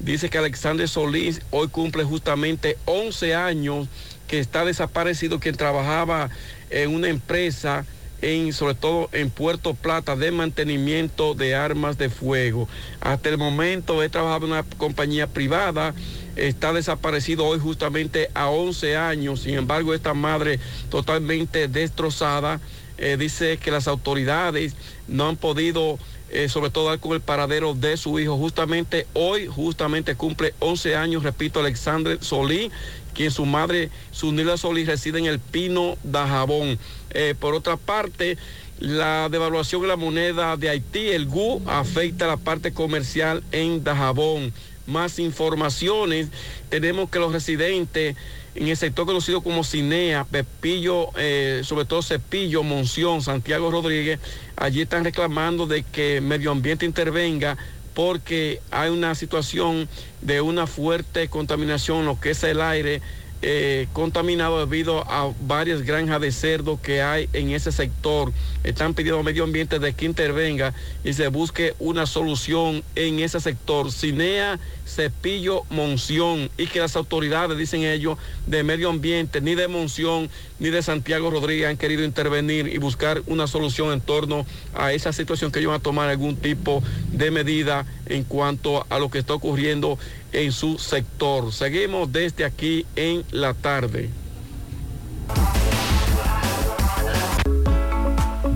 [0.00, 3.86] dice que Alexander Solís hoy cumple justamente 11 años
[4.26, 6.28] que está desaparecido, quien trabajaba
[6.70, 7.86] en una empresa
[8.24, 12.68] en, sobre todo en Puerto Plata, de mantenimiento de armas de fuego.
[13.00, 15.94] Hasta el momento he trabajado en una compañía privada,
[16.34, 22.60] está desaparecido hoy justamente a 11 años, sin embargo esta madre totalmente destrozada,
[22.96, 24.74] eh, dice que las autoridades
[25.06, 25.98] no han podido...
[26.30, 28.36] eh, sobre todo dar con el paradero de su hijo.
[28.36, 32.72] Justamente hoy, justamente cumple 11 años, repito, Alexandre Solí,
[33.14, 36.78] quien su madre, Sunila Solí, reside en el Pino da Jabón.
[37.10, 38.36] Eh, por otra parte,
[38.78, 44.52] la devaluación de la moneda de Haití, el GU, afecta la parte comercial en Dajabón.
[44.86, 46.28] Más informaciones,
[46.68, 48.16] tenemos que los residentes
[48.54, 54.20] en el sector conocido como Cinea, Pepillo, eh, sobre todo Cepillo, Monción, Santiago Rodríguez,
[54.56, 57.56] allí están reclamando de que Medio Ambiente intervenga
[57.94, 59.88] porque hay una situación
[60.20, 63.00] de una fuerte contaminación, lo que es el aire
[63.46, 68.32] eh, contaminado debido a varias granjas de cerdo que hay en ese sector.
[68.62, 70.72] Están pidiendo al medio ambiente de que intervenga
[71.04, 73.92] y se busque una solución en ese sector.
[73.92, 80.28] Cinea, Cepillo, Monción y que las autoridades, dicen ellos, de medio ambiente, ni de Monción
[80.58, 85.12] ni de Santiago Rodríguez han querido intervenir y buscar una solución en torno a esa
[85.12, 86.82] situación que ellos van a tomar algún tipo
[87.12, 89.98] de medida en cuanto a lo que está ocurriendo
[90.32, 91.52] en su sector.
[91.52, 94.10] Seguimos desde aquí en la tarde.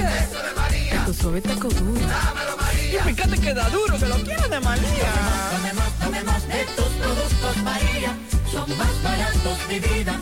[0.00, 1.04] Eso de María.
[1.06, 2.00] Tu suave taco duro.
[2.00, 3.00] Dámelo, María.
[3.00, 5.12] Y fíjate que da duro, que lo quiero de María.
[5.50, 8.16] Tomemos, tomemos de tus productos, María.
[8.52, 10.20] Son más baratos de vida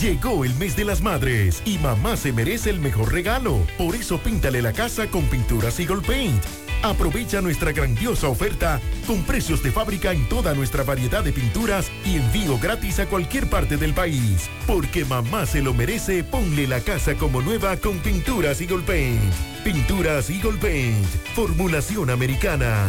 [0.00, 3.64] Llegó el mes de las madres y mamá se merece el mejor regalo.
[3.78, 6.42] Por eso píntale la casa con pinturas Eagle Paint.
[6.82, 12.16] Aprovecha nuestra grandiosa oferta con precios de fábrica en toda nuestra variedad de pinturas y
[12.16, 14.50] envío gratis a cualquier parte del país.
[14.66, 19.32] Porque mamá se lo merece, ponle la casa como nueva con pinturas Eagle Paint.
[19.62, 22.88] Pinturas Eagle Paint, formulación americana.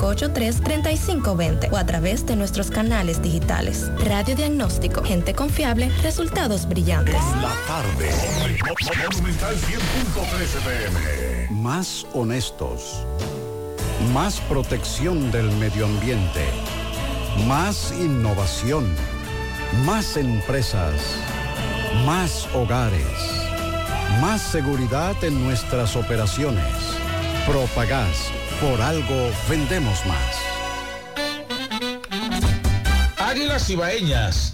[0.01, 3.89] 809-583-3520 o a través de nuestros canales digitales.
[4.03, 7.15] Radiodiagnóstico, gente confiable, resultados brillantes.
[7.41, 8.09] La tarde.
[9.13, 11.61] Monumental 100.13 pm.
[11.61, 13.05] Más honestos.
[14.13, 16.45] Más protección del medio ambiente.
[17.47, 18.93] Más innovación.
[19.85, 20.95] Más empresas.
[22.05, 23.05] Más hogares.
[24.19, 26.65] Más seguridad en nuestras operaciones.
[27.47, 28.31] Propagás.
[28.61, 30.35] Por algo vendemos más.
[33.17, 34.53] Águilas Ibaeñas,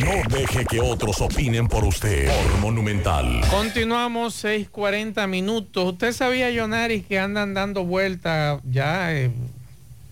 [0.00, 2.28] No deje que otros opinen por usted.
[2.28, 3.40] Por Monumental.
[3.50, 5.92] Continuamos 6:40 minutos.
[5.92, 8.60] Usted sabía, Jonari, que andan dando vueltas.
[8.64, 9.30] Ya eh,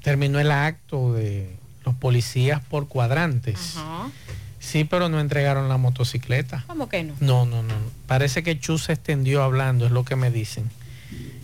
[0.03, 1.51] terminó el acto de
[1.85, 3.77] los policías por cuadrantes.
[4.59, 6.65] Sí, pero no entregaron la motocicleta.
[6.67, 7.15] ¿Cómo que no?
[7.21, 7.75] No, no, no.
[8.07, 10.71] Parece que Chu se extendió hablando, es lo que me dicen.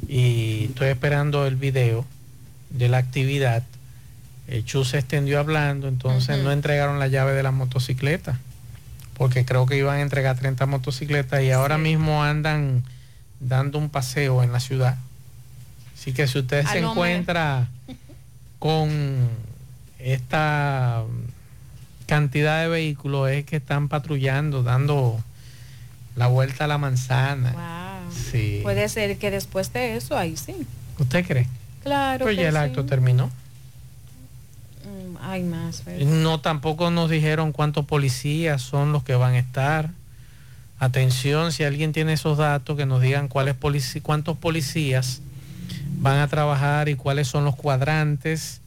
[0.09, 2.05] Y estoy esperando el video
[2.70, 3.62] de la actividad.
[4.48, 8.39] El Chu se extendió hablando, entonces no entregaron la llave de la motocicleta.
[9.14, 12.85] Porque creo que iban a entregar 30 motocicletas y ahora mismo andan
[13.40, 14.97] dando un paseo en la ciudad.
[15.94, 17.68] Así que si usted se encuentra
[18.59, 19.28] con
[19.98, 21.02] esta
[22.06, 25.20] cantidad de vehículos es que están patrullando, dando
[26.14, 28.01] la vuelta a la manzana.
[28.12, 28.60] Sí.
[28.62, 30.66] Puede ser que después de eso, ahí sí.
[30.98, 31.47] ¿Usted cree?
[31.82, 32.24] Claro.
[32.24, 32.60] Pues que ya el sí.
[32.60, 33.31] acto terminó.
[35.22, 35.84] Hay más.
[35.84, 36.06] ¿verdad?
[36.06, 39.90] No, tampoco nos dijeron cuántos policías son los que van a estar.
[40.78, 45.20] Atención, si alguien tiene esos datos, que nos digan cuáles polici- cuántos policías
[45.98, 48.60] van a trabajar y cuáles son los cuadrantes.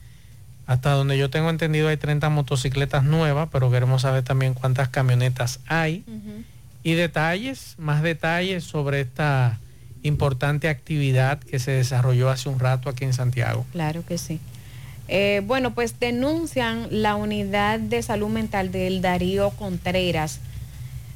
[0.66, 5.60] Hasta donde yo tengo entendido hay 30 motocicletas nuevas, pero queremos saber también cuántas camionetas
[5.68, 6.04] hay.
[6.84, 9.60] Y detalles, más detalles sobre esta
[10.02, 13.66] importante actividad que se desarrolló hace un rato aquí en Santiago.
[13.72, 14.40] Claro que sí.
[15.12, 20.40] Eh, bueno, pues denuncian la unidad de salud mental del Darío Contreras.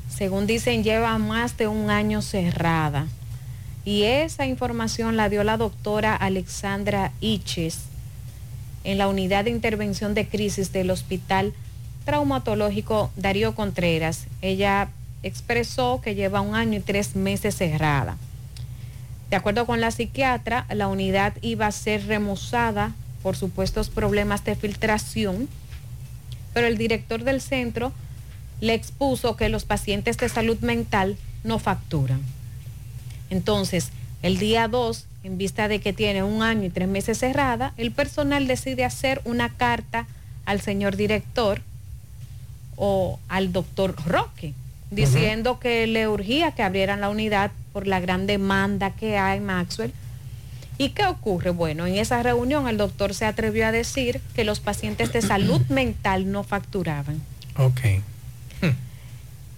[0.09, 3.05] Según dicen, lleva más de un año cerrada.
[3.85, 7.81] Y esa información la dio la doctora Alexandra Iches
[8.83, 11.53] en la unidad de intervención de crisis del Hospital
[12.03, 14.25] Traumatológico Darío Contreras.
[14.41, 14.89] Ella
[15.21, 18.17] expresó que lleva un año y tres meses cerrada.
[19.29, 22.93] De acuerdo con la psiquiatra, la unidad iba a ser remozada
[23.23, 25.47] por supuestos problemas de filtración,
[26.53, 27.93] pero el director del centro
[28.59, 32.21] le expuso que los pacientes de salud mental no facturan.
[33.29, 33.89] Entonces,
[34.21, 37.91] el día 2, en vista de que tiene un año y tres meses cerrada, el
[37.91, 40.05] personal decide hacer una carta
[40.45, 41.61] al señor director
[42.75, 44.53] o al doctor Roque,
[44.91, 49.93] diciendo que le urgía que abrieran la unidad por la gran demanda que hay, Maxwell,
[50.83, 51.51] ¿Y qué ocurre?
[51.51, 55.61] Bueno, en esa reunión el doctor se atrevió a decir que los pacientes de salud
[55.69, 57.21] mental no facturaban,
[57.57, 57.79] Ok.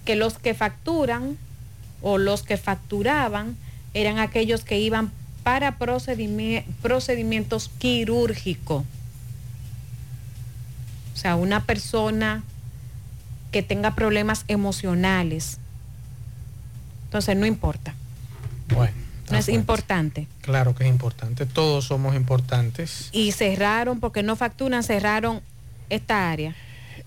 [0.04, 1.36] que los que facturan
[2.00, 3.56] o los que facturaban
[3.92, 5.10] eran aquellos que iban
[5.42, 8.84] para procedimi- procedimientos quirúrgicos.
[11.12, 12.44] O sea, una persona
[13.50, 15.58] que tenga problemas emocionales.
[17.06, 17.94] Entonces, no importa.
[18.74, 19.05] Bueno.
[19.30, 20.26] No es importante.
[20.42, 21.46] Claro que es importante.
[21.46, 23.08] Todos somos importantes.
[23.12, 25.40] Y cerraron, porque no facturan, cerraron
[25.90, 26.54] esta área.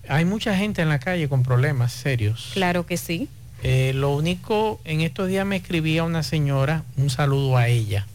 [0.08, 2.50] Hay mucha gente en la calle con problemas serios.
[2.54, 3.28] Claro que sí.
[3.62, 8.06] Eh, lo único, en estos días me escribía una señora, un saludo a ella.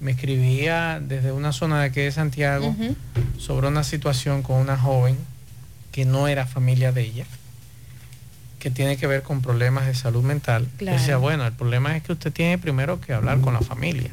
[0.00, 2.74] Me escribía desde una zona de aquí de Santiago
[3.38, 5.18] sobre una situación con una joven
[5.92, 7.26] que no era familia de ella,
[8.60, 10.68] que tiene que ver con problemas de salud mental.
[10.76, 10.96] Claro.
[10.96, 14.10] Decía, bueno, el problema es que usted tiene primero que hablar con la familia.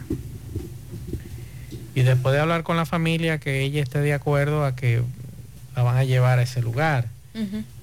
[1.94, 5.04] Y después de hablar con la familia, que ella esté de acuerdo a que
[5.76, 7.10] la van a llevar a ese lugar.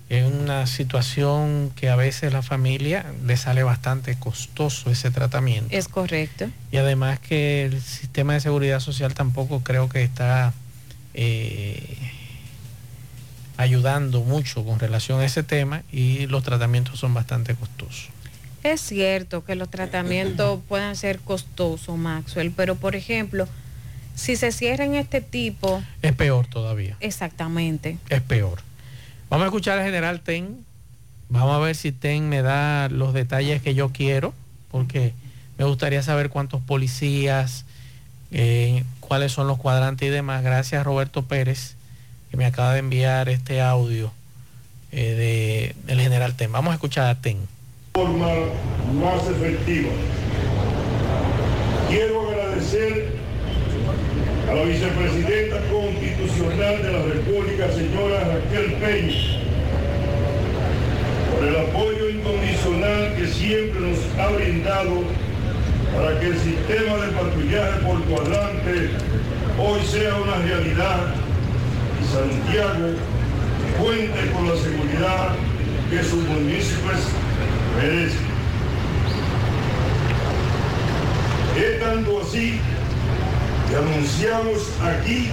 [0.08, 5.76] Es una situación que a veces la familia le sale bastante costoso ese tratamiento.
[5.76, 6.48] Es correcto.
[6.72, 10.52] Y además que el sistema de seguridad social tampoco creo que está
[11.14, 11.96] eh,
[13.56, 18.08] ayudando mucho con relación a ese tema y los tratamientos son bastante costosos.
[18.62, 23.46] Es cierto que los tratamientos puedan ser costosos, Maxwell, pero por ejemplo,
[24.14, 27.98] si se cierran este tipo, Es peor todavía, exactamente.
[28.08, 28.60] es peor.
[29.30, 30.64] Vamos a escuchar al general Ten.
[31.28, 34.32] Vamos a ver si Ten me da los detalles que yo quiero,
[34.70, 35.12] porque
[35.58, 37.64] me gustaría saber cuántos policías,
[38.30, 40.42] eh, cuáles son los cuadrantes y demás.
[40.42, 41.74] Gracias Roberto Pérez,
[42.36, 44.12] me acaba de enviar este audio
[44.92, 46.52] eh, de, del general Ten.
[46.52, 47.38] Vamos a escuchar a Ten.
[47.94, 48.28] forma
[49.00, 49.90] más efectiva.
[51.88, 53.14] Quiero agradecer
[54.50, 59.14] a la vicepresidenta constitucional de la República, señora Raquel Peña,
[61.34, 65.02] por el apoyo incondicional que siempre nos ha brindado
[65.96, 68.90] para que el sistema de patrullaje por cuadrante
[69.58, 71.23] hoy sea una realidad
[72.00, 72.96] y Santiago
[73.78, 75.34] cuente con la seguridad
[75.90, 77.00] que sus municipios
[77.76, 78.34] merecen.
[81.56, 82.60] Es tanto así
[83.68, 85.30] que anunciamos aquí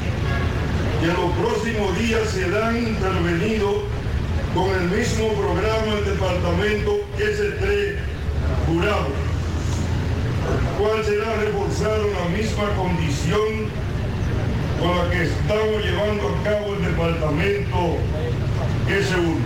[1.01, 3.75] que los próximos días serán intervenidos
[4.53, 7.95] con el mismo programa el departamento S3
[8.67, 9.07] jurado,
[10.51, 13.71] el cual será reforzado en la misma condición
[14.81, 17.97] con la que estamos llevando a cabo el departamento
[18.87, 19.37] S1.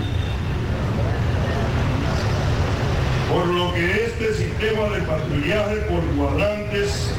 [3.29, 7.09] Por lo que este sistema de patrullaje por cuadrantes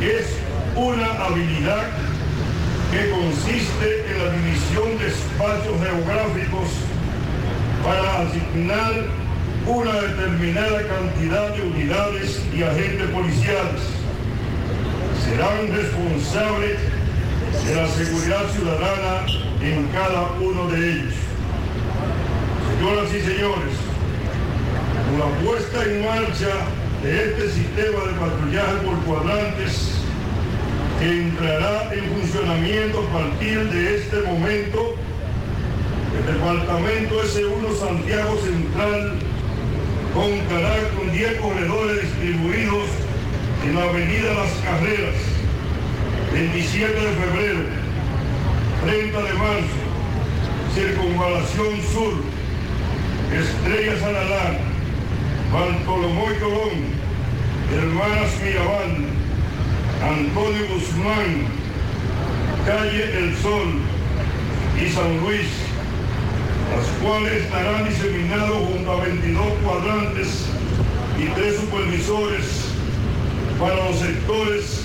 [0.00, 0.26] es
[0.76, 1.86] una habilidad
[2.92, 6.68] que consiste en la división de espacios geográficos
[7.82, 8.92] para asignar
[9.66, 13.80] una determinada cantidad de unidades y agentes policiales.
[15.24, 16.93] Serán responsables
[17.66, 19.26] de la seguridad ciudadana
[19.62, 21.14] en cada uno de ellos.
[22.76, 23.74] Señoras y señores,
[25.08, 26.52] con la puesta en marcha
[27.02, 29.92] de este sistema de patrullaje por cuadrantes,
[31.00, 34.94] que entrará en funcionamiento a partir de este momento,
[36.18, 39.14] el departamento S1 Santiago Central
[40.12, 42.84] contará con 10 corredores distribuidos
[43.64, 45.33] en la avenida Las Carreras,
[46.34, 47.60] 27 de febrero,
[48.84, 49.78] 30 de marzo,
[50.74, 52.14] Circunvalación Sur,
[53.32, 54.58] Estrella Saladar,
[55.52, 56.72] Bartolomé Colón,
[57.72, 59.06] Hermanas Mirabal,
[60.02, 61.46] Antonio Guzmán,
[62.66, 63.68] Calle El Sol
[64.84, 65.46] y San Luis,
[66.74, 70.46] las cuales estarán diseminados junto a 22 cuadrantes
[71.16, 72.70] y tres supervisores
[73.60, 74.83] para los sectores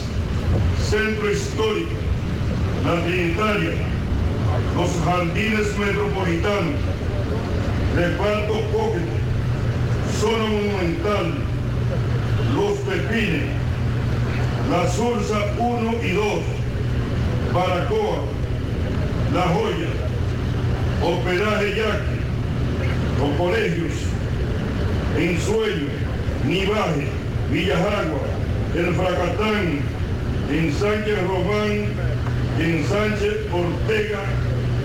[0.90, 1.92] Centro Histórico,
[2.84, 3.74] La Trinitaria,
[4.76, 6.76] los Jardines Metropolitanos,
[7.96, 9.06] Reparto Pocket,
[10.20, 11.34] Zona Monumental,
[12.56, 13.46] Los Pepines,
[14.70, 16.26] La Sursa 1 y 2,
[17.54, 18.24] Baracoa,
[19.34, 19.90] La Joya,
[21.04, 22.20] Operaje Yaque,
[23.20, 23.94] los colegios,
[25.18, 25.88] Ensueño,
[26.46, 27.08] Nivaje,
[27.52, 28.20] Villajagua,
[28.76, 29.99] El Fracatán,
[30.50, 31.86] Sánchez Román,
[32.90, 34.24] Sánchez Ortega,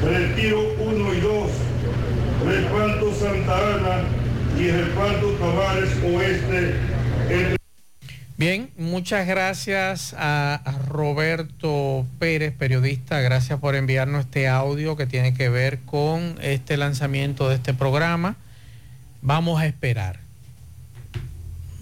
[0.04, 1.50] Retiro 1 y 2,
[2.44, 4.02] Reparto Santa Ana
[4.58, 6.74] y Reparto Tavares Oeste.
[7.30, 7.56] entre
[8.36, 13.22] Bien, muchas gracias a Roberto Pérez, periodista.
[13.22, 18.36] Gracias por enviarnos este audio que tiene que ver con este lanzamiento de este programa.
[19.22, 20.23] Vamos a esperar.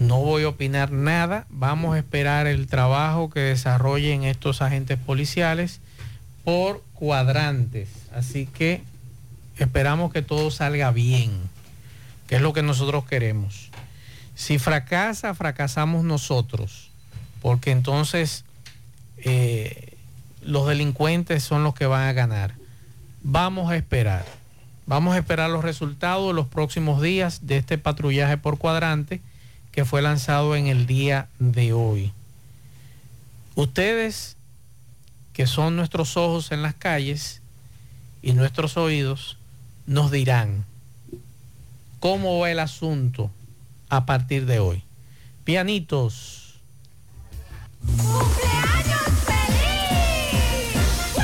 [0.03, 1.45] No voy a opinar nada.
[1.49, 5.79] Vamos a esperar el trabajo que desarrollen estos agentes policiales
[6.43, 7.87] por cuadrantes.
[8.13, 8.83] Así que
[9.57, 11.31] esperamos que todo salga bien,
[12.27, 13.69] que es lo que nosotros queremos.
[14.35, 16.91] Si fracasa, fracasamos nosotros,
[17.41, 18.43] porque entonces
[19.19, 19.95] eh,
[20.41, 22.55] los delincuentes son los que van a ganar.
[23.21, 24.25] Vamos a esperar.
[24.85, 29.21] Vamos a esperar los resultados de los próximos días de este patrullaje por cuadrante
[29.73, 32.13] que fue lanzado en el día de hoy.
[33.55, 34.37] Ustedes,
[35.33, 37.41] que son nuestros ojos en las calles
[38.21, 39.37] y nuestros oídos,
[39.87, 40.63] nos dirán
[41.99, 43.31] cómo va el asunto
[43.89, 44.83] a partir de hoy.
[45.43, 46.59] Pianitos.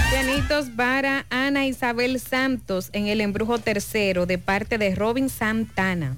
[0.09, 6.17] Pianitos para Ana Isabel Santos en el embrujo tercero de parte de Robin Santana.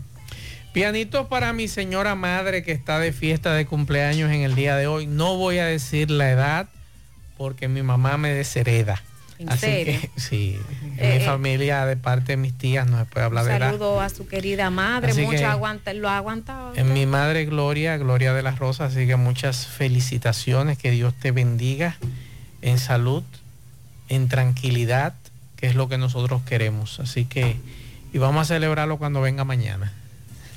[0.73, 4.87] Pianitos para mi señora madre que está de fiesta de cumpleaños en el día de
[4.87, 5.05] hoy.
[5.05, 6.69] No voy a decir la edad
[7.37, 9.01] porque mi mamá me deshereda.
[9.37, 9.99] ¿En Así serio?
[9.99, 10.57] que sí,
[10.97, 11.25] en Eh, mi eh.
[11.25, 13.71] familia de parte de mis tías no se puede hablar de edad.
[13.71, 16.73] saludo a su querida madre, Así mucho aguanta, lo ha aguantado.
[16.75, 21.31] En mi madre Gloria, Gloria de las Rosas, así que muchas felicitaciones, que Dios te
[21.31, 21.97] bendiga
[22.61, 23.23] en salud,
[24.09, 25.15] en tranquilidad,
[25.57, 26.99] que es lo que nosotros queremos.
[26.99, 27.57] Así que,
[28.13, 29.91] y vamos a celebrarlo cuando venga mañana.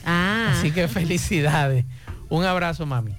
[0.05, 0.52] Ah.
[0.52, 1.85] Así que felicidades.
[2.28, 3.14] Un abrazo, mami.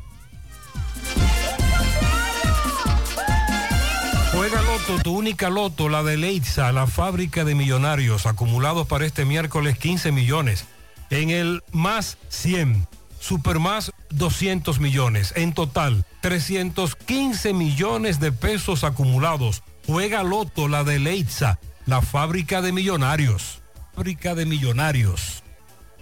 [4.35, 9.23] Juega Loto, tu única Loto, la de Leitza, la fábrica de millonarios, acumulados para este
[9.23, 10.65] miércoles 15 millones.
[11.09, 12.85] En el más 100,
[13.17, 15.31] super más 200 millones.
[15.37, 19.63] En total, 315 millones de pesos acumulados.
[19.87, 23.61] Juega Loto, la de Leitza, la fábrica de millonarios.
[23.93, 25.44] Fábrica de millonarios.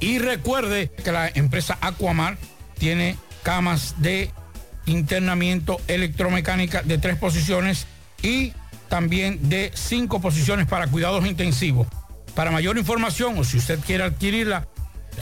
[0.00, 2.38] Y recuerde que la empresa Aquamar
[2.78, 4.30] tiene camas de
[4.86, 7.86] internamiento electromecánica de tres posiciones
[8.22, 8.52] y
[8.88, 11.88] también de cinco posiciones para cuidados intensivos.
[12.34, 14.66] Para mayor información o si usted quiere adquirirla,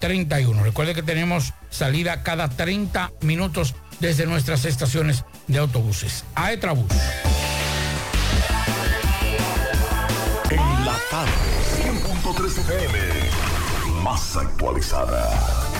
[0.00, 0.62] 809-295-3231.
[0.62, 6.24] Recuerde que tenemos salida cada 30 minutos desde nuestras estaciones de autobuses.
[6.34, 6.90] Aetrabús.
[10.50, 11.32] En la tarde,
[11.82, 12.98] 100.3 FM.
[14.02, 15.79] Más actualizada.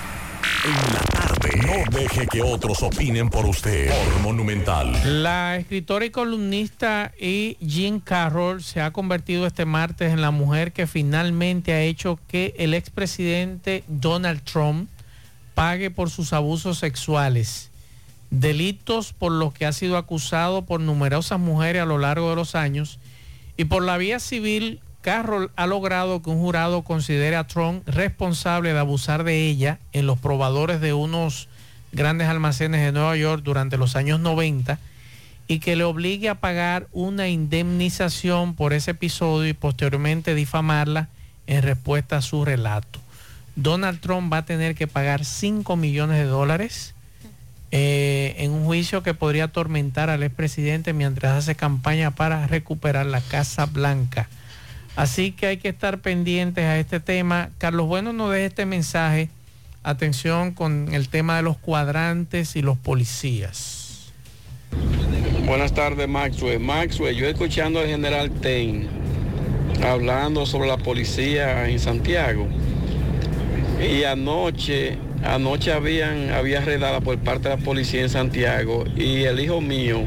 [0.63, 1.49] En la tarde.
[1.65, 3.91] No deje que otros opinen por usted.
[4.21, 5.23] Monumental.
[5.23, 7.57] La escritora y columnista E.
[7.59, 12.53] Jean Carroll se ha convertido este martes en la mujer que finalmente ha hecho que
[12.57, 14.89] el expresidente Donald Trump
[15.53, 17.71] pague por sus abusos sexuales,
[18.29, 22.55] delitos por los que ha sido acusado por numerosas mujeres a lo largo de los
[22.55, 22.99] años
[23.57, 24.79] y por la vía civil.
[25.01, 30.05] Carroll ha logrado que un jurado considere a Trump responsable de abusar de ella en
[30.05, 31.47] los probadores de unos
[31.91, 34.79] grandes almacenes de Nueva York durante los años 90
[35.47, 41.09] y que le obligue a pagar una indemnización por ese episodio y posteriormente difamarla
[41.47, 42.99] en respuesta a su relato.
[43.55, 46.93] Donald Trump va a tener que pagar 5 millones de dólares
[47.71, 53.21] eh, en un juicio que podría atormentar al expresidente mientras hace campaña para recuperar la
[53.21, 54.29] Casa Blanca.
[54.95, 57.49] Así que hay que estar pendientes a este tema.
[57.57, 59.29] Carlos Bueno nos deja este mensaje.
[59.83, 64.11] Atención con el tema de los cuadrantes y los policías.
[65.45, 66.59] Buenas tardes, Maxwell.
[66.59, 69.01] Maxwell, yo escuchando al general Ten
[69.83, 72.47] hablando sobre la policía en Santiago.
[73.81, 79.39] Y anoche, anoche habían, había redada por parte de la policía en Santiago y el
[79.39, 80.01] hijo mío,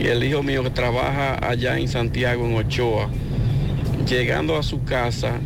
[0.00, 3.10] y el hijo mío que trabaja allá en Santiago, en Ochoa,
[4.08, 5.38] llegando a su casa,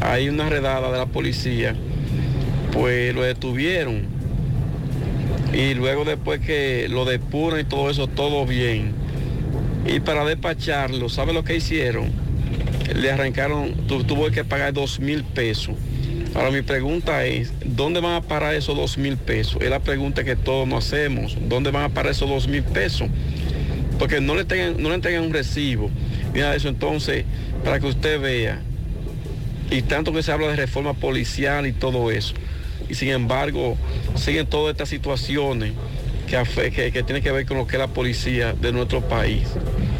[0.00, 1.74] hay una redada de la policía,
[2.72, 4.02] pues lo detuvieron.
[5.52, 8.92] Y luego después que lo depuran y todo eso, todo bien.
[9.86, 12.10] Y para despacharlo, ¿sabe lo que hicieron?
[12.94, 15.74] Le arrancaron, tu- tuvo que pagar dos mil pesos.
[16.34, 19.60] Ahora mi pregunta es, ¿dónde van a parar esos dos mil pesos?
[19.60, 21.36] Es la pregunta que todos nos hacemos.
[21.48, 23.08] ¿Dónde van a parar esos dos mil pesos?
[23.98, 25.90] Porque no le tengan, no le tengan un recibo.
[26.32, 26.68] De eso.
[26.68, 27.24] Entonces,
[27.64, 28.60] para que usted vea,
[29.70, 32.34] y tanto que se habla de reforma policial y todo eso,
[32.88, 33.76] y sin embargo,
[34.16, 35.72] siguen todas estas situaciones
[36.26, 39.48] que, que, que tienen que ver con lo que es la policía de nuestro país.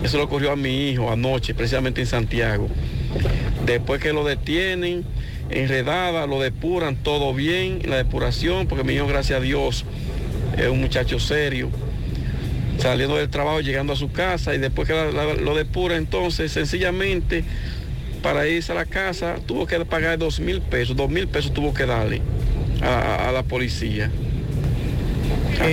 [0.02, 2.68] Eso le ocurrió a mi hijo anoche, precisamente en Santiago.
[3.64, 5.04] Después que lo detienen,
[5.50, 9.84] enredada, lo depuran, todo bien, la depuración, porque mi hijo, gracias a Dios,
[10.58, 11.70] es un muchacho serio
[12.82, 16.50] saliendo del trabajo, llegando a su casa y después que la- la- lo depura, entonces
[16.52, 17.44] sencillamente
[18.22, 21.72] para irse a la casa tuvo que pagar dos mil pesos, dos mil pesos tuvo
[21.74, 22.20] que darle
[22.82, 24.10] a, a la policía.
[25.52, 25.70] Estaban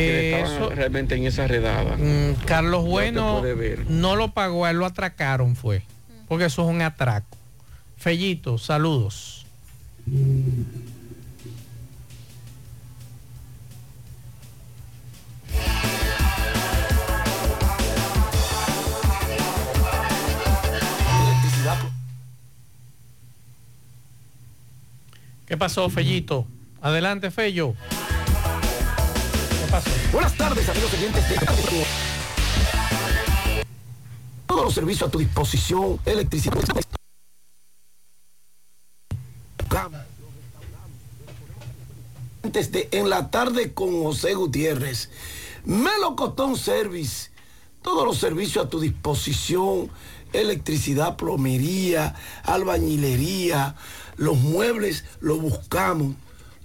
[0.55, 1.95] Eso- realmente en esa redada.
[1.97, 3.85] Mm, Carlos Bueno ver.
[3.89, 5.81] no lo pagó, a él lo atracaron fue,
[6.27, 7.37] porque eso es un atraco.
[7.97, 9.45] Fellito, saludos.
[25.49, 26.45] ¿Qué pasó, Fellito?
[26.79, 27.73] Adelante, Fello.
[29.49, 29.89] ¿Qué pasó?
[30.13, 31.35] Buenas tardes, amigos oyentes de
[34.45, 36.53] Todos los servicios a tu disposición, electricidad.
[42.43, 45.09] De en la tarde con José Gutiérrez.
[45.65, 47.31] Melocotón Service.
[47.81, 49.89] Todos los servicios a tu disposición.
[50.31, 52.13] Electricidad, plomería,
[52.43, 53.75] albañilería.
[54.19, 56.13] Los muebles los buscamos,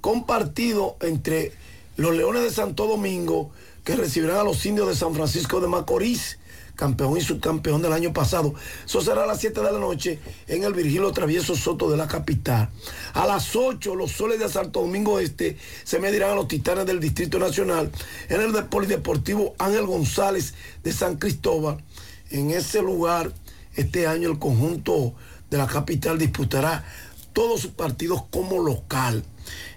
[0.00, 1.52] con partido entre
[1.96, 3.50] los Leones de Santo Domingo
[3.84, 6.37] que recibirán a los indios de San Francisco de Macorís,
[6.78, 8.54] campeón y subcampeón del año pasado.
[8.86, 12.06] Eso será a las 7 de la noche en el Virgilio Travieso Soto de la
[12.06, 12.68] capital.
[13.14, 17.00] A las 8 los soles de Santo Domingo Este se medirán a los titanes del
[17.00, 17.90] Distrito Nacional
[18.28, 21.82] en el de- Polideportivo Ángel González de San Cristóbal.
[22.30, 23.32] En ese lugar,
[23.74, 25.14] este año el conjunto
[25.50, 26.84] de la capital disputará
[27.32, 29.24] todos sus partidos como local.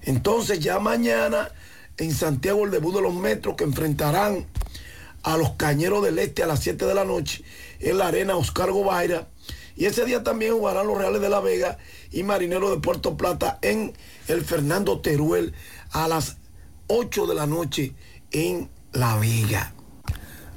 [0.03, 1.49] Entonces ya mañana
[1.97, 4.45] en Santiago el debut de los metros que enfrentarán
[5.23, 7.43] a los Cañeros del Este a las 7 de la noche
[7.79, 9.27] en la arena Oscar Gobaira.
[9.75, 11.77] Y ese día también jugarán los Reales de la Vega
[12.11, 13.93] y Marineros de Puerto Plata en
[14.27, 15.53] el Fernando Teruel
[15.91, 16.37] a las
[16.87, 17.93] 8 de la noche
[18.31, 19.73] en La Vega.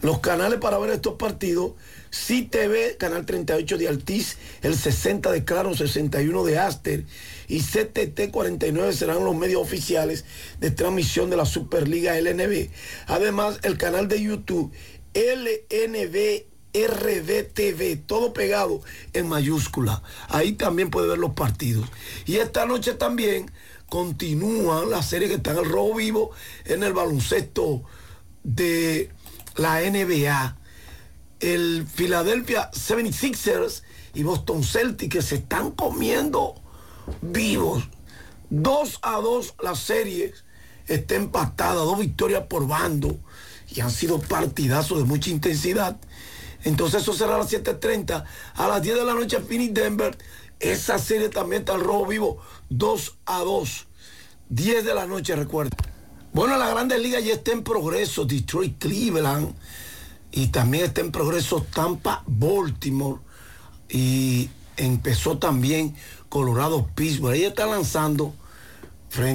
[0.02, 1.72] Los canales para ver estos partidos,
[2.10, 7.04] CTV, canal 38 de Altiz, el 60 de Claro, 61 de Aster
[7.48, 10.24] y CTT 49 serán los medios oficiales
[10.60, 12.70] de transmisión de la Superliga LNB.
[13.06, 14.72] Además, el canal de YouTube
[15.14, 16.44] LNB
[16.74, 18.80] RDTV, todo pegado
[19.12, 20.02] en mayúscula.
[20.28, 21.88] Ahí también puede ver los partidos.
[22.26, 23.50] Y esta noche también
[23.88, 26.30] continúan las series que están al rojo vivo
[26.64, 27.84] en el baloncesto
[28.42, 29.10] de
[29.56, 30.58] la NBA.
[31.38, 33.82] El Philadelphia 76ers
[34.14, 36.60] y Boston Celtics que se están comiendo
[37.20, 37.84] vivos.
[38.50, 40.44] 2 a 2 las series
[40.86, 43.18] está empatada, dos victorias por bando
[43.68, 45.96] y han sido partidazos de mucha intensidad.
[46.64, 48.24] Entonces eso será a las 7.30.
[48.54, 50.16] A las 10 de la noche Phoenix Denver.
[50.60, 52.38] Esa serie también está al rojo vivo.
[52.70, 53.86] 2 a 2.
[54.48, 55.76] 10 de la noche, recuerda.
[56.32, 58.24] Bueno, la Grandes Liga ya está en progreso.
[58.24, 59.54] Detroit, Cleveland.
[60.30, 63.20] Y también está en progreso Tampa, Baltimore.
[63.88, 65.94] Y empezó también
[66.28, 67.34] Colorado, Pittsburgh.
[67.34, 68.34] Ahí está lanzando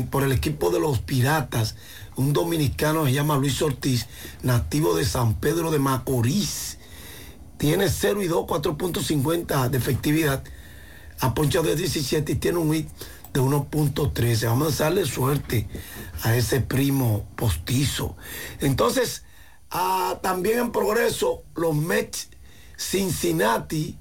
[0.10, 1.76] por el equipo de los Piratas
[2.20, 4.06] un dominicano se llama Luis Ortiz,
[4.44, 6.78] nativo de San Pedro de Macorís.
[7.58, 10.44] Tiene 0 y 2, 4.50 de efectividad.
[11.22, 12.90] A poncha de 17 y tiene un hit
[13.32, 14.48] de 1.13.
[14.48, 15.70] Vamos a darle suerte
[16.24, 18.18] a ese primo postizo.
[18.60, 19.24] Entonces,
[19.72, 22.32] ah, también en progreso, los Mets
[22.78, 23.98] Cincinnati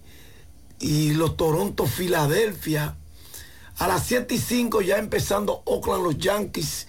[0.78, 2.96] y los Toronto Filadelfia.
[3.78, 6.86] A las 7 y 5 ya empezando Oakland los Yankees.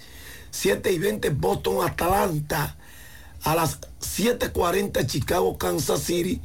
[0.52, 2.78] 7 y 20 Boston Atlanta.
[3.44, 6.42] A las 7.40 Chicago Kansas City.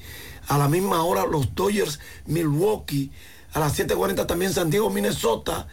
[0.48, 3.10] A la misma hora los Dodgers Milwaukee.
[3.54, 5.66] A las 7.40 también San Diego Minnesota.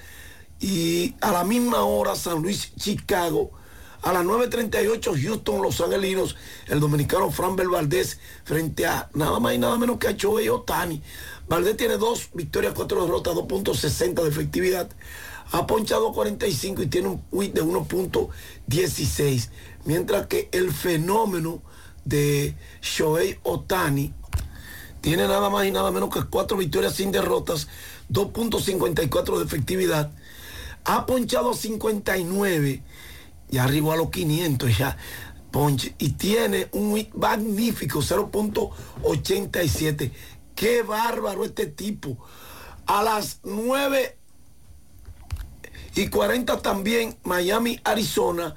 [0.59, 3.51] Y a la misma hora San Luis Chicago.
[4.03, 6.35] A las 9.38 Houston, Los Angelinos,
[6.67, 11.03] el dominicano Fran Valdés frente a nada más y nada menos que a Choey Otani.
[11.51, 14.89] Valdés tiene dos victorias, cuatro derrotas, 2.60 de efectividad.
[15.51, 19.49] Ha ponchado 45 y tiene un WIT de 1.16.
[19.83, 21.61] Mientras que el fenómeno
[22.05, 24.13] de Shohei Otani
[25.01, 27.67] tiene nada más y nada menos que cuatro victorias sin derrotas,
[28.09, 30.09] 2.54 de efectividad.
[30.85, 32.81] Ha ponchado 59
[33.49, 34.95] y arriba a los 500 ya.
[35.51, 40.11] Ponche, y tiene un magnífico, 0.87.
[40.55, 42.17] Qué bárbaro este tipo.
[42.85, 44.17] A las 9
[45.95, 48.55] y 40 también Miami, Arizona,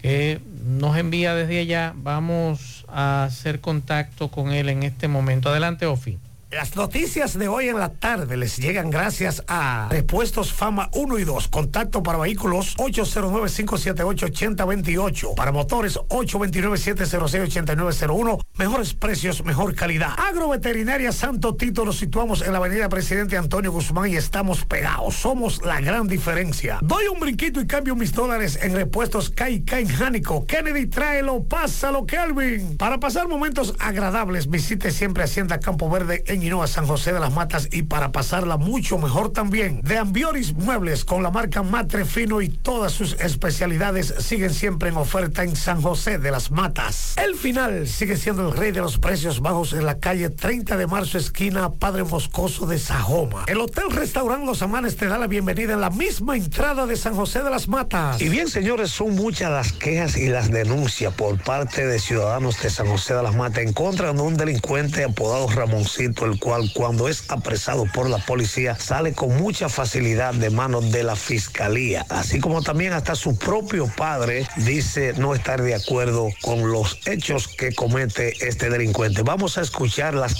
[0.01, 1.93] que nos envía desde allá.
[1.95, 5.49] Vamos a hacer contacto con él en este momento.
[5.49, 6.17] Adelante, Ofi.
[6.53, 11.23] Las noticias de hoy en la tarde les llegan gracias a Repuestos Fama 1 y
[11.23, 11.47] 2.
[11.47, 15.33] Contacto para vehículos 809-578-8028.
[15.33, 18.39] Para motores 829-706-8901.
[18.57, 20.11] Mejores precios, mejor calidad.
[20.15, 25.15] Agroveterinaria Santo Tito nos situamos en la avenida Presidente Antonio Guzmán y estamos pegados.
[25.15, 26.77] Somos la gran diferencia.
[26.83, 30.45] Doy un brinquito y cambio mis dólares en repuestos Kai Kai Jánico.
[30.45, 32.77] Kennedy, tráelo, pásalo, Kelvin.
[32.77, 37.31] Para pasar momentos agradables, visite siempre Hacienda Campo Verde en a San José de las
[37.31, 39.81] Matas y para pasarla mucho mejor también.
[39.81, 44.97] De Ambioris Muebles con la marca Matre Fino y todas sus especialidades siguen siempre en
[44.97, 47.15] oferta en San José de las Matas.
[47.17, 50.85] El final sigue siendo el rey de los precios bajos en la calle 30 de
[50.85, 53.45] marzo esquina Padre Moscoso de Sajoma.
[53.47, 57.15] El Hotel Restaurant Los Amanes te da la bienvenida en la misma entrada de San
[57.15, 58.21] José de las Matas.
[58.21, 62.69] Y bien señores, son muchas las quejas y las denuncias por parte de ciudadanos de
[62.69, 67.07] San José de las Matas en contra de un delincuente apodado Ramoncito, el cual cuando
[67.07, 72.39] es apresado por la policía sale con mucha facilidad de manos de la fiscalía, así
[72.39, 77.73] como también hasta su propio padre dice no estar de acuerdo con los hechos que
[77.73, 79.21] comete este delincuente.
[79.23, 80.31] Vamos a escuchar las